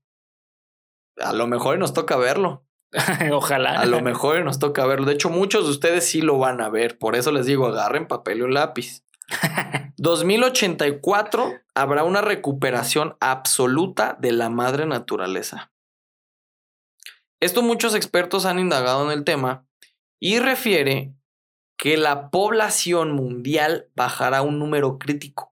A 1.17 1.33
lo 1.33 1.47
mejor 1.47 1.79
nos 1.79 1.93
toca 1.93 2.15
verlo. 2.15 2.66
Ojalá. 3.31 3.79
A 3.79 3.85
lo 3.85 4.01
mejor 4.01 4.43
nos 4.43 4.59
toca 4.59 4.85
verlo. 4.85 5.05
De 5.05 5.13
hecho, 5.13 5.29
muchos 5.29 5.65
de 5.65 5.71
ustedes 5.71 6.07
sí 6.07 6.21
lo 6.21 6.37
van 6.37 6.61
a 6.61 6.69
ver. 6.69 6.97
Por 6.97 7.15
eso 7.15 7.31
les 7.31 7.45
digo, 7.45 7.67
agarren 7.67 8.07
papel 8.07 8.39
y 8.39 8.41
un 8.41 8.53
lápiz. 8.53 9.03
2084 9.97 11.53
habrá 11.75 12.03
una 12.03 12.21
recuperación 12.21 13.17
absoluta 13.19 14.17
de 14.19 14.31
la 14.31 14.49
madre 14.49 14.85
naturaleza. 14.85 15.71
Esto 17.39 17.61
muchos 17.61 17.93
expertos 17.93 18.45
han 18.45 18.59
indagado 18.59 19.05
en 19.05 19.17
el 19.17 19.23
tema 19.23 19.65
y 20.19 20.39
refiere 20.39 21.13
que 21.77 21.97
la 21.97 22.31
población 22.31 23.11
mundial 23.11 23.89
bajará 23.95 24.39
a 24.39 24.41
un 24.41 24.57
número 24.57 24.97
crítico, 24.97 25.46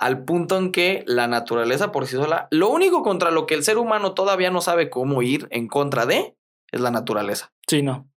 al 0.00 0.24
punto 0.24 0.56
en 0.56 0.72
que 0.72 1.04
la 1.06 1.28
naturaleza 1.28 1.92
por 1.92 2.06
sí 2.06 2.16
sola, 2.16 2.48
lo 2.50 2.70
único 2.70 3.02
contra 3.02 3.30
lo 3.30 3.46
que 3.46 3.54
el 3.54 3.62
ser 3.62 3.76
humano 3.76 4.14
todavía 4.14 4.50
no 4.50 4.62
sabe 4.62 4.88
cómo 4.88 5.20
ir 5.20 5.46
en 5.50 5.68
contra 5.68 6.06
de, 6.06 6.34
es 6.72 6.80
la 6.80 6.90
naturaleza. 6.90 7.52
Sí, 7.68 7.82
no. 7.82 8.10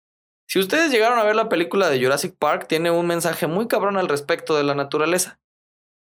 Si 0.48 0.60
ustedes 0.60 0.92
llegaron 0.92 1.18
a 1.18 1.24
ver 1.24 1.36
la 1.36 1.50
película 1.50 1.90
de 1.90 2.00
Jurassic 2.00 2.36
Park, 2.38 2.68
tiene 2.68 2.92
un 2.92 3.08
mensaje 3.08 3.48
muy 3.48 3.68
cabrón 3.68 3.98
al 3.98 4.10
respecto 4.10 4.56
de 4.56 4.64
la 4.64 4.76
naturaleza. 4.76 5.40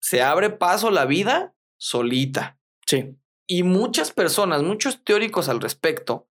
Se 0.00 0.20
abre 0.20 0.50
paso 0.50 0.90
la 0.90 1.04
vida 1.04 1.54
solita. 1.78 2.58
Sí. 2.84 3.16
Y 3.46 3.62
muchas 3.62 4.10
personas, 4.10 4.64
muchos 4.64 5.04
teóricos 5.04 5.48
al 5.48 5.60
respecto, 5.60 6.26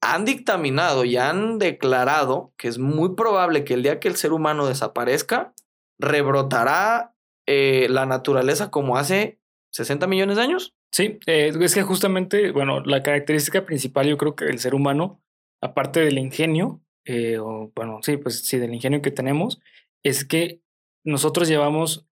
han 0.00 0.24
dictaminado 0.24 1.04
y 1.04 1.18
han 1.18 1.58
declarado 1.58 2.54
que 2.56 2.68
es 2.68 2.78
muy 2.78 3.16
probable 3.16 3.64
que 3.64 3.74
el 3.74 3.82
día 3.82 4.00
que 4.00 4.08
el 4.08 4.16
ser 4.16 4.32
humano 4.32 4.66
desaparezca, 4.66 5.52
rebrotará 5.98 7.12
eh, 7.52 7.88
la 7.88 8.06
naturaleza 8.06 8.70
como 8.70 8.96
hace 8.96 9.38
60 9.72 10.06
millones 10.06 10.36
de 10.36 10.42
años. 10.42 10.74
Sí, 10.92 11.18
eh, 11.26 11.52
es 11.58 11.74
que 11.74 11.82
justamente, 11.82 12.50
bueno, 12.50 12.80
la 12.80 13.02
característica 13.02 13.64
principal 13.64 14.06
yo 14.06 14.18
creo 14.18 14.36
que 14.36 14.44
el 14.46 14.58
ser 14.58 14.74
humano, 14.74 15.22
aparte 15.60 16.00
del 16.00 16.18
ingenio, 16.18 16.82
eh, 17.06 17.38
o 17.38 17.72
bueno, 17.74 18.00
sí, 18.02 18.16
pues 18.18 18.40
sí, 18.40 18.58
del 18.58 18.74
ingenio 18.74 19.02
que 19.02 19.10
tenemos, 19.10 19.60
es 20.02 20.24
que 20.24 20.60
nosotros 21.04 21.48
llevamos 21.48 22.06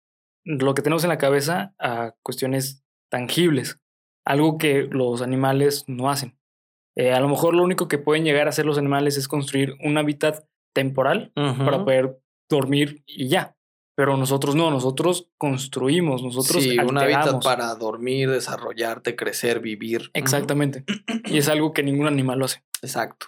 lo 0.44 0.74
que 0.74 0.82
tenemos 0.82 1.02
en 1.04 1.10
la 1.10 1.18
cabeza 1.18 1.74
a 1.78 2.14
cuestiones 2.22 2.84
tangibles, 3.10 3.80
algo 4.24 4.58
que 4.58 4.84
los 4.84 5.22
animales 5.22 5.84
no 5.88 6.08
hacen. 6.08 6.38
Eh, 6.96 7.12
a 7.12 7.20
lo 7.20 7.28
mejor 7.28 7.54
lo 7.54 7.62
único 7.62 7.88
que 7.88 7.98
pueden 7.98 8.24
llegar 8.24 8.46
a 8.46 8.50
hacer 8.50 8.66
los 8.66 8.78
animales 8.78 9.16
es 9.16 9.28
construir 9.28 9.76
un 9.84 9.98
hábitat 9.98 10.44
temporal 10.74 11.32
para 11.34 11.84
poder 11.84 12.20
dormir 12.48 13.02
y 13.06 13.28
ya. 13.28 13.57
Pero 13.98 14.16
nosotros 14.16 14.54
no, 14.54 14.70
nosotros 14.70 15.28
construimos, 15.38 16.22
nosotros 16.22 16.62
Sí, 16.62 16.78
un 16.78 16.96
hábitat 16.98 17.16
alteramos. 17.22 17.44
para 17.44 17.74
dormir, 17.74 18.30
desarrollarte, 18.30 19.16
crecer, 19.16 19.58
vivir. 19.58 20.12
Exactamente. 20.14 20.84
y 21.24 21.38
es 21.38 21.48
algo 21.48 21.72
que 21.72 21.82
ningún 21.82 22.06
animal 22.06 22.38
lo 22.38 22.44
hace. 22.44 22.62
Exacto. 22.80 23.26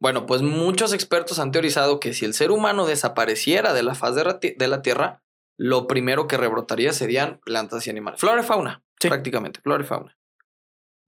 Bueno, 0.00 0.24
pues 0.24 0.40
muchos 0.40 0.94
expertos 0.94 1.38
han 1.38 1.50
teorizado 1.50 2.00
que 2.00 2.14
si 2.14 2.24
el 2.24 2.32
ser 2.32 2.52
humano 2.52 2.86
desapareciera 2.86 3.74
de 3.74 3.82
la 3.82 3.94
faz 3.94 4.14
de 4.14 4.24
la, 4.24 4.40
ti- 4.40 4.54
de 4.56 4.68
la 4.68 4.80
Tierra, 4.80 5.22
lo 5.58 5.86
primero 5.86 6.26
que 6.26 6.38
rebrotaría 6.38 6.94
serían 6.94 7.40
plantas 7.44 7.86
y 7.86 7.90
animales. 7.90 8.18
Flora 8.18 8.40
y 8.40 8.44
fauna, 8.44 8.82
Sí. 9.00 9.08
prácticamente, 9.08 9.60
flora 9.60 9.84
y 9.84 9.86
fauna. 9.86 10.16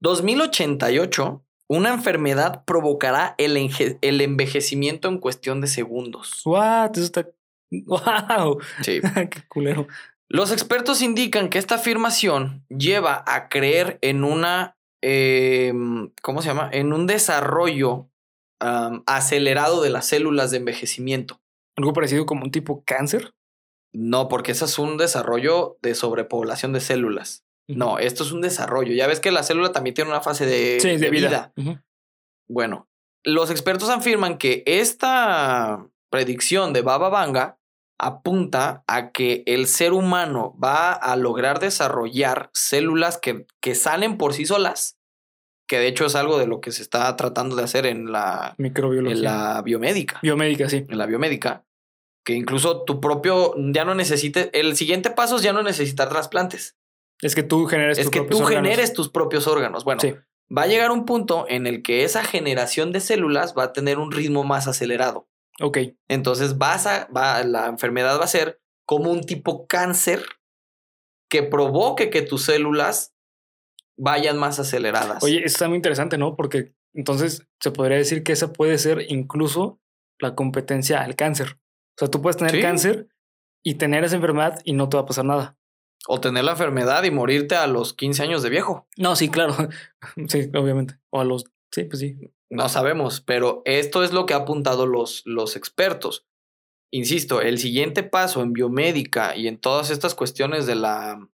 2088, 0.01 1.43
una 1.69 1.95
enfermedad 1.95 2.65
provocará 2.65 3.35
el, 3.39 3.57
el 4.03 4.21
envejecimiento 4.21 5.09
en 5.09 5.19
cuestión 5.19 5.61
de 5.61 5.69
segundos. 5.69 6.43
What? 6.45 6.91
Eso 6.97 7.05
está. 7.05 7.27
¡Wow! 7.87 8.61
Sí. 8.83 9.01
¡Qué 9.15 9.43
culero! 9.49 9.87
Los 10.29 10.53
expertos 10.53 11.03
indican 11.03 11.49
que 11.49 11.59
esta 11.59 11.77
afirmación 11.77 12.65
lleva 12.69 13.25
a 13.27 13.49
creer 13.49 13.99
en 14.01 14.23
una, 14.23 14.77
em, 15.03 16.13
¿cómo 16.23 16.41
se 16.41 16.49
llama? 16.49 16.71
En 16.73 16.93
un 16.93 17.07
desarrollo 17.07 18.09
acelerado 19.07 19.81
de 19.81 19.89
las 19.89 20.07
células 20.07 20.51
de 20.51 20.59
envejecimiento. 20.59 21.41
Algo 21.77 21.95
parecido 21.95 22.27
como 22.27 22.45
un 22.45 22.51
tipo 22.51 22.85
cáncer. 22.85 23.33
No, 23.93 24.29
porque 24.29 24.53
ese 24.53 24.67
es 24.67 24.79
un 24.79 24.99
desarrollo 24.99 25.79
de 25.81 25.95
sobrepoblación 25.95 26.75
de 26.75 26.81
células. 26.81 27.45
No, 27.67 27.99
esto 27.99 28.23
es 28.23 28.33
un 28.33 28.41
desarrollo. 28.41 28.93
Ya 28.93 29.07
ves 29.07 29.21
que 29.21 29.31
la 29.31 29.43
célula 29.43 29.73
también 29.73 29.95
tiene 29.95 30.11
una 30.11 30.21
fase 30.21 30.45
de, 30.45 30.79
Sí, 30.81 30.89
de, 30.89 30.99
de 30.99 31.11
vida. 31.11 31.53
Bueno, 32.49 32.89
los 33.25 33.51
expertos 33.51 33.89
afirman 33.89 34.39
que 34.39 34.63
esta 34.67 35.87
predicción 36.11 36.73
de 36.73 36.83
Baba 36.83 37.09
Vanga 37.09 37.60
apunta 38.01 38.83
a 38.87 39.11
que 39.13 39.43
el 39.47 39.67
ser 39.67 39.93
humano 39.93 40.57
va 40.63 40.93
a 40.93 41.17
lograr 41.17 41.61
desarrollar 41.61 42.51
células 42.55 43.19
que, 43.19 43.47
que 43.61 43.75
salen 43.75 44.17
por 44.19 44.33
sí 44.35 44.47
solas, 44.47 44.99
que 45.69 45.79
de 45.79 45.87
hecho 45.89 46.07
es 46.07 46.15
algo 46.17 46.39
de 46.39 46.47
lo 46.47 46.61
que 46.61 46.73
se 46.73 46.83
está 46.83 47.15
tratando 47.17 47.55
de 47.57 47.63
hacer 47.65 47.87
en 47.87 48.11
la, 48.11 48.55
Microbiología. 48.59 49.17
en 49.17 49.23
la 49.23 49.63
biomédica. 49.63 50.19
Biomédica, 50.23 50.69
sí. 50.69 50.87
En 50.89 50.99
la 50.99 51.07
biomédica, 51.07 51.65
que 52.25 52.35
incluso 52.35 52.83
tu 52.85 53.01
propio, 53.01 53.55
ya 53.73 53.85
no 53.85 53.95
necesite, 53.95 54.51
el 54.59 54.77
siguiente 54.77 55.11
paso 55.11 55.37
es 55.37 55.43
ya 55.43 55.53
no 55.53 55.63
necesitar 55.63 56.09
trasplantes. 56.09 56.77
Es 57.23 57.35
que 57.35 57.43
tú 57.43 57.67
generes 57.67 57.99
Es 57.99 58.05
tus 58.07 58.11
que 58.13 58.21
propios 58.21 58.39
tú 58.41 58.47
órganos. 58.47 58.69
generes 58.69 58.93
tus 58.95 59.09
propios 59.11 59.47
órganos. 59.47 59.85
Bueno, 59.85 60.01
Sí. 60.01 60.15
va 60.57 60.63
a 60.63 60.67
llegar 60.67 60.91
un 60.91 61.05
punto 61.05 61.45
en 61.49 61.67
el 61.67 61.83
que 61.83 62.03
esa 62.05 62.25
generación 62.25 62.93
de 62.93 63.01
células 63.01 63.55
va 63.57 63.65
a 63.65 63.73
tener 63.73 63.99
un 63.99 64.11
ritmo 64.11 64.43
más 64.43 64.67
acelerado. 64.67 65.29
Ok. 65.61 65.79
Entonces 66.09 66.59
vas 66.59 66.87
a, 66.87 67.07
va, 67.17 67.43
la 67.45 67.67
enfermedad 67.67 68.19
va 68.19 68.25
a 68.25 68.29
ser 68.29 68.61
como 68.87 69.11
un 69.11 69.21
tipo 69.23 69.67
cáncer 69.67 70.23
que 71.31 71.43
provoque 71.43 72.11
que 72.11 72.23
tus 72.23 72.45
células 72.45 73.15
vayan 73.97 74.39
más 74.39 74.59
aceleradas. 74.59 75.23
Oye, 75.23 75.45
está 75.45 75.69
muy 75.69 75.77
interesante, 75.77 76.19
¿no? 76.19 76.35
Porque 76.35 76.75
entonces 76.95 77.47
se 77.61 77.71
podría 77.71 77.99
decir 77.99 78.23
que 78.25 78.33
esa 78.33 78.53
puede 78.53 78.79
ser 78.79 79.05
incluso 79.09 79.81
la 80.19 80.35
competencia 80.35 81.03
al 81.03 81.15
cáncer. 81.15 81.59
O 81.97 81.99
sea, 81.99 82.09
tú 82.09 82.21
puedes 82.21 82.37
tener 82.37 82.57
Sí. 82.57 82.63
cáncer 82.63 83.09
y 83.63 83.75
tener 83.75 84.05
esa 84.05 84.17
enfermedad 84.17 84.61
y 84.65 84.73
no 84.73 84.89
te 84.89 84.97
va 84.97 85.03
a 85.03 85.07
pasar 85.07 85.25
nada. 85.25 85.57
O 86.09 86.21
tener 86.21 86.45
la 86.45 86.53
enfermedad 86.53 87.05
y 87.05 87.11
morirte 87.11 87.55
a 87.57 87.67
los 87.67 87.93
15 87.93 88.23
años 88.23 88.43
de 88.43 88.49
viejo. 88.49 88.89
No, 88.97 89.15
sí, 89.17 89.29
claro. 89.29 89.55
sí, 90.29 90.51
obviamente. 90.55 90.99
O 91.11 91.21
a 91.21 91.25
los. 91.25 91.45
Sí, 91.71 91.85
pues 91.85 92.01
sí. 92.01 92.17
No 92.51 92.69
sabemos, 92.69 93.21
pero 93.21 93.63
esto 93.65 94.03
es 94.03 94.13
lo 94.13 94.27
que 94.27 94.35
ha 94.35 94.39
apuntado 94.39 94.87
los, 94.87 95.23
los 95.25 95.55
expertos. 95.57 96.27
Insisto, 96.93 97.41
el 97.41 97.59
siguiente 97.59 98.03
paso 98.03 98.43
en 98.43 98.53
biomédica 98.53 99.37
y 99.37 99.47
en 99.47 99.59
todas 99.59 99.91
estas 99.91 100.17
cuestiones 100.17 100.67
de 100.67 100.75
la, 100.75 101.29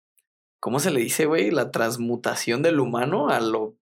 ¿cómo 0.60 0.78
se 0.80 0.90
le 0.90 1.00
dice, 1.00 1.24
güey? 1.24 1.50
La 1.50 1.70
transmutación 1.70 2.62
del 2.62 2.78
humano 2.80 3.30
a 3.30 3.40
lo, 3.40 3.76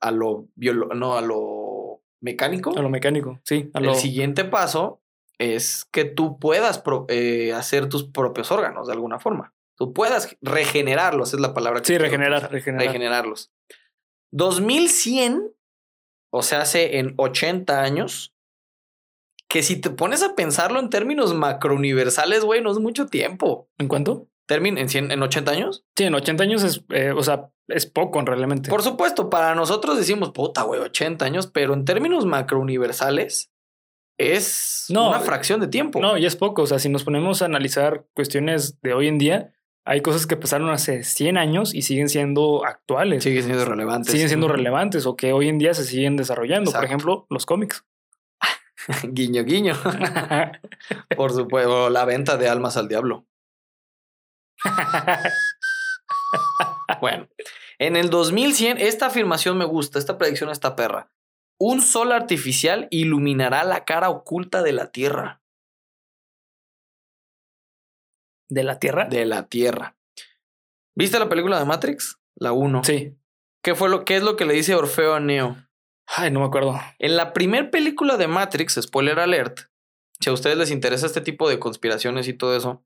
a 0.00 0.12
lo, 0.12 0.46
biolo- 0.56 0.94
no, 0.94 1.16
a 1.16 1.20
lo 1.22 2.02
mecánico. 2.20 2.72
A 2.78 2.82
lo 2.82 2.88
mecánico. 2.90 3.40
Sí. 3.44 3.68
A 3.74 3.80
lo, 3.80 3.90
El 3.90 3.96
siguiente 3.96 4.44
paso 4.44 5.02
es 5.38 5.84
que 5.90 6.04
tú 6.04 6.38
puedas 6.38 6.78
pro- 6.78 7.06
eh, 7.08 7.52
hacer 7.52 7.88
tus 7.88 8.04
propios 8.04 8.52
órganos 8.52 8.86
de 8.86 8.92
alguna 8.92 9.18
forma. 9.18 9.52
Tú 9.76 9.92
puedas 9.92 10.36
regenerarlos, 10.42 11.34
es 11.34 11.40
la 11.40 11.54
palabra 11.54 11.80
que 11.80 11.86
sí, 11.86 11.98
regenerar, 11.98 12.52
regenerar. 12.52 12.86
regenerarlos. 12.86 13.50
2100, 14.30 15.52
o 16.30 16.42
sea, 16.42 16.62
hace 16.62 16.98
en 16.98 17.14
80 17.16 17.82
años, 17.82 18.34
que 19.48 19.62
si 19.62 19.80
te 19.80 19.90
pones 19.90 20.22
a 20.22 20.34
pensarlo 20.34 20.78
en 20.78 20.90
términos 20.90 21.34
macrouniversales, 21.34 22.44
güey, 22.44 22.62
no 22.62 22.70
es 22.70 22.78
mucho 22.78 23.06
tiempo. 23.06 23.68
¿En 23.78 23.88
cuánto? 23.88 24.28
En, 24.48 24.88
100 24.88 25.12
en 25.12 25.22
80 25.22 25.50
años. 25.52 25.84
Sí, 25.96 26.04
en 26.04 26.14
80 26.14 26.42
años 26.42 26.62
es, 26.64 26.84
eh, 26.90 27.12
o 27.12 27.22
sea, 27.22 27.50
es 27.68 27.86
poco 27.86 28.20
realmente. 28.22 28.68
Por 28.68 28.82
supuesto, 28.82 29.30
para 29.30 29.54
nosotros 29.54 29.96
decimos, 29.96 30.30
puta, 30.30 30.62
güey, 30.62 30.80
80 30.80 31.24
años, 31.24 31.46
pero 31.46 31.74
en 31.74 31.84
términos 31.84 32.26
macrouniversales 32.26 33.52
es 34.18 34.86
No, 34.88 35.08
una 35.08 35.20
fracción 35.20 35.60
de 35.60 35.68
tiempo. 35.68 36.00
No, 36.00 36.18
y 36.18 36.26
es 36.26 36.36
poco. 36.36 36.62
O 36.62 36.66
sea, 36.66 36.78
si 36.78 36.88
nos 36.88 37.04
ponemos 37.04 37.42
a 37.42 37.46
analizar 37.46 38.06
cuestiones 38.14 38.80
de 38.82 38.92
hoy 38.92 39.08
en 39.08 39.18
día, 39.18 39.52
hay 39.84 40.02
cosas 40.02 40.26
que 40.26 40.36
pasaron 40.36 40.70
hace 40.70 41.04
100 41.04 41.38
años 41.38 41.74
y 41.74 41.82
siguen 41.82 42.08
siendo 42.08 42.64
actuales. 42.66 43.24
Sigue 43.24 43.42
siendo 43.42 43.64
relevante. 43.64 44.10
siguen 44.10 44.28
siendo 44.28 44.48
relevantes 44.48 45.06
o 45.06 45.16
que 45.16 45.32
hoy 45.32 45.48
en 45.48 45.58
día 45.58 45.74
se 45.74 45.84
siguen 45.84 46.16
desarrollando. 46.16 46.70
Por 46.72 46.84
ejemplo, 46.84 47.26
los 47.30 47.46
cómics. 47.46 47.84
guiño, 49.04 49.44
guiño. 49.44 49.74
Por 51.16 51.32
supuesto, 51.32 51.90
la 51.90 52.04
venta 52.04 52.36
de 52.36 52.48
almas 52.48 52.76
al 52.76 52.88
diablo. 52.88 53.26
Bueno, 57.00 57.28
en 57.78 57.96
el 57.96 58.10
2100, 58.10 58.78
esta 58.78 59.06
afirmación 59.06 59.56
me 59.56 59.64
gusta, 59.64 59.98
esta 59.98 60.18
predicción 60.18 60.50
está 60.50 60.76
perra. 60.76 61.10
Un 61.58 61.82
sol 61.82 62.12
artificial 62.12 62.88
iluminará 62.90 63.64
la 63.64 63.84
cara 63.84 64.10
oculta 64.10 64.62
de 64.62 64.72
la 64.72 64.90
Tierra. 64.90 65.39
¿De 68.50 68.64
la 68.64 68.78
Tierra? 68.78 69.06
De 69.06 69.24
la 69.24 69.46
Tierra. 69.46 69.96
¿Viste 70.96 71.18
la 71.18 71.28
película 71.28 71.58
de 71.58 71.64
Matrix? 71.64 72.18
La 72.34 72.52
1. 72.52 72.84
Sí. 72.84 73.16
¿Qué, 73.62 73.74
fue 73.74 73.88
lo, 73.88 74.04
¿Qué 74.04 74.16
es 74.16 74.22
lo 74.22 74.36
que 74.36 74.44
le 74.44 74.54
dice 74.54 74.74
Orfeo 74.74 75.14
a 75.14 75.20
Neo? 75.20 75.56
Ay, 76.06 76.30
no 76.32 76.40
me 76.40 76.46
acuerdo. 76.46 76.78
En 76.98 77.16
la 77.16 77.32
primer 77.32 77.70
película 77.70 78.16
de 78.16 78.26
Matrix, 78.26 78.78
spoiler 78.82 79.20
alert, 79.20 79.60
si 80.18 80.30
a 80.30 80.32
ustedes 80.32 80.58
les 80.58 80.70
interesa 80.70 81.06
este 81.06 81.20
tipo 81.20 81.48
de 81.48 81.60
conspiraciones 81.60 82.26
y 82.26 82.34
todo 82.34 82.56
eso, 82.56 82.84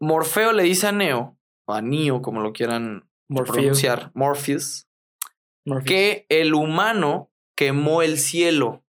Morfeo 0.00 0.52
le 0.52 0.64
dice 0.64 0.88
a 0.88 0.92
Neo, 0.92 1.38
o 1.66 1.72
a 1.72 1.80
Neo, 1.80 2.20
como 2.20 2.40
lo 2.40 2.52
quieran 2.52 3.08
pronunciar, 3.28 4.10
Morpheus, 4.14 4.88
Morpheus. 5.64 5.86
que 5.86 6.26
el 6.28 6.54
humano 6.54 7.30
quemó 7.56 8.02
el 8.02 8.18
cielo 8.18 8.82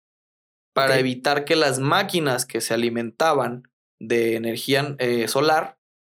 para 0.74 0.98
evitar 0.98 1.44
que 1.44 1.56
las 1.56 1.78
máquinas 1.78 2.44
que 2.44 2.60
se 2.60 2.74
alimentaban 2.74 3.70
de 3.98 4.36
energía 4.36 4.94
eh, 4.98 5.28
solar 5.28 5.75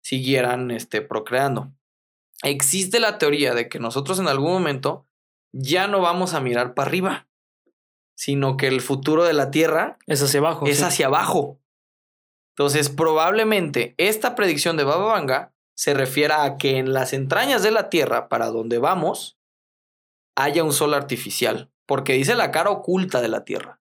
siguieran 0.06 0.70
este, 0.70 1.02
procreando. 1.02 1.72
Existe 2.44 3.00
la 3.00 3.18
teoría 3.18 3.54
de 3.54 3.68
que 3.68 3.80
nosotros 3.80 4.20
en 4.20 4.28
algún 4.28 4.52
momento 4.52 5.04
ya 5.52 5.88
no 5.88 6.00
vamos 6.00 6.32
a 6.34 6.40
mirar 6.40 6.74
para 6.74 6.88
arriba. 6.88 7.26
sino 8.18 8.56
que 8.56 8.68
el 8.68 8.80
futuro 8.80 9.24
de 9.24 9.32
la 9.34 9.50
Tierra 9.50 9.98
Es 10.06 10.22
hacia 10.22 10.40
abajo. 10.40 10.66
es 10.66 10.78
sí. 10.78 10.84
hacia 10.84 11.06
abajo. 11.06 11.58
Entonces, 12.54 12.88
probablemente 12.88 13.94
esta 13.98 14.34
predicción 14.34 14.76
de 14.78 14.84
Baba 14.84 15.06
Vanga 15.12 15.52
se 15.74 15.92
refiera 15.92 16.44
a 16.44 16.56
que 16.56 16.78
en 16.78 16.92
las 16.94 17.12
entrañas 17.12 17.62
de 17.62 17.72
la 17.72 17.90
Tierra, 17.90 18.28
para 18.28 18.46
donde 18.46 18.78
vamos, 18.78 19.36
haya 20.36 20.62
un 20.64 20.72
sol 20.72 20.94
artificial, 20.94 21.70
porque 21.84 22.14
dice 22.14 22.34
la 22.36 22.52
cara 22.52 22.70
oculta 22.70 23.20
de 23.20 23.28
la 23.28 23.44
Tierra. 23.44 23.80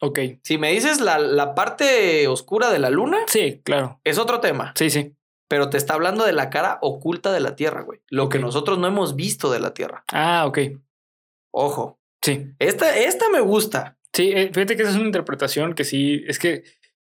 Ok. 0.00 0.18
Si 0.44 0.58
me 0.58 0.70
dices 0.70 1.00
la, 1.00 1.18
la 1.18 1.54
parte 1.56 2.28
oscura 2.28 2.70
de 2.70 2.78
la 2.78 2.90
Luna, 2.90 3.18
Sí, 3.26 3.60
claro. 3.64 3.98
es 4.04 4.18
otro 4.18 4.38
tema, 4.40 4.72
Sí, 4.76 4.90
sí. 4.90 5.16
Pero 5.48 5.70
te 5.70 5.76
está 5.76 5.94
hablando 5.94 6.24
de 6.24 6.32
la 6.32 6.50
cara 6.50 6.78
oculta 6.82 7.32
de 7.32 7.40
la 7.40 7.54
Tierra, 7.56 7.82
güey. 7.82 8.00
Lo 8.08 8.28
que 8.28 8.38
nosotros 8.38 8.78
no 8.78 8.86
hemos 8.86 9.14
visto 9.16 9.50
de 9.50 9.60
la 9.60 9.74
Tierra. 9.74 10.04
Ah, 10.12 10.44
ok. 10.46 10.58
Ojo, 11.52 12.00
Sí. 12.22 12.52
esta, 12.58 12.96
esta 12.96 13.28
me 13.28 13.40
gusta. 13.40 13.98
Sí, 14.12 14.32
eh, 14.34 14.50
fíjate 14.52 14.76
que 14.76 14.82
esa 14.82 14.92
es 14.92 14.96
una 14.96 15.06
interpretación 15.06 15.74
que 15.74 15.84
sí, 15.84 16.24
es 16.26 16.38
que 16.38 16.64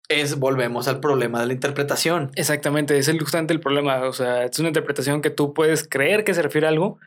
Es, 0.08 0.38
volvemos 0.40 0.88
al 0.88 1.00
problema 1.00 1.40
de 1.42 1.48
la 1.48 1.54
interpretación. 1.54 2.32
exactamente 2.36 2.98
es 2.98 3.08
el, 3.08 3.20
justamente 3.20 3.54
el 3.54 3.60
problema. 3.60 4.08
O 4.08 4.14
sea, 4.14 4.46
es 4.46 4.58
una 4.60 4.70
interpretación 4.70 5.22
que 5.22 5.30
tú 5.30 5.54
puedes 5.54 5.88
creer 5.88 6.24
que 6.24 6.34
se 6.34 6.42
refiere 6.42 6.68
a 6.68 6.70
algo 6.72 6.98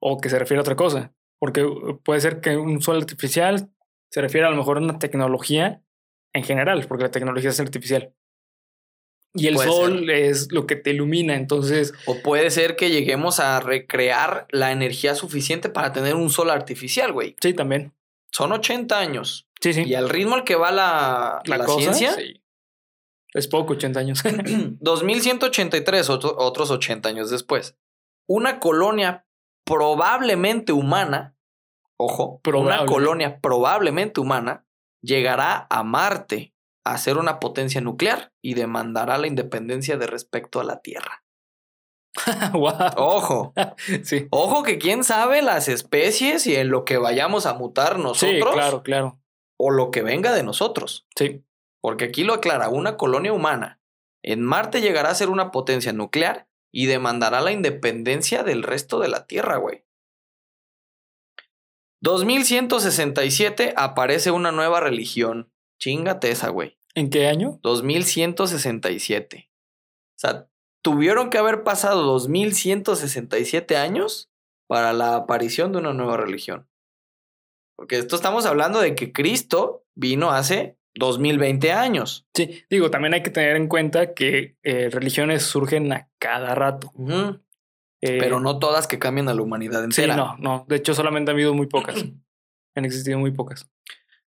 o 0.00 0.18
que 0.20 0.28
se 0.28 0.38
refiere 0.38 0.58
a 0.58 0.62
otra 0.62 0.76
cosa. 0.76 1.12
Porque 1.38 1.64
uh, 1.64 2.00
puede 2.04 2.20
ser 2.20 2.40
que 2.40 2.56
un 2.56 2.80
sol 2.82 2.96
artificial 2.98 3.70
se 4.10 4.20
refiere 4.20 4.46
a 4.46 4.50
lo 4.50 4.56
mejor 4.56 4.76
a 4.76 4.80
una 4.80 4.98
tecnología 4.98 5.82
en 6.32 6.44
general, 6.44 6.84
porque 6.88 7.04
la 7.04 7.10
tecnología 7.10 7.50
es 7.50 7.58
artificial. 7.60 8.14
Y 9.34 9.46
el 9.46 9.54
Puede 9.54 9.68
sol 9.68 10.10
es 10.10 10.52
lo 10.52 10.66
que 10.66 10.76
te 10.76 10.90
ilumina. 10.90 11.34
Entonces, 11.36 11.94
O 12.06 12.16
puede 12.22 12.50
ser 12.50 12.76
que 12.76 12.90
lleguemos 12.90 13.40
a 13.40 13.60
recrear 13.60 14.46
la 14.50 14.72
energía 14.72 15.14
suficiente 15.14 15.70
para 15.70 15.92
tener 15.92 16.14
un 16.16 16.28
sol 16.30 16.50
artificial, 16.50 17.12
güey. 17.12 17.34
sí, 17.40 17.54
también. 17.54 17.92
Son 18.30 18.52
80 18.52 18.98
años. 18.98 19.46
Sí, 19.60 19.72
sí. 19.74 19.82
Y 19.84 19.94
al 19.94 20.08
ritmo 20.08 20.34
al 20.34 20.44
que 20.44 20.56
va 20.56 20.70
la, 20.72 21.40
la, 21.44 21.64
cosa, 21.64 21.92
ciencia, 21.94 22.12
sí. 22.14 22.42
Es 23.34 23.46
poco, 23.48 23.72
80 23.74 24.00
años. 24.00 24.22
2183, 24.80 26.10
otro- 26.10 26.36
otros 26.38 26.70
80 26.70 27.08
años 27.08 27.30
después. 27.30 27.76
Una 28.26 28.58
colonia 28.58 29.26
probablemente 29.64 30.72
humana, 30.72 31.36
ojo, 31.96 32.40
una 32.44 32.84
colonia 32.86 33.40
probablemente 33.40 34.20
humana 34.20 34.66
llegará 35.02 35.66
a 35.70 35.82
Marte 35.82 36.51
a 36.84 36.98
ser 36.98 37.18
una 37.18 37.38
potencia 37.40 37.80
nuclear 37.80 38.32
y 38.42 38.54
demandará 38.54 39.18
la 39.18 39.26
independencia 39.26 39.96
de 39.96 40.06
respecto 40.06 40.60
a 40.60 40.64
la 40.64 40.80
Tierra. 40.80 41.24
wow. 42.52 42.72
Ojo, 42.96 43.54
Sí. 44.02 44.26
ojo 44.30 44.62
que 44.62 44.78
quién 44.78 45.04
sabe 45.04 45.42
las 45.42 45.68
especies 45.68 46.46
y 46.46 46.56
en 46.56 46.68
lo 46.70 46.84
que 46.84 46.98
vayamos 46.98 47.46
a 47.46 47.54
mutar 47.54 47.96
Sí, 47.96 48.02
nosotros 48.02 48.52
claro, 48.54 48.82
claro. 48.82 49.20
o 49.58 49.70
lo 49.70 49.90
que 49.90 50.02
venga 50.02 50.32
de 50.32 50.42
nosotros. 50.42 51.06
Sí. 51.16 51.44
Porque 51.80 52.04
aquí 52.06 52.22
lo 52.24 52.34
aclara, 52.34 52.68
una 52.68 52.96
colonia 52.96 53.32
humana 53.32 53.80
en 54.22 54.42
Marte 54.42 54.80
llegará 54.80 55.10
a 55.10 55.14
ser 55.14 55.28
una 55.30 55.50
potencia 55.50 55.92
nuclear 55.92 56.48
y 56.72 56.86
demandará 56.86 57.40
la 57.40 57.52
independencia 57.52 58.44
del 58.44 58.62
resto 58.62 59.00
de 59.00 59.08
la 59.08 59.26
Tierra, 59.26 59.56
güey. 59.56 59.84
2167 62.00 63.74
aparece 63.76 64.30
una 64.30 64.52
nueva 64.52 64.80
religión. 64.80 65.51
Chingate 65.82 66.30
esa, 66.30 66.48
güey. 66.50 66.78
¿En 66.94 67.10
qué 67.10 67.26
año? 67.26 67.58
2167. 67.64 69.50
O 69.50 70.14
sea, 70.14 70.48
tuvieron 70.80 71.28
que 71.28 71.38
haber 71.38 71.64
pasado 71.64 72.02
2167 72.04 73.76
años 73.76 74.30
para 74.68 74.92
la 74.92 75.16
aparición 75.16 75.72
de 75.72 75.78
una 75.78 75.92
nueva 75.92 76.16
religión. 76.16 76.68
Porque 77.76 77.98
esto 77.98 78.14
estamos 78.14 78.46
hablando 78.46 78.80
de 78.80 78.94
que 78.94 79.12
Cristo 79.12 79.84
vino 79.96 80.30
hace 80.30 80.78
2020 80.94 81.72
años. 81.72 82.28
Sí, 82.32 82.62
digo, 82.70 82.92
también 82.92 83.14
hay 83.14 83.24
que 83.24 83.30
tener 83.30 83.56
en 83.56 83.66
cuenta 83.66 84.14
que 84.14 84.56
eh, 84.62 84.88
religiones 84.88 85.42
surgen 85.42 85.92
a 85.92 86.08
cada 86.20 86.54
rato. 86.54 86.92
Eh, 88.00 88.18
Pero 88.20 88.38
no 88.38 88.60
todas 88.60 88.86
que 88.86 89.00
cambian 89.00 89.28
a 89.28 89.34
la 89.34 89.42
humanidad 89.42 89.80
Sí, 89.90 90.02
entera. 90.02 90.14
no, 90.14 90.36
no. 90.38 90.64
De 90.68 90.76
hecho, 90.76 90.94
solamente 90.94 91.32
han 91.32 91.34
habido 91.34 91.54
muy 91.54 91.66
pocas. 91.66 91.96
Han 92.76 92.84
existido 92.84 93.18
muy 93.18 93.32
pocas. 93.32 93.68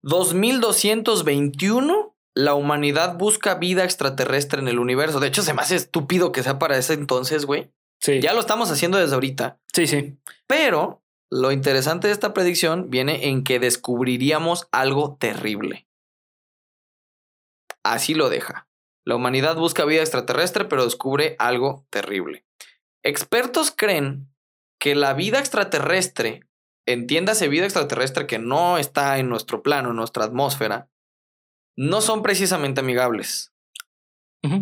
2221, 0.04 2.14
la 2.34 2.54
humanidad 2.54 3.16
busca 3.16 3.54
vida 3.54 3.84
extraterrestre 3.84 4.60
en 4.60 4.68
el 4.68 4.78
universo. 4.78 5.18
De 5.18 5.28
hecho, 5.28 5.42
se 5.42 5.54
me 5.54 5.62
hace 5.62 5.76
estúpido 5.76 6.30
que 6.30 6.42
sea 6.42 6.58
para 6.58 6.76
ese 6.76 6.92
entonces, 6.92 7.46
güey. 7.46 7.72
Sí. 8.00 8.20
Ya 8.20 8.34
lo 8.34 8.40
estamos 8.40 8.70
haciendo 8.70 8.98
desde 8.98 9.14
ahorita. 9.14 9.58
Sí, 9.72 9.86
sí. 9.86 10.18
Pero 10.46 11.02
lo 11.30 11.52
interesante 11.52 12.08
de 12.08 12.12
esta 12.12 12.34
predicción 12.34 12.90
viene 12.90 13.28
en 13.28 13.44
que 13.44 13.58
descubriríamos 13.58 14.68
algo 14.72 15.16
terrible. 15.18 15.88
Así 17.82 18.12
lo 18.12 18.28
deja. 18.28 18.68
La 19.06 19.16
humanidad 19.16 19.56
busca 19.56 19.86
vida 19.86 20.02
extraterrestre, 20.02 20.66
pero 20.66 20.84
descubre 20.84 21.34
algo 21.38 21.86
terrible. 21.88 22.44
Expertos 23.02 23.72
creen 23.74 24.28
que 24.78 24.94
la 24.94 25.14
vida 25.14 25.38
extraterrestre, 25.38 26.42
entiéndase 26.86 27.48
vida 27.48 27.64
extraterrestre 27.64 28.26
que 28.26 28.38
no 28.38 28.78
está 28.78 29.18
en 29.18 29.28
nuestro 29.28 29.62
plano, 29.62 29.90
en 29.90 29.96
nuestra 29.96 30.24
atmósfera, 30.24 30.88
no 31.76 32.00
son 32.00 32.22
precisamente 32.22 32.80
amigables. 32.80 33.52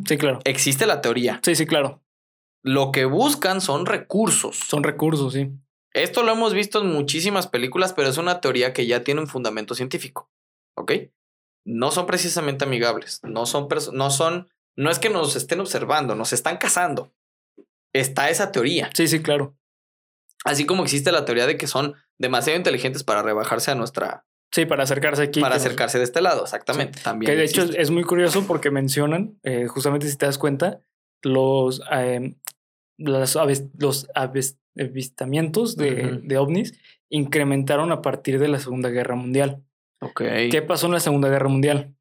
Sí, 0.07 0.17
claro. 0.17 0.39
Existe 0.45 0.87
la 0.87 1.01
teoría. 1.01 1.41
Sí, 1.43 1.57
sí, 1.57 1.67
claro. 1.67 2.03
Lo 2.63 2.93
que 2.93 3.05
buscan 3.05 3.61
son 3.61 3.87
recursos. 3.87 4.57
Son 4.57 4.85
recursos, 4.85 5.33
sí. 5.33 5.51
Esto 5.93 6.23
lo 6.23 6.33
hemos 6.33 6.55
visto 6.55 6.81
en 6.81 6.93
muchísimas 6.93 7.49
películas, 7.49 7.93
pero 7.93 8.09
es 8.09 8.17
una 8.17 8.41
teoría 8.41 8.73
que 8.73 8.87
ya 8.87 9.03
tiene 9.03 9.21
un 9.21 9.27
fundamento 9.27 9.75
científico. 9.75 10.31
¿Ok? 10.77 10.93
No 11.65 11.91
son 11.91 12.07
precisamente 12.07 12.65
amigables. 12.65 13.21
No 13.25 13.45
son, 13.45 13.69
no 13.93 14.11
son, 14.11 14.49
no 14.77 14.91
es 14.91 14.99
que 14.99 15.11
nos 15.11 15.35
estén 15.37 15.61
observando, 15.61 16.15
nos 16.15 16.33
están 16.33 16.57
cazando. 16.57 17.13
Está 17.93 18.31
esa 18.31 18.53
teoría. 18.53 18.91
Sí, 18.95 19.09
sí, 19.09 19.21
claro. 19.21 19.57
Así 20.45 20.65
como 20.65 20.85
existe 20.85 21.13
la 21.13 21.25
teoría 21.25 21.47
de 21.47 21.57
que 21.57 21.67
son 21.67 21.95
demasiado 22.19 22.57
inteligentes 22.59 23.05
para 23.05 23.23
rebajarse 23.23 23.71
a 23.71 23.75
nuestra, 23.75 24.25
Sí, 24.53 24.67
para 24.67 24.83
acercarse 24.85 25.23
aquí. 25.23 25.41
para 25.41 25.55
nos- 25.57 25.65
acercarse 25.65 25.99
de 25.99 26.05
este 26.05 26.21
lado. 26.21 26.43
Exactamente. 26.45 27.01
También. 27.03 27.31
Que 27.31 27.37
de 27.37 27.45
hecho 27.45 27.63
es, 27.63 27.91
muy 27.91 28.05
curioso 28.05 28.47
porque 28.47 28.71
mencionan, 28.71 29.39
eh, 29.43 29.67
justamente 29.67 30.09
si 30.09 30.17
te 30.17 30.27
das 30.27 30.39
cuenta, 30.39 30.81
los, 31.23 31.81
eh, 31.93 32.35
las 32.99 33.37
aves- 33.37 33.69
los 33.79 34.09
aves- 34.15 34.59
avistamientos 34.79 35.77
de, 35.77 36.21
de 36.23 36.39
ovnis 36.39 36.79
incrementaron 37.11 37.93
a 37.93 38.01
partir 38.03 38.39
de 38.39 38.49
la 38.49 38.59
Segunda 38.59 38.89
Guerra 38.91 39.15
Mundial. 39.17 39.63
Ok. 40.01 40.23
¿Qué 40.51 40.63
pasó 40.67 40.87
en 40.87 40.93
la 40.93 41.01
Segunda 41.01 41.29
Guerra 41.29 41.49
Mundial? 41.49 41.95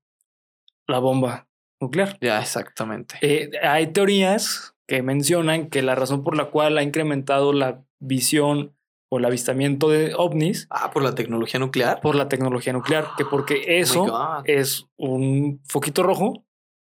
La 0.87 0.99
bomba 0.99 1.47
nuclear. 1.79 2.17
Ya, 2.21 2.39
exactamente. 2.41 3.15
Eh, 3.21 3.51
hay 3.63 3.87
teorías 3.87 4.73
que 4.87 5.01
mencionan 5.01 5.69
que 5.69 5.81
la 5.81 5.95
razón 5.95 6.23
por 6.23 6.35
la 6.35 6.45
cual 6.45 6.77
ha 6.77 6.83
incrementado 6.83 7.53
la 7.53 7.83
visión 7.99 8.75
o 9.13 9.19
el 9.19 9.25
avistamiento 9.25 9.89
de 9.89 10.13
ovnis 10.15 10.67
ah, 10.69 10.89
por 10.91 11.03
la 11.03 11.13
tecnología 11.13 11.59
nuclear. 11.59 11.99
por 11.99 12.15
la 12.15 12.29
tecnología 12.29 12.71
nuclear, 12.71 13.09
que 13.17 13.25
porque 13.25 13.55
Oh 13.67 13.67
eso 13.67 14.41
es 14.45 14.87
un 14.97 15.61
foquito 15.67 16.01
rojo 16.01 16.45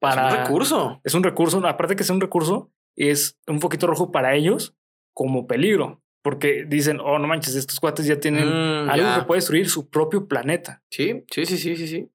para... 0.01 0.29
Es 0.29 0.35
un 0.35 0.41
recurso. 0.45 1.01
Es 1.03 1.15
un 1.15 1.23
recurso, 1.25 1.67
aparte 1.67 1.97
que 1.97 2.05
es 2.05 2.11
un 2.11 2.21
recurso, 2.21 2.71
es 2.97 3.37
un 3.49 3.61
foquito 3.61 3.89
rojo 3.89 4.12
para 4.12 4.35
ellos 4.37 4.77
como 5.12 5.47
peligro, 5.49 6.03
porque 6.23 6.65
dicen, 6.69 7.01
oh, 7.01 7.19
no 7.19 7.27
manches, 7.27 7.57
estos 7.57 7.81
cuates 7.81 8.07
ya 8.07 8.21
tienen 8.21 8.49
Mm, 8.49 8.91
algo 8.91 9.07
ya. 9.07 9.19
que 9.19 9.27
puede 9.27 9.39
destruir 9.39 9.69
su 9.69 9.89
propio 9.91 10.29
planeta. 10.29 10.85
Sí, 10.91 11.25
sí, 11.31 11.47
sí, 11.47 11.59
sí, 11.59 11.77
sí, 11.77 11.89
sí. 11.89 12.11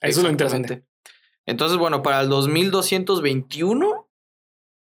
Eso 0.00 0.20
es 0.20 0.24
lo 0.24 0.30
interesante. 0.30 0.84
Entonces, 1.44 1.76
bueno, 1.76 2.02
para 2.02 2.22
el 2.22 2.28
2221, 2.30 4.08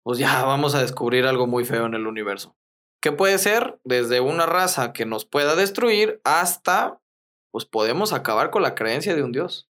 pues 0.04 0.18
ya 0.18 0.46
vamos 0.46 0.76
a 0.76 0.82
descubrir 0.82 1.26
algo 1.26 1.46
muy 1.46 1.66
feo 1.66 1.86
en 1.86 1.94
el 1.94 2.08
universo. 2.08 2.56
¿Qué 3.02 3.12
puede 3.12 3.38
ser? 3.38 3.80
Desde 3.84 4.20
una 4.20 4.46
raza 4.46 4.94
que 4.94 5.06
nos 5.06 5.26
pueda 5.26 5.56
destruir 5.56 6.22
hasta, 6.24 7.00
pues 7.52 7.66
podemos 7.66 8.14
acabar 8.14 8.52
con 8.52 8.62
la 8.62 8.76
creencia 8.76 9.16
de 9.16 9.24
un 9.24 9.32
dios. 9.32 9.68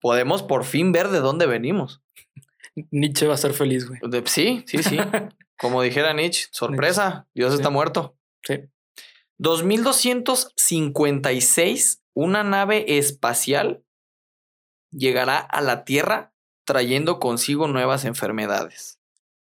Podemos 0.00 0.42
por 0.42 0.64
fin 0.64 0.92
ver 0.92 1.08
de 1.08 1.20
dónde 1.20 1.46
venimos. 1.46 2.02
Nietzsche 2.90 3.26
va 3.26 3.32
a 3.32 3.36
estar 3.36 3.52
feliz, 3.52 3.88
güey. 3.88 4.00
Sí, 4.26 4.64
sí, 4.66 4.82
sí. 4.82 4.96
Como 5.58 5.82
dijera 5.82 6.12
Nietzsche, 6.12 6.48
sorpresa, 6.52 7.26
Dios 7.34 7.50
Sí. 7.52 7.56
está 7.56 7.70
muerto. 7.70 8.16
Sí. 8.42 8.68
2256, 9.38 12.02
una 12.14 12.42
nave 12.44 12.98
espacial 12.98 13.82
llegará 14.90 15.38
a 15.38 15.60
la 15.60 15.84
Tierra 15.84 16.32
trayendo 16.64 17.18
consigo 17.20 17.68
nuevas 17.68 18.04
enfermedades. 18.04 18.95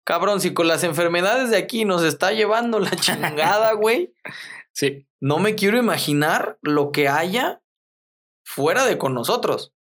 Cabrón, 0.08 0.40
si 0.40 0.54
con 0.54 0.68
las 0.68 0.84
enfermedades 0.84 1.50
de 1.50 1.58
aquí 1.58 1.84
nos 1.84 2.02
está 2.02 2.32
llevando 2.32 2.78
la 2.80 2.88
chingada, 2.96 3.74
güey, 3.74 4.14
Sí, 4.72 5.06
no 5.20 5.38
me 5.38 5.54
quiero 5.54 5.76
imaginar 5.76 6.56
lo 6.62 6.92
que 6.92 7.08
haya 7.08 7.60
fuera 8.42 8.86
de 8.86 8.96
con 8.96 9.12
nosotros. 9.12 9.74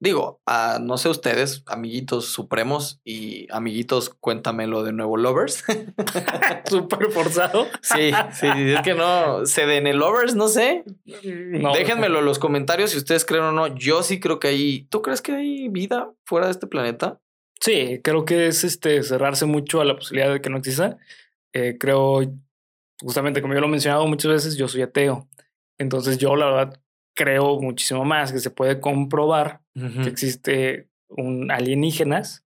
Digo, 0.00 0.42
a, 0.44 0.80
no 0.82 0.98
sé 0.98 1.08
ustedes, 1.08 1.62
amiguitos 1.64 2.26
supremos 2.26 3.00
y 3.02 3.50
amiguitos, 3.50 4.10
cuéntamelo 4.10 4.82
de 4.82 4.92
nuevo, 4.92 5.16
lovers. 5.16 5.64
Súper 6.68 7.10
forzado. 7.10 7.68
sí, 7.80 8.12
sí, 8.38 8.48
es 8.48 8.82
que 8.82 8.92
no, 8.92 9.46
se 9.46 9.64
den 9.64 9.86
el 9.86 9.96
lovers, 9.96 10.34
no 10.34 10.48
sé. 10.48 10.84
No, 11.24 11.72
Déjenmelo 11.72 12.18
en 12.18 12.26
los 12.26 12.38
comentarios 12.38 12.90
si 12.90 12.98
ustedes 12.98 13.24
creen 13.24 13.44
o 13.44 13.52
no. 13.52 13.66
Yo 13.68 14.02
sí 14.02 14.20
creo 14.20 14.38
que 14.40 14.48
hay. 14.48 14.82
¿Tú 14.90 15.00
crees 15.00 15.22
que 15.22 15.32
hay 15.32 15.68
vida 15.70 16.12
fuera 16.26 16.48
de 16.48 16.52
este 16.52 16.66
planeta? 16.66 17.18
Sí, 17.60 18.00
creo 18.02 18.24
que 18.24 18.46
es 18.46 18.64
este 18.64 19.02
cerrarse 19.02 19.44
mucho 19.46 19.80
a 19.80 19.84
la 19.84 19.96
posibilidad 19.96 20.32
de 20.32 20.40
que 20.40 20.50
no 20.50 20.56
exista. 20.58 20.96
Eh, 21.52 21.76
creo, 21.78 22.20
justamente 23.00 23.42
como 23.42 23.54
yo 23.54 23.60
lo 23.60 23.66
he 23.66 23.70
mencionado 23.70 24.06
muchas 24.06 24.30
veces, 24.32 24.56
yo 24.56 24.66
soy 24.68 24.82
ateo. 24.82 25.28
Entonces 25.78 26.18
yo 26.18 26.36
la 26.36 26.46
verdad 26.46 26.80
creo 27.14 27.60
muchísimo 27.60 28.04
más 28.04 28.32
que 28.32 28.38
se 28.38 28.50
puede 28.50 28.80
comprobar 28.80 29.60
que 29.74 30.08
existe 30.08 30.88
un 31.08 31.50
alienígenas, 31.50 32.44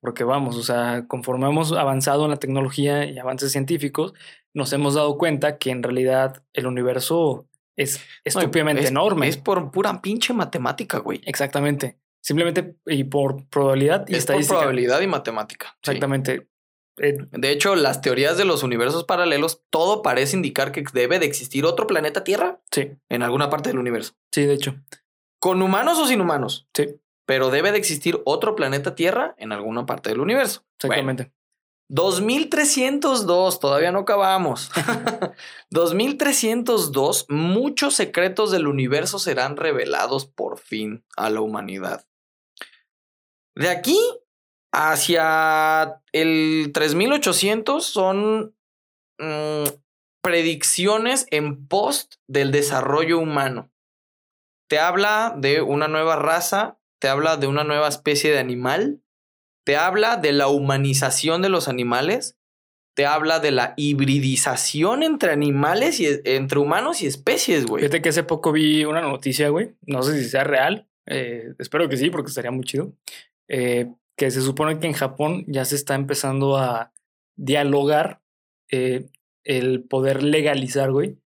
porque 0.00 0.24
vamos, 0.24 0.56
o 0.56 0.62
sea, 0.62 1.06
conforme 1.08 1.48
hemos 1.48 1.72
avanzado 1.72 2.24
en 2.24 2.30
la 2.30 2.36
tecnología 2.38 3.04
y 3.04 3.18
avances 3.18 3.52
científicos, 3.52 4.14
nos 4.52 4.72
hemos 4.72 4.94
dado 4.94 5.16
cuenta 5.16 5.58
que 5.58 5.70
en 5.70 5.82
realidad 5.82 6.42
el 6.52 6.66
universo 6.66 7.46
es 7.76 7.98
No, 7.98 8.40
estúpidamente 8.40 8.82
es- 8.82 8.90
enorme. 8.90 9.28
Es 9.28 9.36
por 9.38 9.70
pura 9.70 10.02
pinche 10.02 10.32
matemática, 10.34 10.98
güey. 10.98 11.20
Exactamente. 11.24 11.96
Simplemente 12.22 12.76
y 12.86 13.04
por 13.04 13.46
probabilidad 13.48 14.00
y 14.08 14.12
Es 14.14 14.24
por 14.24 14.36
estadística. 14.36 14.58
probabilidad 14.60 15.00
y 15.02 15.06
matemática. 15.06 15.66
sí. 15.82 15.90
Exactamente. 15.90 16.48
Eh, 16.98 17.16
De 17.30 17.50
hecho, 17.50 17.74
las 17.74 18.00
teorías 18.02 18.36
de 18.36 18.44
los 18.44 18.62
universos 18.62 19.04
paralelos, 19.04 19.62
todo 19.70 20.02
parece 20.02 20.36
indicar 20.36 20.72
que 20.72 20.84
debe 20.92 21.18
de 21.18 21.26
existir 21.26 21.64
otro 21.64 21.86
planeta 21.86 22.22
Tierra 22.22 22.60
sí, 22.70 22.92
en 23.08 23.22
alguna 23.22 23.48
parte 23.50 23.70
del 23.70 23.78
universo. 23.78 24.12
sí, 24.30 24.44
de 24.44 24.54
hecho. 24.54 24.76
Con 25.40 25.60
humanos 25.62 25.98
o 25.98 26.06
sin 26.06 26.20
humanos. 26.20 26.68
Sí, 26.74 26.96
Pero 27.26 27.50
debe 27.50 27.72
de 27.72 27.78
existir 27.78 28.20
otro 28.24 28.54
planeta 28.54 28.94
Tierra 28.94 29.34
en 29.38 29.52
alguna 29.52 29.86
parte 29.86 30.10
del 30.10 30.20
universo. 30.20 30.60
Bueno, 30.82 30.94
exactamente. 30.94 31.32
2302, 31.88 33.58
todavía 33.60 33.90
no 33.92 34.00
acabamos. 34.00 34.70
2302, 35.70 37.26
muchos 37.28 37.94
secretos 37.94 38.50
del 38.50 38.66
universo 38.66 39.18
serán 39.18 39.56
revelados 39.56 40.26
por 40.26 40.58
fin 40.58 41.04
a 41.16 41.30
la 41.30 41.40
humanidad. 41.40 42.04
De 43.54 43.68
aquí 43.68 43.98
hacia 44.72 46.00
el 46.12 46.70
3800 46.72 47.84
son 47.84 48.54
mm, 49.18 49.64
predicciones 50.22 51.26
en 51.30 51.66
post 51.66 52.14
del 52.26 52.52
desarrollo 52.52 53.18
humano. 53.18 53.70
Te 54.68 54.78
habla 54.78 55.34
de 55.36 55.60
una 55.60 55.88
nueva 55.88 56.16
raza, 56.16 56.78
te 56.98 57.08
habla 57.08 57.36
de 57.36 57.46
una 57.46 57.64
nueva 57.64 57.88
especie 57.88 58.32
de 58.32 58.38
animal, 58.38 59.02
te 59.64 59.76
habla 59.76 60.16
de 60.16 60.32
la 60.32 60.48
humanización 60.48 61.42
de 61.42 61.50
los 61.50 61.68
animales, 61.68 62.38
te 62.94 63.06
habla 63.06 63.40
de 63.40 63.50
la 63.50 63.74
hibridización 63.76 65.02
entre 65.02 65.32
animales 65.32 66.00
y 66.00 66.08
entre 66.24 66.58
humanos 66.58 67.02
y 67.02 67.06
especies, 67.06 67.66
güey. 67.66 67.82
Fíjate 67.82 68.02
que 68.02 68.10
hace 68.10 68.22
poco 68.22 68.52
vi 68.52 68.84
una 68.84 69.00
noticia, 69.00 69.48
güey. 69.48 69.74
No 69.82 70.02
sé 70.02 70.18
si 70.22 70.28
sea 70.28 70.44
real. 70.44 70.88
eh, 71.06 71.54
espero 71.58 71.88
que 71.88 71.96
sí, 71.96 72.10
porque 72.10 72.28
estaría 72.28 72.50
muy 72.50 72.64
chido. 72.64 72.92
Eh, 73.52 73.92
que 74.16 74.30
se 74.30 74.40
supone 74.40 74.78
que 74.80 74.86
en 74.88 74.92
Japón 74.94 75.44
ya 75.46 75.64
se 75.64 75.76
está 75.76 75.94
empezando 75.94 76.56
a 76.56 76.92
dialogar 77.36 78.20
eh, 78.70 79.06
el 79.44 79.84
poder 79.84 80.22
legalizar, 80.22 80.90
güey, 80.92 81.18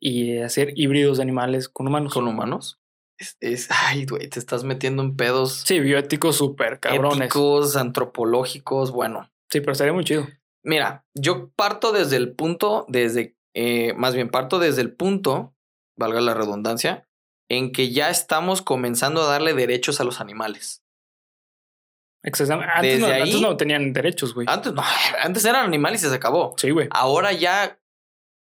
y 0.00 0.38
hacer 0.38 0.72
híbridos 0.76 1.18
de 1.18 1.22
animales 1.22 1.68
con 1.68 1.86
humanos. 1.88 2.12
Con 2.14 2.26
humanos. 2.28 2.80
Es, 3.18 3.36
es- 3.40 3.68
ay, 3.70 4.06
güey, 4.06 4.28
te 4.28 4.38
estás 4.38 4.64
metiendo 4.64 5.02
en 5.02 5.16
pedos 5.16 5.62
Sí, 5.66 5.80
bioéticos 5.80 6.36
súper 6.36 6.80
cabrones. 6.80 7.20
éticos, 7.20 7.76
antropológicos, 7.76 8.90
bueno. 8.90 9.30
Sí, 9.50 9.60
pero 9.60 9.72
estaría 9.72 9.92
muy 9.92 10.04
chido. 10.04 10.26
Mira, 10.64 11.04
yo 11.14 11.50
parto 11.50 11.92
desde 11.92 12.16
el 12.16 12.32
punto, 12.32 12.86
desde, 12.88 13.36
eh, 13.54 13.92
más 13.94 14.14
bien 14.14 14.30
parto 14.30 14.58
desde 14.58 14.80
el 14.82 14.92
punto, 14.94 15.54
valga 15.96 16.20
la 16.20 16.34
redundancia, 16.34 17.06
en 17.50 17.72
que 17.72 17.90
ya 17.92 18.08
estamos 18.10 18.62
comenzando 18.62 19.22
a 19.22 19.26
darle 19.30 19.52
derechos 19.54 20.00
a 20.00 20.04
los 20.04 20.20
animales. 20.20 20.82
Exactamente. 22.24 22.72
Antes, 22.74 23.00
no, 23.00 23.06
antes 23.06 23.56
tenían 23.58 23.92
derechos, 23.92 24.34
güey. 24.34 24.46
Antes, 24.50 24.72
no, 24.72 24.82
antes 25.22 25.44
eran 25.44 25.64
animales 25.66 26.02
y 26.02 26.08
se 26.08 26.14
acabó. 26.14 26.54
Sí, 26.56 26.70
güey. 26.70 26.88
Ahora 26.90 27.32
ya 27.32 27.78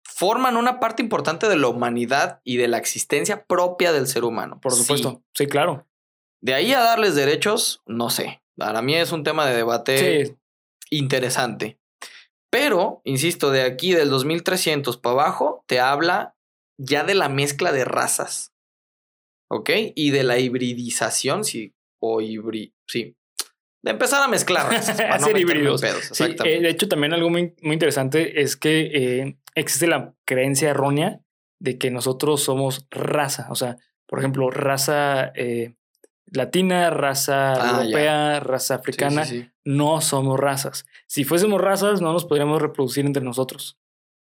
forman 0.05 0.57
una 0.57 0.79
parte 0.81 1.03
importante 1.03 1.49
de 1.49 1.57
la 1.57 1.69
humanidad 1.69 2.41
y 2.45 2.57
de 2.57 2.69
la 2.69 2.79
existencia 2.79 3.45
propia 3.45 3.93
del 3.93 4.07
ser 4.07 4.25
humano. 4.25 4.61
Por 4.61 4.73
Sí. 4.73 4.83
supuesto. 4.83 5.23
Sí, 5.35 5.47
claro. 5.47 5.87
De 6.41 6.55
ahí 6.55 6.73
a 6.73 6.81
darles 6.81 7.15
derechos, 7.15 7.83
no 7.87 8.09
sé. 8.09 8.43
Para 8.57 8.83
mí 8.83 8.95
es 8.95 9.13
un 9.13 9.25
tema 9.25 9.47
de 9.47 9.57
debate 9.57 10.27
Sí, 10.27 10.37
interesante. 10.91 11.79
Pero, 12.51 13.01
insisto, 13.05 13.51
de 13.51 13.63
aquí 13.63 13.95
del 13.95 14.11
2300 14.11 14.99
para 14.99 15.13
abajo, 15.15 15.65
te 15.67 15.81
habla 15.81 16.37
ya 16.79 17.03
de 17.03 17.15
la 17.15 17.29
mezcla 17.29 17.73
de 17.73 17.85
razas. 17.85 18.53
¿Ok? 19.51 19.71
Y 19.95 20.11
de 20.11 20.23
la 20.23 20.39
hibridización, 20.39 21.45
sí. 21.45 21.75
O 22.01 22.21
hibri... 22.21 22.75
Sí. 22.87 23.17
De 23.83 23.91
empezar 23.91 24.23
a 24.23 24.29
mezclar 24.29 24.69
para 24.97 25.19
no 25.19 25.37
híbridos. 25.37 25.81
pedos, 25.81 26.09
Sí, 26.13 26.25
eh, 26.45 26.61
de 26.61 26.69
hecho, 26.69 26.89
también 26.89 27.13
algo 27.13 27.31
muy, 27.31 27.55
muy 27.63 27.73
interesante 27.75 28.41
es 28.43 28.57
que 28.57 28.91
eh, 29.21 29.39
existe 29.55 29.87
la 29.87 30.15
creencia 30.25 30.71
errónea 30.71 31.21
de 31.59 31.79
que 31.79 31.91
nosotros 31.91 32.43
somos 32.43 32.87
raza. 32.91 33.47
O 33.51 33.55
sea, 33.57 33.77
por 34.07 34.19
ejemplo, 34.21 34.51
raza 34.51 35.33
eh, 35.35 35.75
latina, 36.27 36.91
raza 36.91 37.53
Ah, 37.55 37.57
ya. 37.57 37.71
europea, 37.81 38.41
raza 38.41 38.77
africana. 38.77 39.25
sí, 39.25 39.43
sí. 39.43 39.49
No 39.65 40.01
somos 40.01 40.39
razas. 40.41 40.87
Si 41.07 41.25
fuésemos 41.25 41.61
razas, 41.61 42.01
no 42.01 42.13
nos 42.13 42.25
podríamos 42.25 42.61
reproducir 42.61 43.05
entre 43.07 43.23
nosotros. 43.23 43.79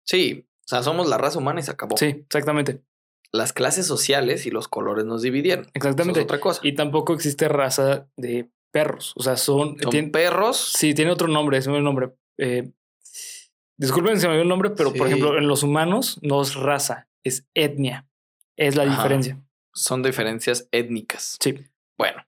Sí, 0.05 0.46
o 0.64 0.68
sea, 0.68 0.82
somos 0.82 1.09
la 1.09 1.18
raza 1.18 1.38
humana 1.38 1.61
y 1.61 1.62
se 1.62 1.70
acabó. 1.70 1.96
Sí, 1.96 2.07
exactamente. 2.07 2.80
Las 3.32 3.53
clases 3.53 3.86
sociales 3.86 4.44
y 4.46 4.51
los 4.51 4.66
colores 4.66 5.05
nos 5.05 5.22
dividieron. 5.22 5.66
Eso 5.66 5.72
Exactamente. 5.74 6.20
es 6.20 6.24
otra 6.24 6.40
cosa. 6.40 6.61
Y 6.64 6.74
tampoco 6.74 7.14
existe 7.14 7.48
raza 7.48 8.09
de 8.16 8.51
perros. 8.70 9.12
O 9.16 9.22
sea, 9.22 9.36
son. 9.36 9.76
Son 9.80 9.92
tien- 9.92 10.10
perros. 10.10 10.56
Sí, 10.76 10.94
tiene 10.94 11.10
otro 11.10 11.28
nombre, 11.28 11.60
se 11.62 11.70
me 11.70 11.80
nombre. 11.80 12.10
Eh, 12.38 12.72
disculpen 13.76 14.18
si 14.20 14.26
me 14.26 14.30
olvidó 14.32 14.42
el 14.42 14.48
nombre, 14.48 14.70
pero 14.70 14.92
por 14.92 15.06
ejemplo, 15.06 15.36
en 15.38 15.46
los 15.48 15.62
humanos 15.62 16.18
no 16.22 16.40
es 16.42 16.54
raza, 16.54 17.08
es 17.24 17.46
etnia. 17.54 18.06
Es 18.56 18.76
la 18.76 18.82
Ajá. 18.84 18.96
diferencia. 18.96 19.42
Son 19.72 20.02
diferencias 20.02 20.68
étnicas. 20.72 21.36
Sí. 21.40 21.54
Bueno, 21.96 22.22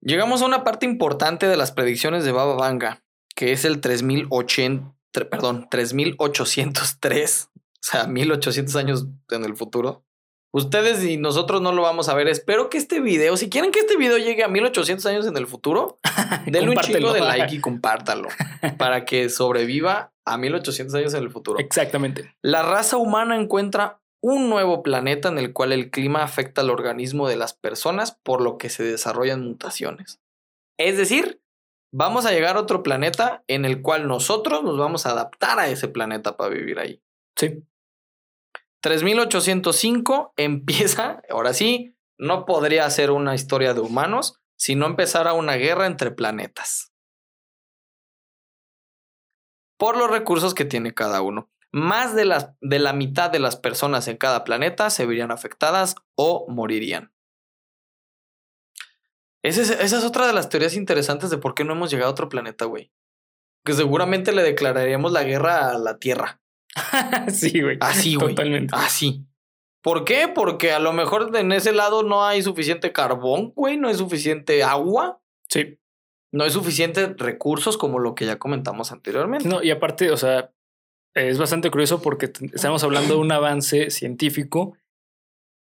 llegamos 0.00 0.42
a 0.42 0.46
una 0.46 0.64
parte 0.64 0.86
importante 0.86 1.46
de 1.46 1.56
las 1.56 1.72
predicciones 1.72 2.24
de 2.24 2.32
Baba 2.32 2.54
Vanga, 2.56 3.04
que 3.34 3.52
es 3.52 3.64
el 3.64 3.80
3080, 3.80 4.94
tre- 5.12 5.28
perdón, 5.28 5.68
3803, 5.70 7.50
o 7.54 7.60
sea, 7.80 8.06
1800 8.06 8.76
años 8.76 9.06
en 9.30 9.44
el 9.44 9.56
futuro. 9.56 10.04
Ustedes 10.54 11.02
y 11.02 11.16
nosotros 11.16 11.60
no 11.62 11.72
lo 11.72 11.82
vamos 11.82 12.08
a 12.08 12.14
ver. 12.14 12.28
Espero 12.28 12.70
que 12.70 12.78
este 12.78 13.00
video, 13.00 13.36
si 13.36 13.50
quieren 13.50 13.72
que 13.72 13.80
este 13.80 13.96
video 13.96 14.18
llegue 14.18 14.44
a 14.44 14.48
1800 14.48 15.04
años 15.06 15.26
en 15.26 15.36
el 15.36 15.48
futuro, 15.48 15.98
denle 16.46 16.70
un 16.70 16.76
chingo 16.76 17.12
de 17.12 17.22
like 17.22 17.56
y 17.56 17.60
compártalo 17.60 18.28
para 18.78 19.04
que 19.04 19.30
sobreviva 19.30 20.12
a 20.24 20.38
1800 20.38 20.94
años 20.94 21.14
en 21.14 21.24
el 21.24 21.30
futuro. 21.32 21.58
Exactamente. 21.58 22.36
La 22.40 22.62
raza 22.62 22.98
humana 22.98 23.34
encuentra 23.34 24.00
un 24.22 24.48
nuevo 24.48 24.84
planeta 24.84 25.28
en 25.28 25.38
el 25.38 25.52
cual 25.52 25.72
el 25.72 25.90
clima 25.90 26.22
afecta 26.22 26.60
al 26.60 26.70
organismo 26.70 27.26
de 27.26 27.34
las 27.34 27.52
personas, 27.52 28.12
por 28.12 28.40
lo 28.40 28.56
que 28.56 28.70
se 28.70 28.84
desarrollan 28.84 29.42
mutaciones. 29.42 30.20
Es 30.78 30.96
decir, 30.96 31.42
vamos 31.92 32.26
a 32.26 32.30
llegar 32.30 32.56
a 32.56 32.60
otro 32.60 32.84
planeta 32.84 33.42
en 33.48 33.64
el 33.64 33.82
cual 33.82 34.06
nosotros 34.06 34.62
nos 34.62 34.78
vamos 34.78 35.04
a 35.04 35.10
adaptar 35.10 35.58
a 35.58 35.66
ese 35.66 35.88
planeta 35.88 36.36
para 36.36 36.54
vivir 36.54 36.78
ahí. 36.78 37.02
Sí. 37.36 37.64
3805 38.84 40.34
empieza, 40.36 41.22
ahora 41.30 41.54
sí, 41.54 41.96
no 42.18 42.44
podría 42.44 42.88
ser 42.90 43.12
una 43.12 43.34
historia 43.34 43.72
de 43.72 43.80
humanos 43.80 44.42
si 44.56 44.74
no 44.74 44.84
empezara 44.84 45.32
una 45.32 45.54
guerra 45.54 45.86
entre 45.86 46.10
planetas. 46.10 46.92
Por 49.78 49.96
los 49.96 50.10
recursos 50.10 50.52
que 50.52 50.66
tiene 50.66 50.92
cada 50.92 51.22
uno. 51.22 51.50
Más 51.72 52.14
de, 52.14 52.26
las, 52.26 52.50
de 52.60 52.78
la 52.78 52.92
mitad 52.92 53.30
de 53.30 53.38
las 53.38 53.56
personas 53.56 54.06
en 54.06 54.18
cada 54.18 54.44
planeta 54.44 54.90
se 54.90 55.06
verían 55.06 55.30
afectadas 55.30 55.96
o 56.14 56.44
morirían. 56.50 57.14
Esa 59.42 59.62
es, 59.62 59.70
esa 59.70 59.96
es 59.96 60.04
otra 60.04 60.26
de 60.26 60.34
las 60.34 60.50
teorías 60.50 60.74
interesantes 60.74 61.30
de 61.30 61.38
por 61.38 61.54
qué 61.54 61.64
no 61.64 61.72
hemos 61.72 61.90
llegado 61.90 62.10
a 62.10 62.12
otro 62.12 62.28
planeta, 62.28 62.66
güey. 62.66 62.92
Que 63.64 63.72
seguramente 63.72 64.32
le 64.32 64.42
declararíamos 64.42 65.10
la 65.10 65.24
guerra 65.24 65.70
a 65.70 65.78
la 65.78 65.98
Tierra. 65.98 66.43
sí, 67.32 67.60
güey. 67.60 67.78
Así, 67.80 68.14
güey. 68.14 68.34
Totalmente. 68.34 68.74
Así. 68.76 69.24
¿Por 69.82 70.04
qué? 70.04 70.28
Porque 70.34 70.72
a 70.72 70.78
lo 70.78 70.92
mejor 70.92 71.30
en 71.36 71.52
ese 71.52 71.72
lado 71.72 72.02
no 72.02 72.24
hay 72.24 72.42
suficiente 72.42 72.92
carbón, 72.92 73.52
güey, 73.54 73.76
no 73.76 73.88
hay 73.88 73.94
suficiente 73.94 74.62
agua, 74.62 75.20
Sí. 75.48 75.78
no 76.32 76.44
hay 76.44 76.50
suficientes 76.50 77.16
recursos 77.18 77.76
como 77.76 77.98
lo 77.98 78.14
que 78.14 78.24
ya 78.24 78.38
comentamos 78.38 78.92
anteriormente. 78.92 79.46
No, 79.46 79.62
y 79.62 79.70
aparte, 79.70 80.10
o 80.10 80.16
sea, 80.16 80.50
es 81.14 81.38
bastante 81.38 81.70
curioso 81.70 82.00
porque 82.00 82.32
estamos 82.54 82.82
hablando 82.82 83.14
de 83.14 83.20
un 83.20 83.30
avance 83.30 83.90
científico, 83.90 84.74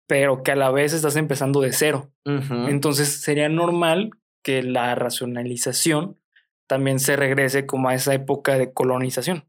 pero 0.08 0.44
que 0.44 0.52
a 0.52 0.56
la 0.56 0.70
vez 0.70 0.94
estás 0.94 1.16
empezando 1.16 1.60
de 1.62 1.74
cero. 1.74 2.12
Entonces 2.26 3.22
sería 3.22 3.50
normal 3.50 4.12
que 4.44 4.62
la 4.62 4.94
racionalización 4.94 6.20
también 6.68 7.00
se 7.00 7.16
regrese 7.16 7.66
como 7.66 7.90
a 7.90 7.96
esa 7.96 8.14
época 8.14 8.58
de 8.58 8.72
colonización. 8.72 9.46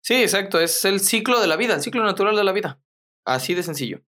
Sí, 0.00 0.14
exacto. 0.14 0.60
Es 0.60 0.84
el 0.84 1.00
ciclo 1.00 1.40
de 1.40 1.46
la 1.46 1.56
vida, 1.56 1.74
el 1.74 1.82
ciclo 1.82 2.04
natural 2.04 2.36
de 2.36 2.44
la 2.44 2.52
vida. 2.52 2.80
Así 3.24 3.54
de 3.54 3.62
sencillo. 3.62 4.02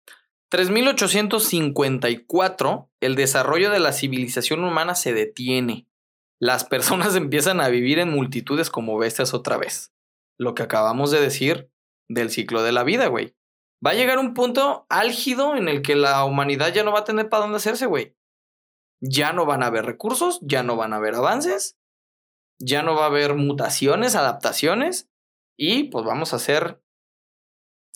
3854, 0.51 2.91
el 3.01 3.14
desarrollo 3.14 3.71
de 3.71 3.79
la 3.79 3.93
civilización 3.93 4.64
humana 4.64 4.95
se 4.95 5.12
detiene. 5.12 5.87
Las 6.41 6.64
personas 6.64 7.14
empiezan 7.16 7.61
a 7.61 7.68
vivir 7.68 7.99
en 7.99 8.11
multitudes 8.11 8.71
como 8.71 8.99
bestias 8.99 9.35
otra 9.35 9.59
vez. 9.59 9.93
Lo 10.39 10.55
que 10.55 10.62
acabamos 10.62 11.11
de 11.11 11.21
decir 11.21 11.71
del 12.09 12.31
ciclo 12.31 12.62
de 12.62 12.73
la 12.73 12.83
vida, 12.83 13.07
güey. 13.07 13.37
Va 13.85 13.93
a 13.93 13.95
llegar 13.95 14.18
un 14.18 14.35
punto 14.35 14.87
álgido 14.89 15.57
en 15.57 15.68
el 15.68 15.83
que 15.83 15.97
la 15.97 16.25
humanidad 16.25 16.73
ya 16.73 16.83
no 16.83 16.93
va 16.93 17.01
a 17.01 17.05
tener 17.05 17.29
para 17.29 17.43
dónde 17.43 17.59
hacerse, 17.59 17.87
güey. 17.87 18.16
Ya 19.01 19.33
no 19.33 19.47
van 19.47 19.62
a 19.62 19.66
haber 19.66 19.87
recursos, 19.87 20.39
ya 20.43 20.62
no 20.62 20.77
van 20.77 20.93
a 20.93 20.97
haber 20.97 21.14
avances, 21.14 21.79
ya 22.59 22.83
no 22.83 22.95
va 22.95 23.05
a 23.05 23.07
haber 23.07 23.35
mutaciones, 23.35 24.16
adaptaciones, 24.16 25.10
y 25.61 25.85
pues 25.85 26.05
vamos 26.07 26.33
a 26.33 26.39
ser 26.39 26.81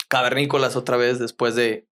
cavernícolas 0.09 0.77
otra 0.77 0.99
vez 0.99 1.19
después 1.19 1.55
de 1.55 1.89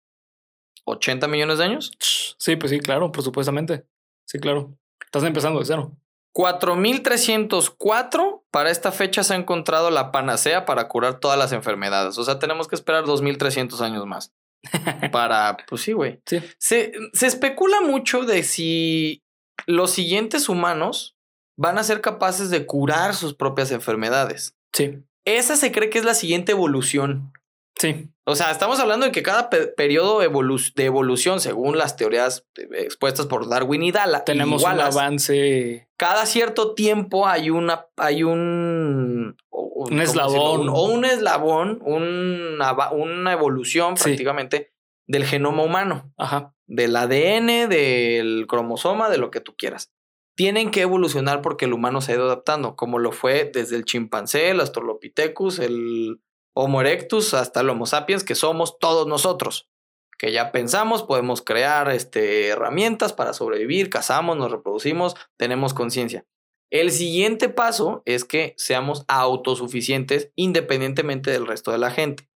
80 0.85 1.27
millones 1.27 1.59
de 1.59 1.65
años. 1.65 1.91
Sí, 2.39 2.55
pues 2.55 2.71
sí, 2.71 2.79
claro, 2.79 3.11
por 3.11 3.23
supuestamente. 3.23 3.85
Sí, 4.25 4.39
claro. 4.39 4.75
Estás 5.05 5.23
empezando 5.23 5.59
de 5.59 5.65
cero. 5.65 5.95
4304, 6.33 8.45
para 8.49 8.71
esta 8.71 8.91
fecha 8.91 9.23
se 9.23 9.35
ha 9.35 9.37
encontrado 9.37 9.91
la 9.91 10.11
panacea 10.11 10.65
para 10.65 10.87
curar 10.87 11.19
todas 11.19 11.37
las 11.37 11.51
enfermedades. 11.51 12.17
O 12.17 12.23
sea, 12.23 12.39
tenemos 12.39 12.67
que 12.67 12.73
esperar 12.73 13.05
2300 13.05 13.79
años 13.81 14.07
más. 14.07 14.33
Para, 15.11 15.55
pues 15.67 15.81
sí, 15.81 15.93
güey. 15.93 16.19
Sí. 16.25 16.41
Se, 16.57 16.93
se 17.13 17.27
especula 17.27 17.81
mucho 17.81 18.23
de 18.23 18.41
si 18.41 19.21
los 19.67 19.91
siguientes 19.91 20.49
humanos 20.49 21.15
van 21.57 21.77
a 21.77 21.83
ser 21.83 22.01
capaces 22.01 22.49
de 22.49 22.65
curar 22.65 23.13
sus 23.13 23.35
propias 23.35 23.69
enfermedades. 23.71 24.55
Sí, 24.73 25.03
Esa 25.25 25.55
se 25.55 25.71
cree 25.71 25.89
que 25.89 25.99
es 25.99 26.05
la 26.05 26.13
siguiente 26.13 26.51
evolución. 26.53 27.31
sí, 27.77 28.09
O 28.25 28.35
sea, 28.35 28.51
estamos 28.51 28.79
hablando 28.79 29.05
de 29.07 29.11
que 29.11 29.23
cada 29.23 29.49
pe- 29.49 29.67
periodo 29.67 30.21
evolu- 30.21 30.73
de 30.75 30.85
evolución, 30.85 31.39
según 31.39 31.77
las 31.77 31.95
teorías 31.95 32.45
eh, 32.57 32.67
expuestas 32.83 33.25
por 33.25 33.47
Darwin 33.49 33.81
y 33.83 33.91
Dala, 33.91 34.23
tenemos 34.25 34.61
y 34.61 34.65
un 34.65 34.79
avance. 34.81 35.87
cada 35.97 36.25
cierto 36.25 36.73
tiempo 36.75 37.27
hay 37.27 37.49
una 37.49 37.87
hay 37.97 38.23
un 38.23 39.35
o- 39.49 39.83
Un 39.83 39.89
¿cómo 39.89 40.01
eslabón. 40.01 40.61
Un- 40.61 40.69
o 40.69 40.83
un 40.83 41.05
eslabón 41.05 41.79
un 41.83 42.57
ava- 42.61 42.91
una 42.91 43.31
evolución 43.31 43.95
Sí. 43.97 44.03
prácticamente 44.03 44.73
del 45.07 45.25
genoma 45.25 45.63
humano 45.63 46.11
Ajá. 46.17 46.53
del 46.67 46.95
ADN 46.95 47.67
del 47.67 48.45
cromosoma 48.47 49.09
de 49.09 49.17
lo 49.17 49.31
que 49.31 49.39
tú 49.41 49.55
quieras 49.57 49.91
tienen 50.39 50.71
que 50.71 50.79
evolucionar 50.79 51.41
porque 51.41 51.65
el 51.65 51.73
humano 51.73 51.99
se 51.99 52.13
ha 52.13 52.15
ido 52.15 52.23
adaptando 52.23 52.77
como 52.77 52.97
lo 52.97 53.11
fue 53.11 53.51
desde 53.53 53.75
el 53.75 53.83
chimpancé 53.83 54.51
el 54.51 54.61
Australopithecus 54.61 55.59
el 55.59 56.21
Homo 56.55 56.79
erectus 56.79 57.33
hasta 57.33 57.59
el 57.59 57.69
Homo 57.69 57.85
sapiens 57.85 58.23
que 58.23 58.35
somos 58.35 58.79
todos 58.79 59.05
nosotros 59.05 59.69
que 60.17 60.31
ya 60.31 60.53
pensamos, 60.53 61.03
podemos 61.03 61.41
crear 61.41 61.89
este, 61.91 62.47
herramientas 62.47 63.13
para 63.13 63.33
sobrevivir, 63.33 63.89
cazamos, 63.89 64.35
nos 64.35 64.51
reproducimos, 64.51 65.15
tenemos 65.37 65.73
conciencia. 65.73 66.25
El 66.69 66.91
siguiente 66.91 67.47
paso 67.47 68.03
es 68.05 68.25
que 68.25 68.53
seamos 68.57 69.05
autosuficientes 69.07 70.33
independientemente 70.35 71.31
del 71.31 71.47
resto 71.47 71.71
de 71.71 71.77
la 71.77 71.91
gente. 71.91 72.29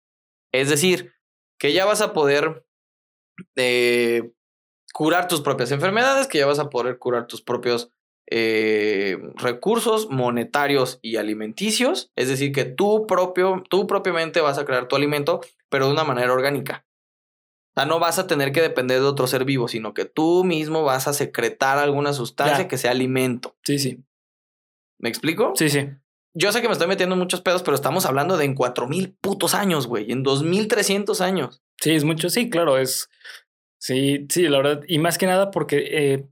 Es 0.52 0.70
decir, 0.70 1.12
que 1.58 1.72
ya 1.72 1.84
vas 1.84 2.02
a 2.02 2.12
poder 2.12 2.64
eh, 3.56 4.30
curar 4.92 5.28
tus 5.28 5.40
propias 5.40 5.70
enfermedades, 5.72 6.26
que 6.26 6.38
ya 6.38 6.46
vas 6.46 6.58
a 6.58 6.70
poder 6.70 6.98
curar 6.98 7.26
tus 7.26 7.42
propios 7.42 7.90
eh, 8.30 9.18
recursos 9.36 10.08
monetarios 10.10 10.98
y 11.02 11.16
alimenticios. 11.16 12.10
Es 12.16 12.28
decir, 12.28 12.52
que 12.52 12.64
tú, 12.64 13.06
propio, 13.06 13.62
tú 13.68 13.86
propiamente 13.86 14.40
vas 14.40 14.58
a 14.58 14.64
crear 14.64 14.88
tu 14.88 14.96
alimento, 14.96 15.40
pero 15.68 15.86
de 15.86 15.92
una 15.92 16.04
manera 16.04 16.32
orgánica. 16.32 16.86
O 17.74 17.80
sea, 17.80 17.86
no 17.86 17.98
vas 17.98 18.18
a 18.18 18.26
tener 18.26 18.52
que 18.52 18.60
depender 18.60 19.00
de 19.00 19.06
otro 19.06 19.26
ser 19.26 19.44
vivo, 19.44 19.66
sino 19.66 19.94
que 19.94 20.04
tú 20.04 20.44
mismo 20.44 20.82
vas 20.84 21.08
a 21.08 21.12
secretar 21.14 21.78
alguna 21.78 22.12
sustancia 22.12 22.58
Ya. 22.58 22.68
que 22.68 22.76
sea 22.78 22.90
alimento. 22.90 23.56
Sí, 23.64 23.78
sí. 23.78 24.02
¿Me 24.98 25.08
explico? 25.08 25.52
Sí, 25.56 25.70
sí. 25.70 25.88
Yo 26.34 26.52
sé 26.52 26.62
que 26.62 26.68
me 26.68 26.72
estoy 26.72 26.88
metiendo 26.88 27.14
en 27.14 27.18
muchos 27.18 27.40
pedos, 27.42 27.62
pero 27.62 27.74
estamos 27.74 28.06
hablando 28.06 28.36
de 28.36 28.44
en 28.46 28.54
4000 28.54 29.14
putos 29.20 29.54
años, 29.54 29.86
güey, 29.86 30.10
en 30.12 30.22
2300 30.22 31.20
años. 31.20 31.62
Sí, 31.80 31.90
es 31.92 32.04
mucho. 32.04 32.30
Sí, 32.30 32.48
claro, 32.48 32.78
es. 32.78 33.10
Sí, 33.82 34.26
sí, 34.30 34.46
la 34.46 34.58
verdad. 34.58 34.82
Y 34.86 35.00
más 35.00 35.18
que 35.18 35.26
nada 35.26 35.50
porque 35.50 35.88
eh, 35.90 36.24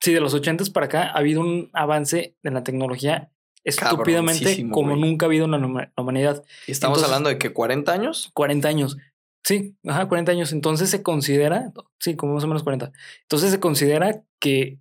Sí, 0.00 0.14
de 0.14 0.20
los 0.20 0.32
80 0.32 0.64
para 0.72 0.86
acá 0.86 1.02
ha 1.10 1.18
habido 1.18 1.42
un 1.42 1.68
avance 1.74 2.34
en 2.42 2.54
la 2.54 2.64
tecnología 2.64 3.30
estúpidamente 3.62 4.68
como 4.70 4.96
nunca 4.96 5.26
ha 5.26 5.28
habido 5.28 5.44
en 5.44 5.50
la 5.52 5.58
huma- 5.58 5.92
la 5.96 6.02
humanidad. 6.02 6.42
Y 6.66 6.72
estamos 6.72 6.96
Entonces- 6.98 7.12
hablando 7.12 7.28
de 7.28 7.38
que 7.38 7.52
40 7.52 7.92
años. 7.92 8.30
40 8.34 8.66
años. 8.68 8.96
Sí, 9.44 9.76
ajá, 9.86 10.06
40 10.08 10.32
años. 10.32 10.52
Entonces 10.52 10.90
se 10.90 11.02
considera, 11.02 11.72
sí, 11.98 12.14
como 12.16 12.34
más 12.34 12.44
o 12.44 12.46
menos 12.46 12.62
40. 12.62 12.92
Entonces 13.22 13.50
se 13.50 13.60
considera 13.60 14.22
que 14.40 14.78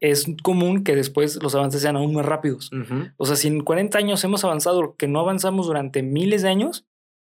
es 0.00 0.26
común 0.42 0.82
que 0.82 0.96
después 0.96 1.40
los 1.42 1.54
avances 1.54 1.80
sean 1.82 1.96
aún 1.96 2.12
más 2.12 2.26
rápidos. 2.26 2.70
O 3.16 3.26
sea, 3.26 3.36
si 3.36 3.46
en 3.48 3.62
40 3.62 3.96
años 3.98 4.24
hemos 4.24 4.42
avanzado 4.44 4.82
lo 4.82 4.96
que 4.96 5.06
no 5.06 5.20
avanzamos 5.20 5.66
durante 5.66 6.02
miles 6.02 6.42
de 6.42 6.48
años, 6.48 6.86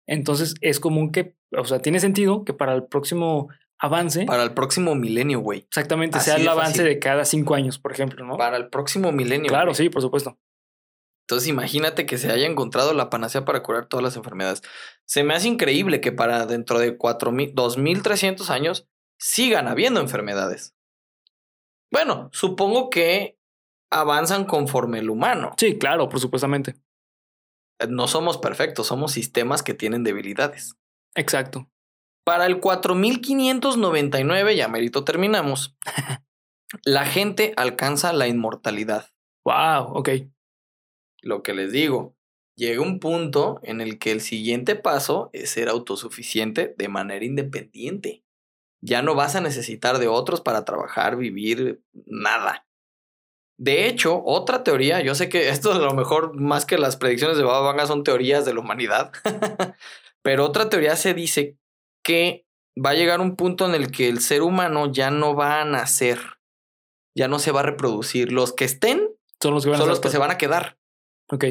entonces 0.09 0.55
es 0.61 0.81
común 0.81 1.12
que, 1.12 1.37
o 1.57 1.64
sea, 1.64 1.81
tiene 1.81 2.01
sentido 2.01 2.45
que 2.45 2.53
para 2.53 2.75
el 2.75 2.85
próximo 2.85 3.49
avance, 3.79 4.25
Para 4.25 4.43
el 4.43 4.53
próximo 4.53 4.95
milenio, 4.95 5.41
güey. 5.41 5.61
exactamente, 5.61 6.19
así 6.19 6.31
sea 6.31 6.37
el 6.41 6.49
avance 6.49 6.79
fácil. 6.79 6.85
de 6.87 6.99
cada 6.99 7.25
cinco 7.25 7.55
años, 7.55 7.79
por 7.79 7.93
ejemplo, 7.93 8.25
¿no? 8.25 8.37
Para 8.37 8.57
el 8.57 8.69
próximo 8.69 9.12
milenio. 9.12 9.49
Claro, 9.49 9.75
sí, 9.75 9.89
por 9.91 10.03
supuesto. 10.03 10.37
Entonces 11.27 11.49
imagínate 11.49 12.07
que 12.07 12.18
se 12.18 12.31
haya 12.31 12.47
encontrado 12.47 12.95
la 12.95 13.11
panacea 13.11 13.45
para 13.45 13.64
curar 13.64 13.87
todas 13.87 14.05
las 14.05 14.16
enfermedades. 14.16 14.62
Se 15.07 15.24
me 15.24 15.35
hace 15.35 15.49
increíble 15.49 16.01
que 16.01 16.12
para 16.12 16.47
dentro 16.47 16.79
de 16.79 16.97
4000, 16.97 17.53
2300 17.53 18.49
años 18.51 18.89
sigan 19.18 19.66
habiendo 19.66 20.01
enfermedades. 20.01 20.77
Bueno, 21.91 22.31
supongo 22.33 22.91
que 22.91 23.41
avanzan 23.91 24.45
conforme 24.45 25.01
el 25.01 25.11
humano. 25.11 25.53
Sí, 25.57 25.79
claro, 25.79 26.09
por 26.09 26.20
supuestamente. 26.20 26.77
No 27.89 28.07
somos 28.07 28.39
perfectos, 28.39 28.87
somos 28.87 29.11
sistemas 29.11 29.64
que 29.64 29.74
tienen 29.74 30.05
debilidades. 30.05 30.77
Exacto. 31.16 31.68
Para 32.24 32.47
el 32.47 32.61
4599, 32.61 34.55
ya 34.55 34.68
merito 34.68 35.03
terminamos, 35.03 35.77
la 36.85 37.05
gente 37.05 37.53
alcanza 37.57 38.12
la 38.12 38.29
inmortalidad. 38.29 39.11
Wow, 39.45 39.97
ok. 39.97 40.09
Lo 41.27 41.43
que 41.43 41.55
les 41.55 41.72
digo, 41.72 42.14
llega 42.57 42.81
un 42.81 43.01
punto 43.01 43.59
en 43.64 43.81
el 43.81 43.99
que 43.99 44.12
el 44.12 44.20
siguiente 44.20 44.77
paso 44.77 45.29
es 45.33 45.51
ser 45.51 45.68
autosuficiente 45.68 46.72
de 46.79 46.87
manera 46.87 47.24
independiente. 47.24 48.22
Ya 48.81 49.03
no 49.03 49.16
vas 49.16 49.35
a 49.35 49.41
necesitar 49.41 49.99
de 49.99 50.07
otros 50.07 50.41
para 50.41 50.64
trabajar, 50.64 51.16
vivir, 51.16 51.83
nada. 52.07 52.68
De 53.59 53.89
hecho, 53.89 54.22
otra 54.24 54.62
teoría, 54.62 55.01
yo 55.01 55.16
sé 55.16 55.29
que 55.29 55.49
esto 55.49 55.72
a 55.72 55.79
lo 55.79 55.95
mejor 55.95 56.41
más 56.41 56.64
que 56.64 56.79
las 56.79 56.97
predicciones 56.97 57.37
de 57.37 57.43
Baba 57.43 57.72
Vanga 57.72 57.87
son 57.87 58.05
teorías 58.05 58.45
de 58.45 58.55
la 58.55 58.61
humanidad, 58.61 59.11
pero 60.22 60.45
otra 60.45 60.68
teoría 60.68 60.95
se 60.95 61.12
dice 61.12 61.59
que 62.05 62.47
va 62.79 62.91
a 62.91 62.95
llegar 62.95 63.20
un 63.20 63.35
punto 63.35 63.66
en 63.66 63.74
el 63.74 63.91
que 63.91 64.09
el 64.09 64.20
ser 64.20 64.43
humano 64.43 64.93
ya 64.93 65.11
no 65.11 65.35
va 65.35 65.61
a 65.61 65.64
nacer, 65.64 66.20
ya 67.16 67.27
no 67.27 67.41
se 67.41 67.51
va 67.51 67.61
a 67.61 67.64
reproducir. 67.64 68.31
Los 68.31 68.53
que 68.53 68.64
estén 68.64 69.11
Son 69.43 69.55
los 69.55 69.64
que 69.64 69.70
van 69.70 69.81
son 69.81 69.89
a 69.89 69.91
los 69.91 69.99
que 69.99 70.11
se 70.11 70.18
van 70.18 70.31
a 70.31 70.39
quedar. 70.39 70.79
Ok. 71.29 71.45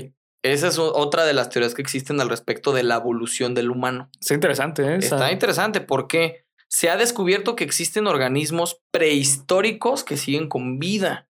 Esa 0.43 0.67
es 0.67 0.77
otra 0.77 1.25
de 1.25 1.33
las 1.33 1.49
teorías 1.49 1.73
que 1.73 1.81
existen 1.81 2.21
al 2.21 2.29
respecto 2.29 2.71
de 2.71 2.83
la 2.83 2.97
evolución 2.97 3.55
del 3.55 3.71
humano. 3.71 4.09
Está 4.19 4.35
interesante, 4.35 4.83
¿eh? 4.83 4.97
Está 4.97 5.31
interesante 5.31 5.81
porque 5.81 6.45
se 6.67 6.89
ha 6.89 6.97
descubierto 6.97 7.55
que 7.55 7.63
existen 7.63 8.05
organismos 8.05 8.81
prehistóricos 8.91 10.03
que 10.03 10.17
siguen 10.17 10.47
con 10.47 10.77
vida. 10.77 11.29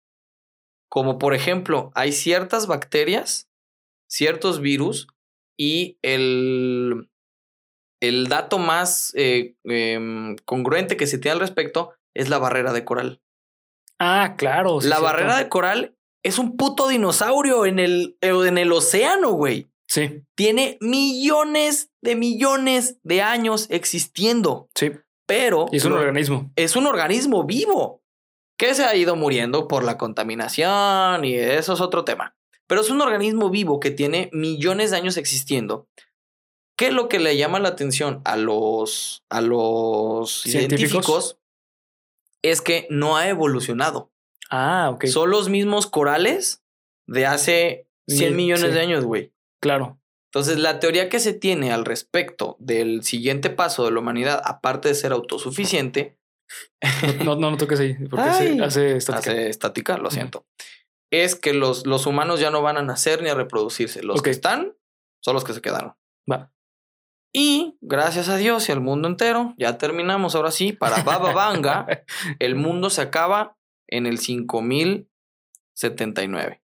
Como 0.91 1.18
por 1.18 1.34
ejemplo, 1.34 1.91
hay 1.95 2.12
ciertas 2.12 2.66
bacterias, 2.66 3.49
ciertos 4.09 4.61
virus 4.61 5.09
y 5.57 5.99
el, 6.03 7.11
el 8.01 8.28
dato 8.28 8.59
más 8.59 9.12
eh, 9.16 9.57
em, 9.64 10.36
congruente 10.45 10.97
que 10.97 11.07
se 11.07 11.18
tiene 11.18 11.34
al 11.34 11.41
respecto 11.41 11.95
es 12.14 12.28
la 12.28 12.39
barrera 12.39 12.72
de 12.72 12.84
coral. 12.84 13.22
Ah, 13.99 14.34
claro. 14.36 14.80
sí, 14.80 14.89
la 14.89 15.01
barrera 15.01 15.36
de 15.39 15.49
coral 15.49 15.97
es 16.29 16.39
un 16.39 16.57
puto 16.57 16.89
dinosaurio 16.89 17.66
en 17.66 17.79
el, 17.79 18.16
en 18.20 18.59
el 18.59 18.72
océano, 18.72 19.33
güey 19.33 19.68
Sí, 19.91 20.22
tiene 20.35 20.76
millones 20.83 21.91
de 22.03 22.14
millones 22.14 22.99
de 23.05 23.22
años 23.22 23.66
existiendo. 23.70 24.68
sí. 24.74 24.93
pero 25.26 25.66
Y 25.72 25.79
es 25.79 25.85
un 25.87 25.95
organismo. 25.95 26.53
es 26.57 26.76
un 26.76 26.87
organismo 26.87 27.45
vivo 27.45 28.03
que 28.59 28.74
se 28.74 28.85
ha 28.85 28.95
ido 28.95 29.16
muriendo 29.16 29.66
por 29.66 29.85
la 29.85 29.97
contaminación 29.97 31.24
y 31.24 31.35
eso 31.37 31.72
es 31.72 31.81
otro 31.81 32.05
tema. 32.05 32.37
Pero 32.66 32.83
es 32.83 32.91
un 32.91 33.01
organismo 33.01 33.49
vivo 33.49 33.81
que 33.81 33.91
tiene 33.91 34.29
millones 34.35 34.91
de 34.91 34.99
años 34.99 35.16
existiendo. 35.16 35.89
¿Qué 36.76 36.89
es 36.89 36.93
lo 36.93 37.09
que 37.09 37.18
le 37.18 37.39
llama 37.39 37.59
la 37.59 37.70
atención 37.70 38.20
a 38.26 38.37
los, 38.37 39.24
a 39.31 39.41
los 39.41 40.43
Científicos. 40.43 40.91
científicos? 40.91 41.39
Es 42.43 42.61
que 42.61 42.87
no 42.91 43.16
ha 43.16 43.29
evolucionado. 43.29 44.11
Ah, 44.51 44.90
ok. 44.92 45.07
Son 45.07 45.30
los 45.30 45.49
mismos 45.49 45.86
corales 45.86 46.62
de 47.07 47.26
hace 47.26 47.88
100 48.09 48.30
Mil- 48.30 48.36
millones 48.36 48.66
sí. 48.66 48.72
de 48.72 48.80
años, 48.80 49.05
güey. 49.05 49.32
Claro. 49.62 50.01
Entonces, 50.32 50.59
la 50.59 50.78
teoría 50.78 51.09
que 51.09 51.20
se 51.20 51.32
tiene 51.32 51.72
al 51.72 51.84
respecto 51.84 52.57
del 52.59 53.03
siguiente 53.03 53.51
paso 53.51 53.84
de 53.84 53.90
la 53.92 54.01
humanidad, 54.01 54.40
aparte 54.44 54.88
de 54.88 54.94
ser 54.94 55.12
autosuficiente, 55.12 56.16
No, 57.24 57.36
no, 57.36 57.51
no 57.51 57.57
toques 57.59 57.80
ahí, 57.80 57.94
porque 58.09 58.24
Ay. 58.28 58.59
hace, 58.61 58.62
hace 58.64 58.96
estática. 58.96 59.18
hace 59.32 59.49
estática, 59.51 59.99
lo 59.99 60.11
siento, 60.11 60.46
es 61.12 61.34
que 61.34 61.53
los, 61.53 61.86
los 61.86 62.07
humanos 62.07 62.40
ya 62.40 62.51
no 62.51 62.62
van 62.62 62.78
a 62.78 62.82
nacer 62.82 63.22
ni 63.22 63.28
a 63.28 63.34
reproducirse. 63.34 64.03
Los 64.03 64.22
que 64.22 64.30
están 64.30 64.74
son 65.22 65.34
los 65.34 65.44
que 65.44 65.53
se 65.53 65.61
quedaron. 65.61 65.94
Va. 66.30 66.51
Y 67.34 67.76
gracias 67.82 68.30
a 68.30 68.36
Dios 68.38 68.66
y 68.68 68.72
al 68.72 68.80
mundo 68.80 69.09
entero, 69.09 69.55
ya 69.59 69.76
terminamos 69.76 70.34
ahora 70.34 70.51
sí, 70.51 70.72
para 70.72 71.03
Baba 71.03 71.32
Vanga, 71.34 71.86
el 72.38 72.55
mundo 72.55 72.88
se 72.88 73.03
acaba 73.03 73.57
en 73.89 74.07
el 74.07 74.18
5079. 74.18 76.62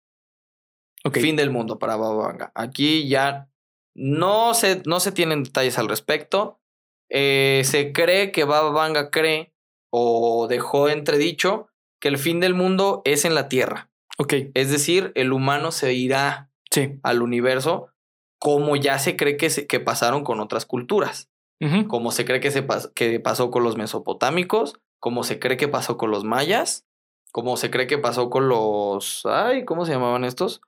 Ok. 1.05 1.18
Fin 1.18 1.37
del 1.37 1.51
mundo 1.51 1.79
para 1.79 1.97
Baba 1.97 2.27
Vanga. 2.29 2.53
Aquí 2.55 3.09
ya 3.09 3.49
no 3.95 4.55
se, 4.55 4.83
no 4.87 5.01
se 5.01 5.12
tienen 5.12 5.43
detalles 5.43 5.79
al 5.79 5.89
respecto. 5.89 6.61
Eh, 7.11 7.62
se 7.64 7.93
cree 7.93 8.33
que 8.33 8.45
Baba 8.45 8.70
Vanga 8.70 9.11
cree 9.11 9.53
o 9.91 10.47
dejó 10.49 10.89
entredicho 10.89 11.68
que 12.01 12.09
el 12.09 12.18
fin 12.18 12.41
del 12.41 12.55
mundo 12.55 13.03
es 13.05 13.25
en 13.25 13.35
la 13.35 13.49
Tierra. 13.49 13.91
Ok. 14.18 14.35
Es 14.55 14.70
decir, 14.70 15.12
el 15.14 15.33
humano 15.33 15.73
se 15.73 15.93
irá 15.95 16.51
Sí. 16.70 16.99
al 17.03 17.23
universo 17.23 17.89
como 18.39 18.77
ya 18.77 18.99
se 18.99 19.14
cree 19.16 19.37
que, 19.37 19.51
se- 19.51 19.66
que 19.66 19.79
pasaron 19.79 20.25
con 20.25 20.41
otras 20.41 20.66
culturas. 20.66 21.29
Como 21.87 22.11
se 22.11 22.25
cree 22.25 22.41
que, 22.41 22.51
se 22.51 22.66
pas- 22.66 22.93
que 22.93 23.20
pasó 23.20 23.53
con 23.53 23.62
los 23.62 23.77
mesopotámicos, 23.77 24.81
como 24.99 25.23
se 25.23 25.39
cree 25.39 25.57
que 25.57 25.68
pasó 25.68 25.97
con 25.97 26.11
los 26.11 26.25
mayas, 26.25 26.85
como 27.33 27.57
se 27.57 27.70
cree 27.70 27.87
que 27.87 27.99
pasó 27.99 28.30
con 28.30 28.49
los... 28.49 29.22
Ay, 29.26 29.64
¿cómo 29.64 29.85
se 29.87 29.93
llamaban 29.93 30.24
estos? 30.24 30.61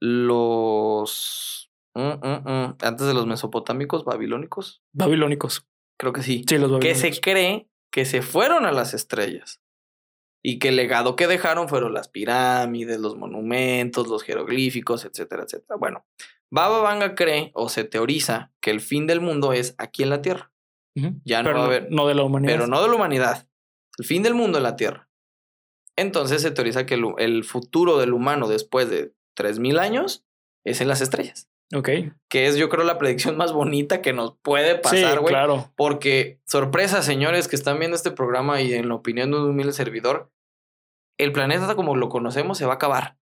Los... 0.00 1.70
mm, 1.94 2.00
mm, 2.00 2.42
mm, 2.44 2.76
Antes 2.82 3.06
de 3.06 3.14
los 3.14 3.26
mesopotámicos, 3.26 4.04
babilónicos. 4.04 4.82
Babilónicos. 4.92 5.66
Creo 5.98 6.12
que 6.12 6.22
sí. 6.22 6.44
Sí, 6.48 6.56
los 6.58 6.68
Que 6.68 6.74
babilónicos. 6.92 7.00
se 7.16 7.20
cree 7.20 7.68
que 7.92 8.04
se 8.04 8.22
fueron 8.22 8.64
a 8.66 8.72
las 8.72 8.94
estrellas. 8.94 9.60
Y 10.42 10.58
que 10.58 10.68
el 10.68 10.76
legado 10.76 11.16
que 11.16 11.26
dejaron 11.26 11.68
fueron 11.68 11.92
las 11.92 12.08
pirámides, 12.08 12.98
los 12.98 13.16
monumentos, 13.16 14.08
los 14.08 14.22
jeroglíficos, 14.22 15.04
etcétera, 15.04 15.42
etcétera. 15.42 15.76
Bueno, 15.78 16.06
Baba 16.50 16.80
Vanga 16.80 17.14
cree 17.14 17.50
o 17.54 17.68
se 17.68 17.84
teoriza 17.84 18.50
que 18.62 18.70
el 18.70 18.80
fin 18.80 19.06
del 19.06 19.20
mundo 19.20 19.52
es 19.52 19.74
aquí 19.76 20.02
en 20.02 20.08
la 20.10 20.22
Tierra. 20.22 20.50
Ya 21.24 21.42
no 21.42 21.48
Pero 21.50 21.58
va 21.58 21.64
a 21.64 21.66
haber- 21.66 21.88
No 21.90 22.06
de 22.06 22.14
la 22.14 22.22
humanidad. 22.22 22.52
pero 22.54 22.66
no 22.66 22.80
de 22.82 22.88
la 22.88 22.94
humanidad. 22.94 23.46
El 23.98 24.04
fin 24.06 24.22
del 24.22 24.34
mundo 24.34 24.56
en 24.58 24.64
la 24.64 24.76
Tierra. 24.76 25.09
Entonces 26.00 26.40
se 26.40 26.50
teoriza 26.50 26.86
que 26.86 26.94
el, 26.94 27.04
el 27.18 27.44
futuro 27.44 27.98
del 27.98 28.14
humano 28.14 28.48
después 28.48 28.88
de 28.88 29.12
3.000 29.36 29.78
años 29.78 30.24
es 30.64 30.80
en 30.80 30.88
las 30.88 31.02
estrellas. 31.02 31.50
Ok. 31.74 31.90
Que 32.30 32.46
es, 32.46 32.56
yo 32.56 32.70
creo, 32.70 32.84
la 32.84 32.96
predicción 32.96 33.36
más 33.36 33.52
bonita 33.52 34.00
que 34.00 34.14
nos 34.14 34.34
puede 34.38 34.76
pasar, 34.76 35.12
sí, 35.12 35.18
güey. 35.18 35.32
claro. 35.32 35.70
Porque, 35.76 36.40
sorpresa, 36.46 37.02
señores 37.02 37.48
que 37.48 37.56
están 37.56 37.78
viendo 37.78 37.96
este 37.96 38.10
programa 38.10 38.62
y 38.62 38.72
en 38.72 38.88
la 38.88 38.94
opinión 38.94 39.30
de 39.30 39.36
un 39.36 39.50
humilde 39.50 39.72
servidor, 39.74 40.32
el 41.18 41.32
planeta 41.32 41.74
como 41.76 41.94
lo 41.94 42.08
conocemos 42.08 42.56
se 42.56 42.64
va 42.64 42.72
a 42.72 42.76
acabar. 42.76 43.18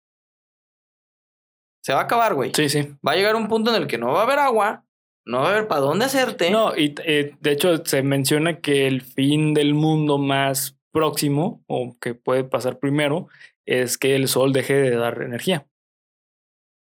Se 1.83 1.93
va 1.93 1.99
a 1.99 2.03
acabar, 2.03 2.33
güey. 2.33 2.53
Sí, 2.55 2.69
sí. 2.69 2.95
Va 3.07 3.11
a 3.11 3.15
llegar 3.15 3.35
un 3.35 3.47
punto 3.47 3.73
en 3.73 3.83
el 3.83 3.87
que 3.87 3.99
no 3.99 4.11
va 4.13 4.21
a 4.21 4.23
haber 4.23 4.39
agua, 4.39 4.83
no 5.25 5.41
va 5.41 5.49
a 5.49 5.51
haber 5.51 5.67
para 5.67 5.81
dónde 5.81 6.05
hacerte. 6.05 6.49
No, 6.49 6.75
y 6.75 6.95
eh, 7.05 7.35
de 7.39 7.51
hecho 7.51 7.85
se 7.85 8.01
menciona 8.01 8.61
que 8.61 8.87
el 8.87 9.01
fin 9.01 9.53
del 9.53 9.75
mundo 9.75 10.17
más 10.17 10.75
próximo 10.93 11.61
o 11.67 11.97
que 11.99 12.15
puede 12.15 12.45
pasar 12.45 12.79
primero 12.79 13.27
es 13.65 13.97
que 13.97 14.15
el 14.15 14.29
sol 14.29 14.53
deje 14.53 14.75
de 14.75 14.95
dar 14.95 15.21
energía. 15.21 15.67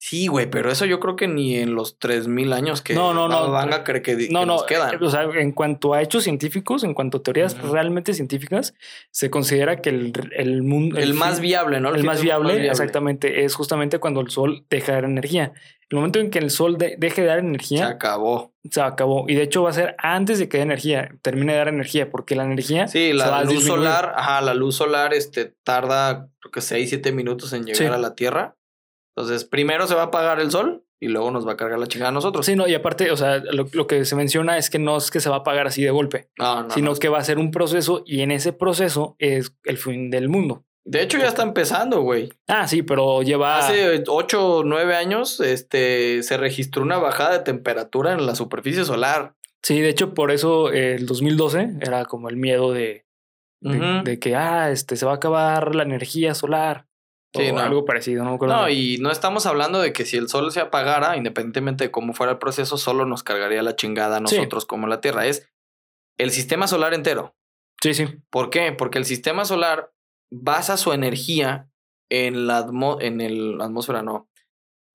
Sí, 0.01 0.27
güey, 0.27 0.49
pero 0.49 0.71
eso 0.71 0.85
yo 0.85 1.01
creo 1.01 1.17
que 1.17 1.27
ni 1.27 1.57
en 1.57 1.75
los 1.75 1.99
3000 1.99 2.53
años 2.53 2.81
que 2.81 2.93
No, 2.93 3.13
no, 3.13 3.27
no. 3.27 3.51
Vanga 3.51 3.83
cree 3.83 4.01
que, 4.01 4.15
que 4.15 4.29
No, 4.29 4.45
no, 4.45 4.53
nos 4.53 4.63
quedan. 4.63 4.93
eh, 4.93 4.97
o 5.01 5.09
sea, 5.09 5.23
en 5.23 5.51
cuanto 5.51 5.93
a 5.93 6.01
hechos 6.01 6.23
científicos, 6.23 6.85
en 6.85 6.93
cuanto 6.93 7.17
a 7.17 7.21
teorías 7.21 7.57
realmente 7.61 8.13
científicas, 8.13 8.73
se 9.11 9.29
considera 9.29 9.81
que 9.81 9.89
el, 9.89 10.13
el 10.37 10.63
mundo... 10.63 10.97
el, 10.97 11.13
más 11.15 11.41
viable, 11.41 11.81
¿no? 11.81 11.93
El 11.93 12.05
más 12.05 12.21
viable, 12.21 12.65
exactamente, 12.67 13.43
es 13.43 13.53
justamente 13.55 13.99
cuando 13.99 14.21
el 14.21 14.29
sol 14.29 14.65
deja 14.69 14.93
de 14.93 15.01
dar 15.01 15.03
energía. 15.03 15.51
El 15.89 15.97
momento 15.97 16.19
en 16.19 16.29
que 16.29 16.39
el 16.39 16.49
sol 16.51 16.77
de- 16.77 16.95
deje 16.97 17.23
de 17.23 17.27
dar 17.27 17.39
Se 17.41 17.45
energía, 17.47 17.87
acabó. 17.89 18.53
se 18.71 18.79
acabó. 18.79 19.25
Y 19.27 19.33
de 19.35 19.41
hecho 19.43 19.63
va 19.63 19.71
a 19.71 19.73
ser 19.73 19.95
antes 19.97 20.39
de 20.39 20.47
que 20.47 20.57
dé 20.57 20.63
energía, 20.63 21.09
termine 21.21 21.51
de 21.51 21.57
dar 21.57 21.67
energía, 21.67 22.09
porque 22.09 22.35
la 22.37 22.45
energía 22.45 22.87
Sí, 22.87 23.07
se 23.09 23.13
la 23.15 23.43
luz 23.43 23.65
solar, 23.65 24.13
ajá, 24.15 24.39
la 24.41 24.53
luz 24.53 24.75
solar 24.75 25.13
este, 25.13 25.53
tarda, 25.63 26.29
creo 26.39 26.51
que 26.53 26.61
6, 26.61 26.87
7 26.87 27.11
minutos 27.11 27.51
en 27.51 27.63
llegar 27.65 27.77
Sí. 27.77 27.85
a 27.85 27.97
la 27.97 28.15
Tierra. 28.15 28.55
Entonces, 29.15 29.45
primero 29.45 29.87
se 29.87 29.95
va 29.95 30.01
a 30.01 30.05
apagar 30.05 30.39
el 30.39 30.51
sol 30.51 30.85
y 31.01 31.07
luego 31.07 31.31
nos 31.31 31.47
va 31.47 31.53
a 31.53 31.57
cargar 31.57 31.79
la 31.79 31.87
chingada 31.87 32.09
a 32.09 32.13
nosotros. 32.13 32.45
Sí, 32.45 32.55
no, 32.55 32.67
y 32.67 32.73
aparte, 32.75 33.11
o 33.11 33.17
sea, 33.17 33.37
lo, 33.37 33.67
lo 33.71 33.87
que 33.87 34.05
se 34.05 34.15
menciona 34.15 34.57
es 34.57 34.69
que 34.69 34.79
no 34.79 34.97
es 34.97 35.11
que 35.11 35.19
se 35.19 35.29
va 35.29 35.37
a 35.37 35.43
pagar 35.43 35.67
así 35.67 35.81
de 35.83 35.91
golpe, 35.91 36.29
No, 36.37 36.63
no, 36.63 36.69
sino 36.71 36.91
no. 36.91 36.97
que 36.97 37.09
va 37.09 37.19
a 37.19 37.23
ser 37.23 37.37
un 37.37 37.51
proceso 37.51 38.03
y 38.05 38.21
en 38.21 38.31
ese 38.31 38.53
proceso 38.53 39.15
es 39.19 39.53
el 39.63 39.77
fin 39.77 40.09
del 40.09 40.29
mundo. 40.29 40.65
De 40.85 41.03
hecho, 41.03 41.17
ya 41.17 41.27
está 41.27 41.43
empezando, 41.43 42.01
güey. 42.01 42.29
Ah, 42.47 42.67
sí, 42.67 42.81
pero 42.81 43.21
lleva... 43.21 43.59
Hace 43.59 44.03
8 44.07 44.55
o 44.57 44.63
9 44.63 44.95
años 44.95 45.39
este, 45.39 46.23
se 46.23 46.35
registró 46.37 46.81
una 46.81 46.97
bajada 46.97 47.33
de 47.33 47.43
temperatura 47.43 48.13
en 48.13 48.25
la 48.25 48.33
superficie 48.33 48.83
solar. 48.85 49.35
Sí, 49.61 49.79
de 49.81 49.89
hecho, 49.89 50.13
por 50.13 50.31
eso 50.31 50.71
eh, 50.71 50.95
el 50.95 51.05
2012 51.05 51.75
era 51.81 52.05
como 52.05 52.29
el 52.29 52.37
miedo 52.37 52.71
de, 52.71 53.05
de 53.61 54.19
que, 54.19 54.35
ah, 54.35 54.71
este, 54.71 54.95
se 54.95 55.05
va 55.05 55.11
a 55.11 55.15
acabar 55.15 55.75
la 55.75 55.83
energía 55.83 56.33
solar. 56.33 56.87
Sí, 57.33 57.49
o 57.49 57.53
no. 57.53 57.59
algo 57.59 57.85
parecido, 57.85 58.23
no. 58.23 58.37
No, 58.37 58.69
y 58.69 58.97
no 58.99 59.11
estamos 59.11 59.45
hablando 59.45 59.79
de 59.79 59.93
que 59.93 60.05
si 60.05 60.17
el 60.17 60.29
sol 60.29 60.51
se 60.51 60.61
apagara, 60.61 61.15
independientemente 61.15 61.83
de 61.85 61.91
cómo 61.91 62.13
fuera 62.13 62.31
el 62.33 62.37
proceso, 62.39 62.77
solo 62.77 63.05
nos 63.05 63.21
cargaría 63.23 63.61
la 63.61 63.75
chingada 63.75 64.17
a 64.17 64.27
Sí. 64.27 64.35
nosotros 64.37 64.65
como 64.65 64.87
la 64.87 64.99
Tierra. 65.01 65.27
Es 65.27 65.47
el 66.17 66.31
sistema 66.31 66.67
solar 66.67 66.93
entero. 66.93 67.35
Sí, 67.81 67.93
sí. 67.93 68.07
¿Por 68.31 68.49
qué? 68.49 68.71
Porque 68.71 68.97
el 68.97 69.05
sistema 69.05 69.45
solar 69.45 69.93
basa 70.31 70.75
su 70.77 70.91
energía 70.91 71.69
en 72.11 72.47
la, 72.47 72.65
atmo- 72.65 72.97
en 72.99 73.21
el, 73.21 73.61
atmósfera, 73.61 74.01
no, 74.01 74.27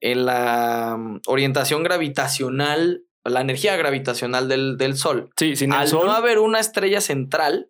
en 0.03 0.27
la 0.27 0.97
mm, 0.99 1.21
orientación 1.29 1.83
gravitacional, 1.85 3.05
la 3.25 3.41
energía 3.41 3.77
gravitacional 3.77 4.49
del, 4.49 4.77
del 4.77 4.97
Sol. 4.97 5.31
Sí, 5.37 5.57
sin 5.57 5.73
el 5.73 5.79
Al 5.79 5.89
sol. 5.89 6.07
no 6.07 6.13
haber 6.13 6.39
una 6.41 6.59
estrella 6.61 7.01
central, 7.01 7.69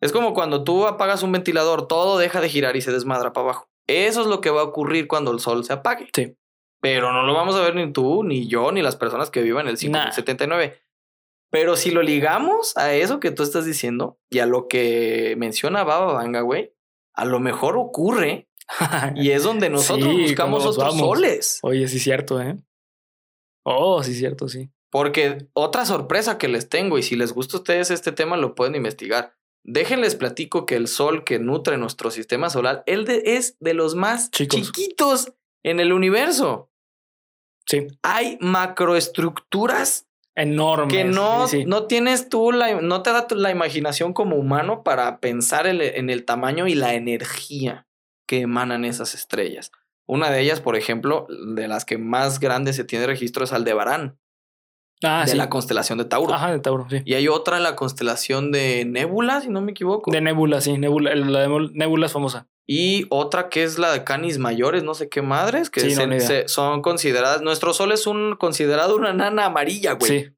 es 0.00 0.12
como 0.12 0.32
cuando 0.32 0.64
tú 0.64 0.86
apagas 0.86 1.22
un 1.22 1.32
ventilador, 1.32 1.86
todo 1.88 2.18
deja 2.18 2.40
de 2.40 2.48
girar 2.48 2.76
y 2.76 2.80
se 2.80 2.92
desmadra 2.92 3.32
para 3.32 3.44
abajo. 3.44 3.69
Eso 4.06 4.20
es 4.22 4.26
lo 4.26 4.40
que 4.40 4.50
va 4.50 4.60
a 4.60 4.64
ocurrir 4.64 5.06
cuando 5.08 5.32
el 5.32 5.40
sol 5.40 5.64
se 5.64 5.72
apague. 5.72 6.08
Sí. 6.14 6.36
Pero 6.80 7.12
no 7.12 7.22
lo 7.24 7.34
vamos 7.34 7.54
a 7.56 7.60
ver 7.60 7.74
ni 7.74 7.92
tú, 7.92 8.24
ni 8.24 8.46
yo, 8.48 8.72
ni 8.72 8.82
las 8.82 8.96
personas 8.96 9.30
que 9.30 9.42
vivan 9.42 9.66
en 9.68 9.74
el 9.76 9.90
Nah. 9.90 10.10
579. 10.10 10.80
Pero 11.50 11.76
si 11.76 11.90
lo 11.90 12.02
ligamos 12.02 12.76
a 12.76 12.94
eso 12.94 13.18
que 13.20 13.32
tú 13.32 13.42
estás 13.42 13.64
diciendo 13.66 14.18
y 14.30 14.38
a 14.38 14.46
lo 14.46 14.68
que 14.68 15.34
menciona 15.36 15.82
Baba 15.84 16.12
Vanga, 16.12 16.42
güey, 16.42 16.72
a 17.14 17.24
lo 17.24 17.40
mejor 17.40 17.76
ocurre 17.76 18.48
y 19.16 19.30
es 19.32 19.42
donde 19.42 19.68
nosotros 19.70 20.08
Sí, 20.14 20.22
buscamos 20.22 20.60
¿cómo 20.60 20.66
nos 20.68 20.78
otros 20.78 20.94
vamos? 20.94 21.08
soles. 21.16 21.58
Oye, 21.62 21.88
sí, 21.88 21.98
cierto, 21.98 22.40
¿eh? 22.40 22.56
Oh, 23.64 24.02
sí, 24.02 24.14
cierto, 24.14 24.48
sí. 24.48 24.70
Porque 24.90 25.48
otra 25.52 25.84
sorpresa 25.84 26.38
que 26.38 26.48
les 26.48 26.68
tengo, 26.68 26.98
y 26.98 27.02
si 27.02 27.14
les 27.16 27.32
gusta 27.32 27.56
a 27.56 27.60
ustedes 27.60 27.90
este 27.90 28.12
tema, 28.12 28.36
lo 28.36 28.54
pueden 28.54 28.74
investigar. 28.74 29.34
Déjenles 29.64 30.14
platico 30.16 30.64
que 30.66 30.76
el 30.76 30.88
sol 30.88 31.22
que 31.24 31.38
nutre 31.38 31.76
nuestro 31.76 32.10
sistema 32.10 32.50
solar, 32.50 32.82
él 32.86 33.04
de- 33.04 33.22
es 33.24 33.56
de 33.60 33.74
los 33.74 33.94
más 33.94 34.30
Chicos. 34.30 34.60
chiquitos 34.60 35.32
en 35.62 35.80
el 35.80 35.92
universo. 35.92 36.70
Sí. 37.66 37.86
Hay 38.02 38.38
macroestructuras 38.40 40.06
Enorme. 40.34 40.88
que 40.92 41.04
no, 41.04 41.46
sí, 41.48 41.58
sí. 41.58 41.64
no 41.66 41.86
tienes 41.86 42.28
tú, 42.28 42.52
la, 42.52 42.80
no 42.80 43.02
te 43.02 43.12
da 43.12 43.26
tu- 43.26 43.34
la 43.34 43.50
imaginación 43.50 44.12
como 44.12 44.36
humano 44.36 44.82
para 44.82 45.20
pensar 45.20 45.66
el- 45.66 45.82
en 45.82 46.10
el 46.10 46.24
tamaño 46.24 46.66
y 46.66 46.74
la 46.74 46.94
energía 46.94 47.86
que 48.26 48.40
emanan 48.40 48.84
esas 48.84 49.14
estrellas. 49.14 49.70
Una 50.06 50.30
de 50.30 50.40
ellas, 50.40 50.60
por 50.60 50.76
ejemplo, 50.76 51.26
de 51.54 51.68
las 51.68 51.84
que 51.84 51.98
más 51.98 52.40
grande 52.40 52.72
se 52.72 52.84
tiene 52.84 53.06
registro 53.06 53.44
es 53.44 53.52
Aldebarán, 53.52 54.18
Ah, 55.02 55.22
de 55.24 55.32
sí. 55.32 55.36
la 55.36 55.48
constelación 55.48 55.98
de 55.98 56.04
Tauro. 56.04 56.34
Ajá, 56.34 56.52
de 56.52 56.58
Tauro, 56.60 56.86
sí. 56.90 57.00
Y 57.04 57.14
hay 57.14 57.26
otra 57.28 57.56
en 57.56 57.62
la 57.62 57.74
constelación 57.76 58.52
de 58.52 58.84
Nebula, 58.84 59.40
si 59.40 59.48
no 59.48 59.60
me 59.62 59.72
equivoco. 59.72 60.10
De 60.10 60.20
Nebula, 60.20 60.60
sí. 60.60 60.76
Nebula, 60.76 61.12
el- 61.12 61.32
la 61.32 61.40
de 61.40 61.70
Nebula 61.72 62.06
es 62.06 62.12
famosa. 62.12 62.46
y 62.72 63.06
otra 63.10 63.48
que 63.48 63.64
es 63.64 63.78
la 63.80 63.90
de 63.92 64.04
Canis 64.04 64.38
Mayores, 64.38 64.84
no 64.84 64.94
sé 64.94 65.08
qué 65.08 65.22
madres, 65.22 65.70
que 65.70 65.80
Sí, 65.80 65.90
se- 65.90 66.20
se- 66.20 66.46
son 66.48 66.82
consideradas. 66.82 67.42
Nuestro 67.42 67.72
Sol 67.74 67.90
es 67.90 68.06
un 68.06 68.36
considerado 68.36 68.94
una 68.94 69.12
nana 69.12 69.46
amarilla, 69.46 69.92
güey. 69.94 70.10
Sí. 70.10 70.28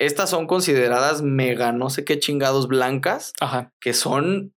estas 0.00 0.28
son 0.30 0.48
consideradas 0.48 1.22
mega 1.22 1.70
no 1.70 1.88
sé 1.90 2.04
qué 2.04 2.18
chingados 2.18 2.66
blancas, 2.66 3.32
Ajá. 3.40 3.72
que 3.80 3.94
son, 3.94 4.52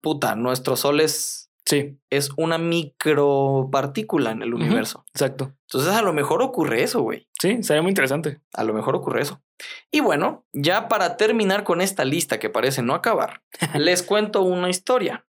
puta, 0.00 0.36
nuestro 0.36 0.76
sol 0.76 1.00
es, 1.00 1.39
Sí, 1.66 1.98
es 2.10 2.30
una 2.36 2.58
micropartícula 2.58 4.32
en 4.32 4.42
el 4.42 4.54
universo. 4.54 5.04
exacto. 5.14 5.54
Entonces 5.68 5.92
a 5.92 6.02
lo 6.02 6.12
mejor 6.12 6.42
ocurre 6.42 6.82
eso, 6.82 7.02
güey. 7.02 7.28
Sí, 7.40 7.62
sería 7.62 7.82
muy 7.82 7.90
interesante. 7.90 8.40
A 8.54 8.64
lo 8.64 8.74
mejor 8.74 8.96
ocurre 8.96 9.22
eso. 9.22 9.42
Y 9.90 10.00
bueno, 10.00 10.46
ya 10.52 10.88
para 10.88 11.16
terminar 11.16 11.64
con 11.64 11.80
esta 11.80 12.04
lista 12.04 12.38
que 12.38 12.50
parece 12.50 12.82
no 12.82 12.94
acabar, 12.94 13.42
les 13.74 14.02
cuento 14.02 14.42
una 14.42 14.70
historia 14.70 15.26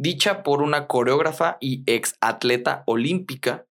dicha 0.00 0.42
por 0.42 0.62
una 0.62 0.86
coreógrafa 0.86 1.58
y 1.60 1.82
ex 1.84 2.16
atleta 2.22 2.84
olímpica 2.86 3.66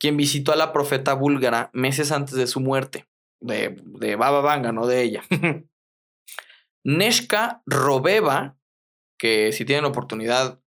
quien 0.00 0.16
visitó 0.16 0.52
a 0.52 0.56
la 0.56 0.72
profeta 0.72 1.14
búlgara 1.14 1.70
meses 1.72 2.10
antes 2.12 2.34
de 2.34 2.46
su 2.46 2.60
muerte. 2.60 3.06
De, 3.40 3.80
de 3.84 4.16
Baba 4.16 4.40
Vanga, 4.40 4.72
no 4.72 4.86
de 4.86 5.02
ella. 5.02 5.22
Neshka 6.84 7.62
Robeva, 7.66 8.56
que 9.18 9.52
si 9.52 9.64
tienen 9.64 9.84
oportunidad, 9.84 10.60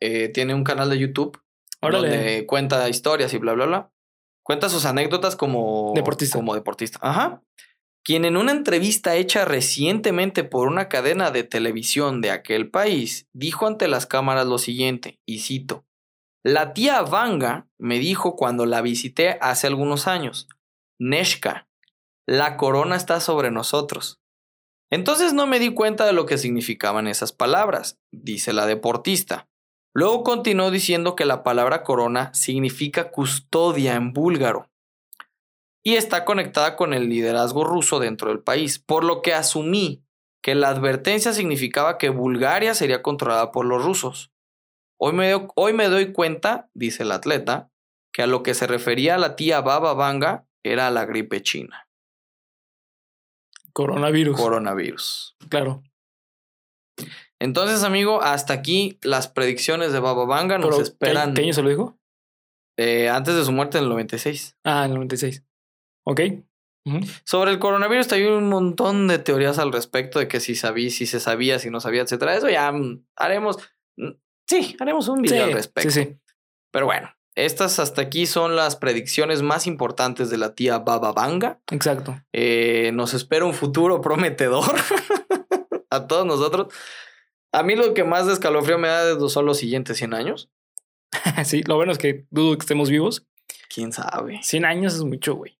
eh, 0.00 0.28
tiene 0.28 0.54
un 0.54 0.64
canal 0.64 0.90
de 0.90 0.98
YouTube 0.98 1.40
Órale. 1.80 2.08
donde 2.08 2.46
cuenta 2.46 2.88
historias 2.88 3.32
y 3.34 3.38
bla, 3.38 3.52
bla, 3.54 3.66
bla. 3.66 3.92
Cuenta 4.42 4.68
sus 4.68 4.84
anécdotas 4.84 5.34
como 5.36 5.92
Deportista. 5.94 6.38
Como 6.38 6.54
deportista. 6.54 6.98
Ajá. 7.02 7.42
Quien 8.04 8.24
en 8.24 8.36
una 8.36 8.52
entrevista 8.52 9.16
hecha 9.16 9.44
recientemente 9.44 10.44
por 10.44 10.68
una 10.68 10.88
cadena 10.88 11.32
de 11.32 11.42
televisión 11.42 12.20
de 12.20 12.30
aquel 12.30 12.70
país 12.70 13.26
dijo 13.32 13.66
ante 13.66 13.88
las 13.88 14.06
cámaras 14.06 14.46
lo 14.46 14.58
siguiente, 14.58 15.18
y 15.26 15.40
cito, 15.40 15.84
La 16.44 16.72
tía 16.72 17.02
Vanga 17.02 17.66
me 17.78 17.98
dijo 17.98 18.36
cuando 18.36 18.64
la 18.64 18.80
visité 18.80 19.38
hace 19.40 19.66
algunos 19.66 20.06
años, 20.06 20.46
Neshka, 21.00 21.68
la 22.28 22.56
corona 22.56 22.94
está 22.94 23.18
sobre 23.18 23.50
nosotros. 23.50 24.20
Entonces 24.88 25.32
no 25.32 25.48
me 25.48 25.58
di 25.58 25.74
cuenta 25.74 26.06
de 26.06 26.12
lo 26.12 26.26
que 26.26 26.38
significaban 26.38 27.08
esas 27.08 27.32
palabras, 27.32 27.98
dice 28.12 28.52
la 28.52 28.66
deportista. 28.66 29.48
Luego 29.96 30.22
continuó 30.24 30.70
diciendo 30.70 31.16
que 31.16 31.24
la 31.24 31.42
palabra 31.42 31.82
corona 31.82 32.30
significa 32.34 33.10
custodia 33.10 33.94
en 33.94 34.12
búlgaro 34.12 34.68
y 35.82 35.94
está 35.94 36.26
conectada 36.26 36.76
con 36.76 36.92
el 36.92 37.08
liderazgo 37.08 37.64
ruso 37.64 37.98
dentro 37.98 38.28
del 38.28 38.40
país, 38.40 38.78
por 38.78 39.04
lo 39.04 39.22
que 39.22 39.32
asumí 39.32 40.04
que 40.42 40.54
la 40.54 40.68
advertencia 40.68 41.32
significaba 41.32 41.96
que 41.96 42.10
Bulgaria 42.10 42.74
sería 42.74 43.00
controlada 43.00 43.52
por 43.52 43.64
los 43.64 43.82
rusos. 43.82 44.30
Hoy 45.00 45.14
me, 45.14 45.30
do- 45.30 45.48
hoy 45.56 45.72
me 45.72 45.88
doy 45.88 46.12
cuenta, 46.12 46.68
dice 46.74 47.04
el 47.04 47.12
atleta, 47.12 47.70
que 48.12 48.20
a 48.20 48.26
lo 48.26 48.42
que 48.42 48.52
se 48.52 48.66
refería 48.66 49.16
la 49.16 49.34
tía 49.34 49.62
Baba 49.62 49.94
Vanga 49.94 50.46
era 50.62 50.88
a 50.88 50.90
la 50.90 51.06
gripe 51.06 51.42
china, 51.42 51.88
Coronavirus. 53.72 54.36
coronavirus. 54.38 55.36
claro. 55.48 55.82
Entonces, 57.40 57.82
amigo, 57.84 58.22
hasta 58.22 58.54
aquí 58.54 58.98
las 59.02 59.28
predicciones 59.28 59.92
de 59.92 60.00
Baba 60.00 60.24
Vanga 60.24 60.58
nos 60.58 60.66
Pero, 60.68 60.76
¿qué- 60.78 60.82
esperan 60.82 61.34
¿Qué 61.34 61.42
año 61.42 61.52
se 61.52 61.62
lo 61.62 61.68
dijo? 61.68 61.98
eh, 62.78 63.08
antes 63.08 63.34
de 63.34 63.44
su 63.44 63.52
muerte 63.52 63.78
en 63.78 63.84
el 63.84 63.90
96. 63.90 64.56
Ah, 64.64 64.84
en 64.84 64.90
el 64.92 64.94
96. 64.96 65.42
Ok. 66.04 66.20
Sobre 67.24 67.50
el 67.50 67.58
coronavirus 67.58 68.12
hay 68.12 68.22
un 68.26 68.48
montón 68.48 69.08
de 69.08 69.18
teorías 69.18 69.58
al 69.58 69.72
respecto 69.72 70.20
de 70.20 70.28
que 70.28 70.38
si 70.38 70.54
sabía, 70.54 70.88
si 70.90 71.06
se 71.06 71.18
sabía, 71.18 71.58
si 71.58 71.68
no 71.68 71.80
sabía, 71.80 72.02
etcétera. 72.02 72.36
Eso 72.36 72.48
ya 72.48 72.70
mm, 72.70 73.04
haremos, 73.16 73.58
mm, 73.96 74.10
sí, 74.48 74.76
haremos 74.78 75.08
un 75.08 75.20
video 75.20 75.44
al 75.46 75.52
respecto. 75.52 75.90
sí, 75.90 76.04
sí. 76.04 76.16
Pero 76.70 76.86
bueno, 76.86 77.10
estas 77.34 77.80
hasta 77.80 78.02
aquí 78.02 78.26
son 78.26 78.54
las 78.54 78.76
predicciones 78.76 79.42
más 79.42 79.66
importantes 79.66 80.30
de 80.30 80.36
la 80.38 80.54
tía 80.54 80.78
Baba 80.78 81.10
Vanga. 81.12 81.60
Exacto. 81.72 82.22
Eh, 82.32 82.92
nos 82.94 83.14
espera 83.14 83.44
un 83.46 83.54
futuro 83.54 84.00
prometedor 84.00 84.64
a 85.90 86.06
todos 86.06 86.24
nosotros. 86.24 86.72
A 87.56 87.62
mí 87.62 87.74
lo 87.74 87.94
que 87.94 88.04
más 88.04 88.26
de 88.26 88.32
escalofrío 88.34 88.78
me 88.78 88.88
da 88.88 89.18
son 89.28 89.46
los 89.46 89.58
siguientes 89.58 89.96
100 89.96 90.14
años. 90.14 90.50
sí, 91.44 91.62
lo 91.62 91.76
bueno 91.76 91.92
es 91.92 91.98
que 91.98 92.26
dudo 92.30 92.56
que 92.58 92.62
estemos 92.62 92.90
vivos. 92.90 93.26
¿Quién 93.74 93.92
sabe? 93.92 94.40
100 94.42 94.64
años 94.64 94.94
es 94.94 95.02
mucho, 95.04 95.34
güey. 95.34 95.58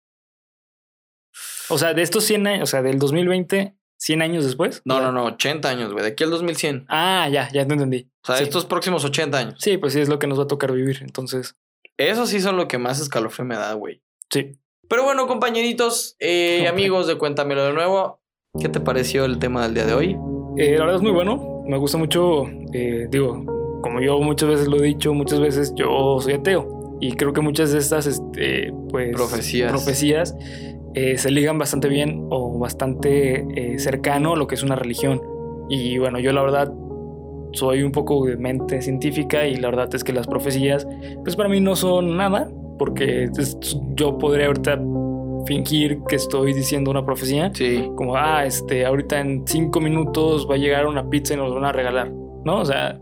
O 1.68 1.78
sea, 1.78 1.94
de 1.94 2.02
estos 2.02 2.24
100 2.24 2.46
años, 2.46 2.62
o 2.62 2.66
sea, 2.70 2.82
del 2.82 2.98
2020, 2.98 3.74
100 3.96 4.22
años 4.22 4.44
después. 4.44 4.82
No, 4.84 5.00
no, 5.00 5.10
no, 5.10 5.24
80 5.24 5.68
años, 5.68 5.92
güey. 5.92 6.04
De 6.04 6.10
aquí 6.12 6.22
al 6.24 6.30
2100. 6.30 6.84
Ah, 6.88 7.28
ya, 7.30 7.48
ya 7.52 7.66
te 7.66 7.72
entendí. 7.72 8.10
O 8.22 8.26
sea, 8.26 8.36
Sí. 8.36 8.44
estos 8.44 8.66
próximos 8.66 9.04
80 9.04 9.38
años. 9.38 9.54
Sí, 9.58 9.76
pues 9.78 9.92
sí, 9.94 10.00
es 10.00 10.08
lo 10.08 10.18
que 10.18 10.26
nos 10.26 10.38
va 10.38 10.44
a 10.44 10.48
tocar 10.48 10.72
vivir. 10.72 10.98
Entonces, 11.02 11.56
Eso 11.98 12.26
sí 12.26 12.40
son 12.40 12.58
lo 12.58 12.68
que 12.68 12.76
más 12.76 13.00
escalofrío 13.00 13.46
me 13.46 13.56
da, 13.56 13.72
güey. 13.72 14.02
sí. 14.30 14.52
Pero 14.88 15.02
bueno, 15.02 15.26
compañeritos 15.26 16.14
eh, 16.20 16.60
y 16.60 16.66
Ok. 16.66 16.72
amigos 16.72 17.06
de 17.08 17.16
Cuéntamelo 17.18 17.64
de 17.64 17.72
nuevo, 17.72 18.20
¿qué 18.60 18.68
te 18.68 18.78
pareció 18.80 19.24
el 19.24 19.40
tema 19.40 19.64
del 19.64 19.74
día 19.74 19.84
de 19.86 19.94
hoy? 19.94 20.16
Eh, 20.58 20.74
la 20.78 20.80
verdad 20.84 20.96
es 20.96 21.02
muy 21.02 21.10
bueno. 21.10 21.55
Me 21.66 21.76
gusta 21.78 21.98
mucho, 21.98 22.44
eh, 22.72 23.06
digo, 23.10 23.44
como 23.82 24.00
yo 24.00 24.18
muchas 24.20 24.48
veces 24.48 24.68
lo 24.68 24.76
he 24.78 24.82
dicho, 24.86 25.12
muchas 25.14 25.40
veces 25.40 25.72
yo 25.76 26.18
soy 26.20 26.34
ateo. 26.34 26.96
Y 27.00 27.12
creo 27.12 27.32
que 27.32 27.40
muchas 27.42 27.72
de 27.72 27.78
estas, 27.78 28.06
este, 28.06 28.72
pues, 28.90 29.12
Profecías. 29.14 29.70
profecías, 29.70 30.34
eh, 30.94 31.18
se 31.18 31.30
ligan 31.30 31.58
bastante 31.58 31.88
bien 31.88 32.26
o 32.30 32.58
bastante 32.58 33.44
eh, 33.54 33.78
cercano 33.78 34.32
a 34.32 34.36
lo 34.36 34.46
que 34.46 34.54
es 34.54 34.62
una 34.62 34.76
religión. 34.76 35.20
Y 35.68 35.98
bueno, 35.98 36.18
yo 36.18 36.32
la 36.32 36.42
verdad 36.42 36.72
soy 37.52 37.82
un 37.82 37.92
poco 37.92 38.24
de 38.26 38.36
mente 38.36 38.80
científica 38.80 39.46
y 39.46 39.56
la 39.56 39.68
verdad 39.68 39.94
es 39.94 40.04
que 40.04 40.12
las 40.12 40.26
profecías, 40.26 40.86
pues 41.22 41.36
para 41.36 41.48
mí 41.48 41.60
no 41.60 41.76
son 41.76 42.16
nada, 42.16 42.48
porque 42.78 43.24
es- 43.24 43.58
yo 43.94 44.16
podría 44.18 44.46
ahorita 44.46 44.76
fingir 45.46 46.00
que 46.08 46.16
estoy 46.16 46.52
diciendo 46.52 46.90
una 46.90 47.04
profecía 47.04 47.50
Sí. 47.54 47.88
como, 47.96 48.16
ah, 48.16 48.44
este, 48.44 48.84
ahorita 48.84 49.20
en 49.20 49.42
cinco 49.46 49.80
minutos 49.80 50.46
va 50.50 50.54
a 50.54 50.58
llegar 50.58 50.86
una 50.86 51.08
pizza 51.08 51.34
y 51.34 51.36
nos 51.36 51.54
van 51.54 51.64
a 51.64 51.72
regalar, 51.72 52.10
¿no? 52.44 52.58
O 52.60 52.64
sea, 52.64 52.98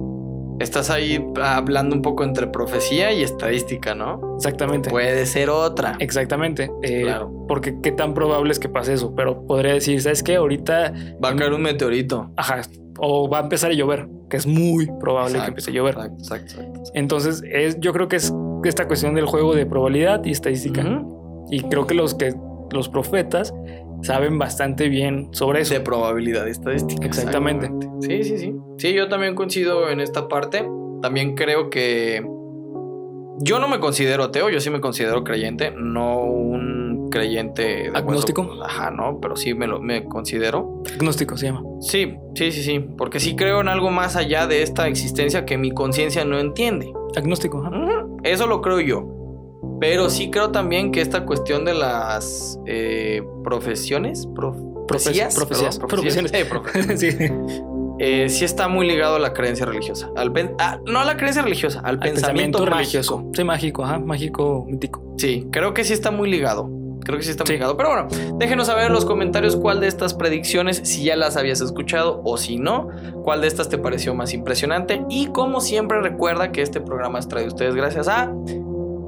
Estás 0.60 0.88
ahí 0.88 1.18
hablando 1.42 1.96
un 1.96 2.00
poco 2.02 2.22
entre 2.22 2.46
profecía 2.46 3.12
y 3.12 3.24
estadística, 3.24 3.96
¿no? 3.96 4.36
exactamente. 4.36 4.88
Puede 4.88 5.26
ser 5.26 5.50
otra. 5.50 5.96
Exactamente. 5.98 6.70
Eh, 6.84 7.02
Claro. 7.02 7.32
Porque 7.48 7.80
qué 7.82 7.90
tan 7.90 8.14
probable 8.14 8.52
es 8.52 8.60
que 8.60 8.68
pase 8.68 8.92
eso, 8.92 9.12
pero 9.16 9.44
podría 9.48 9.72
decir, 9.74 10.00
¿sabes 10.00 10.22
qué? 10.22 10.36
Ahorita, 10.36 10.92
Va 11.22 11.30
a 11.30 11.36
caer 11.36 11.54
un 11.54 11.62
meteorito. 11.62 12.30
ajá, 12.36 12.60
o 13.00 13.28
va 13.28 13.40
a 13.40 13.42
empezar 13.42 13.72
a 13.72 13.74
llover, 13.74 14.06
que 14.30 14.36
es 14.36 14.46
muy 14.46 14.88
probable 15.00 15.40
que 15.40 15.46
empiece 15.46 15.72
a 15.72 15.74
llover. 15.74 15.94
Exacto, 15.94 16.18
exacto, 16.22 16.60
exacto. 16.62 16.90
Entonces, 16.94 17.42
es, 17.50 17.80
yo 17.80 17.92
creo 17.92 18.06
que 18.06 18.16
es 18.16 18.32
esta 18.62 18.86
cuestión 18.86 19.14
del 19.16 19.26
juego 19.26 19.56
de 19.56 19.66
probabilidad 19.66 20.24
y 20.24 20.30
estadística. 20.30 20.82
Y 21.54 21.60
creo 21.62 21.86
que 21.86 21.94
los 21.94 22.14
que 22.14 22.34
los 22.72 22.88
profetas 22.88 23.54
saben 24.02 24.38
bastante 24.38 24.88
bien 24.88 25.28
sobre 25.32 25.60
eso. 25.60 25.74
De 25.74 25.80
probabilidad 25.80 26.48
estadística. 26.48 27.06
Exactamente. 27.06 27.70
Sí, 28.00 28.24
sí, 28.24 28.38
sí. 28.38 28.54
Sí, 28.78 28.92
yo 28.92 29.08
también 29.08 29.34
coincido 29.34 29.88
en 29.88 30.00
esta 30.00 30.26
parte. 30.28 30.68
También 31.00 31.34
creo 31.36 31.70
que. 31.70 32.26
Yo 33.40 33.58
no 33.58 33.68
me 33.68 33.80
considero 33.80 34.24
ateo, 34.24 34.48
yo 34.48 34.60
sí 34.60 34.70
me 34.70 34.80
considero 34.80 35.24
creyente, 35.24 35.72
no 35.76 36.20
un 36.22 37.08
creyente 37.10 37.62
de 37.62 37.90
hueso- 37.90 37.96
¿Agnóstico? 37.98 38.48
Ajá, 38.64 38.90
no, 38.92 39.18
pero 39.20 39.34
sí 39.36 39.54
me 39.54 39.66
lo 39.66 39.80
me 39.80 40.04
considero. 40.04 40.82
Agnóstico 40.94 41.36
se 41.36 41.46
llama. 41.46 41.62
Sí, 41.80 42.14
sí, 42.34 42.52
sí, 42.52 42.62
sí, 42.62 42.78
porque 42.96 43.18
sí 43.20 43.34
creo 43.36 43.60
en 43.60 43.68
algo 43.68 43.90
más 43.90 44.14
allá 44.16 44.46
de 44.46 44.62
esta 44.62 44.86
existencia 44.86 45.44
que 45.44 45.58
mi 45.58 45.72
conciencia 45.72 46.24
no 46.24 46.38
entiende. 46.38 46.92
Agnóstico, 47.16 47.62
ajá. 47.64 48.06
Eso 48.22 48.46
lo 48.46 48.60
creo 48.60 48.80
yo. 48.80 49.23
Pero 49.80 50.08
sí 50.10 50.30
creo 50.30 50.50
también 50.50 50.92
que 50.92 51.00
esta 51.00 51.24
cuestión 51.26 51.64
de 51.64 51.74
las 51.74 52.58
eh, 52.66 53.22
profesiones, 53.42 54.26
prof- 54.34 54.56
profecías, 54.86 55.34
profecías, 55.34 55.78
perdón, 55.78 55.88
profesiones. 55.88 56.32
eh, 56.32 56.44
profecías, 56.44 57.00
sí. 57.00 57.08
eh, 57.98 58.28
sí 58.28 58.44
está 58.44 58.68
muy 58.68 58.86
ligado 58.86 59.16
a 59.16 59.18
la 59.18 59.32
creencia 59.32 59.66
religiosa. 59.66 60.10
Al 60.16 60.32
pen- 60.32 60.54
ah, 60.58 60.78
no 60.86 61.00
a 61.00 61.04
la 61.04 61.16
creencia 61.16 61.42
religiosa, 61.42 61.80
al, 61.80 61.86
Al 61.94 61.98
pensamiento, 62.00 62.58
pensamiento 62.58 62.66
religioso. 62.66 63.30
Sí, 63.34 63.44
mágico, 63.44 63.84
ajá. 63.84 63.98
Mágico, 63.98 64.64
mítico. 64.68 65.02
Sí, 65.18 65.46
creo 65.50 65.74
que 65.74 65.84
sí 65.84 65.92
está 65.92 66.10
muy 66.10 66.30
ligado. 66.30 66.70
Creo 67.04 67.18
que 67.18 67.24
sí 67.24 67.30
está 67.32 67.44
muy 67.44 67.48
Sí. 67.48 67.52
ligado. 67.54 67.76
Pero 67.76 67.90
bueno, 67.90 68.08
déjenos 68.38 68.66
saber 68.68 68.86
en 68.86 68.92
los 68.94 69.04
comentarios 69.04 69.56
cuál 69.56 69.78
de 69.80 69.88
estas 69.88 70.14
predicciones, 70.14 70.80
si 70.84 71.04
ya 71.04 71.16
las 71.16 71.36
habías 71.36 71.60
escuchado 71.60 72.22
o 72.24 72.38
si 72.38 72.56
no, 72.56 72.88
cuál 73.22 73.42
de 73.42 73.46
estas 73.48 73.68
te 73.68 73.76
pareció 73.76 74.14
más 74.14 74.32
impresionante. 74.32 75.02
Y 75.10 75.26
como 75.26 75.60
siempre, 75.60 76.00
recuerda 76.00 76.50
que 76.50 76.62
este 76.62 76.80
programa 76.80 77.18
es 77.18 77.28
traído 77.28 77.50
a 77.50 77.52
ustedes 77.54 77.74
gracias 77.74 78.08
a 78.08 78.32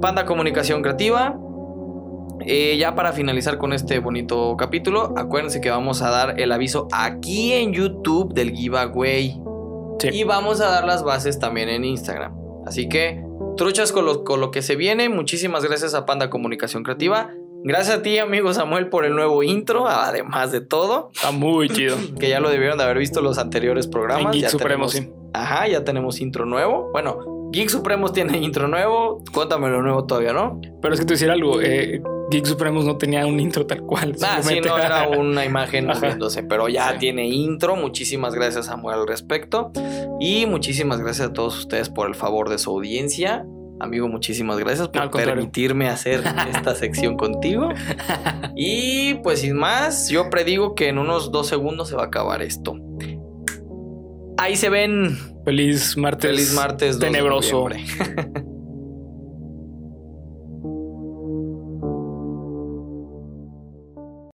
Panda 0.07 0.25
Comunicación 0.25 0.83
Creativa. 0.83 1.37
Eh, 2.47 2.77
ya 2.79 2.95
para 2.95 3.13
finalizar 3.13 3.59
con 3.59 3.73
este 3.73 3.99
bonito 3.99 4.57
capítulo, 4.57 5.13
acuérdense 5.17 5.61
que 5.61 5.69
vamos 5.69 6.01
a 6.01 6.11
dar 6.11 6.39
el 6.41 6.53
aviso 6.53 6.87
aquí 6.93 7.53
en 7.55 7.73
YouTube 7.73 8.33
del 8.33 8.53
giveaway. 8.53 9.41
Sí. 9.99 10.09
Y 10.13 10.23
vamos 10.23 10.61
a 10.61 10.71
dar 10.71 10.85
las 10.85 11.03
bases 11.03 11.41
también 11.41 11.69
en 11.69 11.85
Instagram. 11.85 12.37
Así 12.65 12.89
que, 12.89 13.21
truchas 13.57 13.91
con 13.91 14.05
lo, 14.05 14.23
con 14.23 14.41
lo 14.41 14.53
que 14.53 14.63
se 14.63 14.77
viene. 14.77 15.09
Muchísimas 15.09 15.65
gracias 15.65 15.93
a 15.95 16.07
Panda 16.07 16.31
Comunicación 16.31 16.85
Creativa. 16.85 17.33
Gracias 17.65 17.99
a 17.99 18.03
ti, 18.03 18.19
amigo 18.19 18.55
Samuel, 18.55 18.89
por 18.91 19.07
el 19.07 19.17
nuevo 19.17 19.43
intro, 19.43 19.89
además 19.89 20.53
de 20.53 20.61
todo, 20.61 21.11
Está 21.17 21.33
muy 21.33 21.69
chido. 21.69 21.97
que 22.21 22.29
ya 22.29 22.39
lo 22.39 22.49
debieron 22.49 22.79
de 22.79 22.85
haber 22.85 22.99
visto 22.99 23.23
los 23.23 23.39
anteriores 23.39 23.87
En 23.87 23.91
programas. 23.91 24.33
Geek 24.35 24.43
ya 24.45 24.51
Supremo, 24.51 24.87
tenemos- 24.87 24.93
sí. 24.93 25.13
Ajá, 25.33 25.67
ya 25.67 25.83
tenemos 25.85 26.21
intro 26.21 26.47
nuevo. 26.47 26.91
Bueno, 26.93 27.36
Geek 27.53 27.69
Supremos 27.71 28.13
tiene 28.13 28.39
intro 28.39 28.69
nuevo. 28.69 29.23
Cuéntamelo 29.33 29.83
nuevo 29.83 30.05
todavía, 30.05 30.33
¿no? 30.33 30.61
Pero 30.83 30.95
es 30.95 31.01
que 31.01 31.07
te 31.07 31.15
decir 31.15 31.31
algo. 31.31 31.61
eh, 31.61 32.03
Geek 32.31 32.45
Supremos 32.45 32.85
no 32.85 32.97
tenía 32.99 33.25
un 33.27 33.39
intro 33.39 33.67
tal 33.67 33.83
cual. 33.83 34.15
Ah, 34.23 34.41
sí, 34.43 34.61
no 34.61 34.77
era 34.79 35.09
una 35.19 35.45
imagen 35.45 35.87
moviéndose, 35.87 36.43
pero 36.43 36.69
ya 36.69 36.93
Sí. 36.93 36.99
tiene 36.99 37.27
intro. 37.29 37.77
Muchísimas 37.77 38.35
gracias, 38.35 38.67
Samuel, 38.67 39.01
al 39.01 39.07
respecto. 39.07 39.71
Y 40.21 40.47
muchísimas 40.47 41.01
gracias 41.01 41.29
a 41.29 41.33
todos 41.33 41.57
ustedes 41.59 41.89
por 41.89 42.09
el 42.09 42.15
favor 42.15 42.49
de 42.49 42.59
su 42.59 42.71
audiencia. 42.71 43.47
Amigo, 43.79 44.09
muchísimas 44.09 44.59
gracias 44.59 44.89
por 44.89 45.11
permitirme 45.11 45.89
hacer 45.89 46.25
esta 46.51 46.75
sección 46.75 47.17
contigo. 47.17 47.69
Y 48.57 49.15
pues 49.23 49.41
sin 49.43 49.55
más, 49.57 50.09
yo 50.09 50.31
predigo 50.31 50.75
que 50.75 50.89
en 50.89 50.99
unos 50.99 51.31
dos 51.31 51.47
segundos 51.47 51.89
se 51.89 51.95
va 51.97 52.05
a 52.05 52.07
acabar 52.07 52.43
esto. 52.43 52.75
Ahí 54.39 54.57
se 54.57 54.69
ven. 54.69 55.19
Feliz 55.45 55.97
martes. 55.97 56.31
Feliz 56.31 56.53
martes 56.53 56.99
2 56.99 57.01
de 57.01 57.07
tenebroso. 57.07 57.69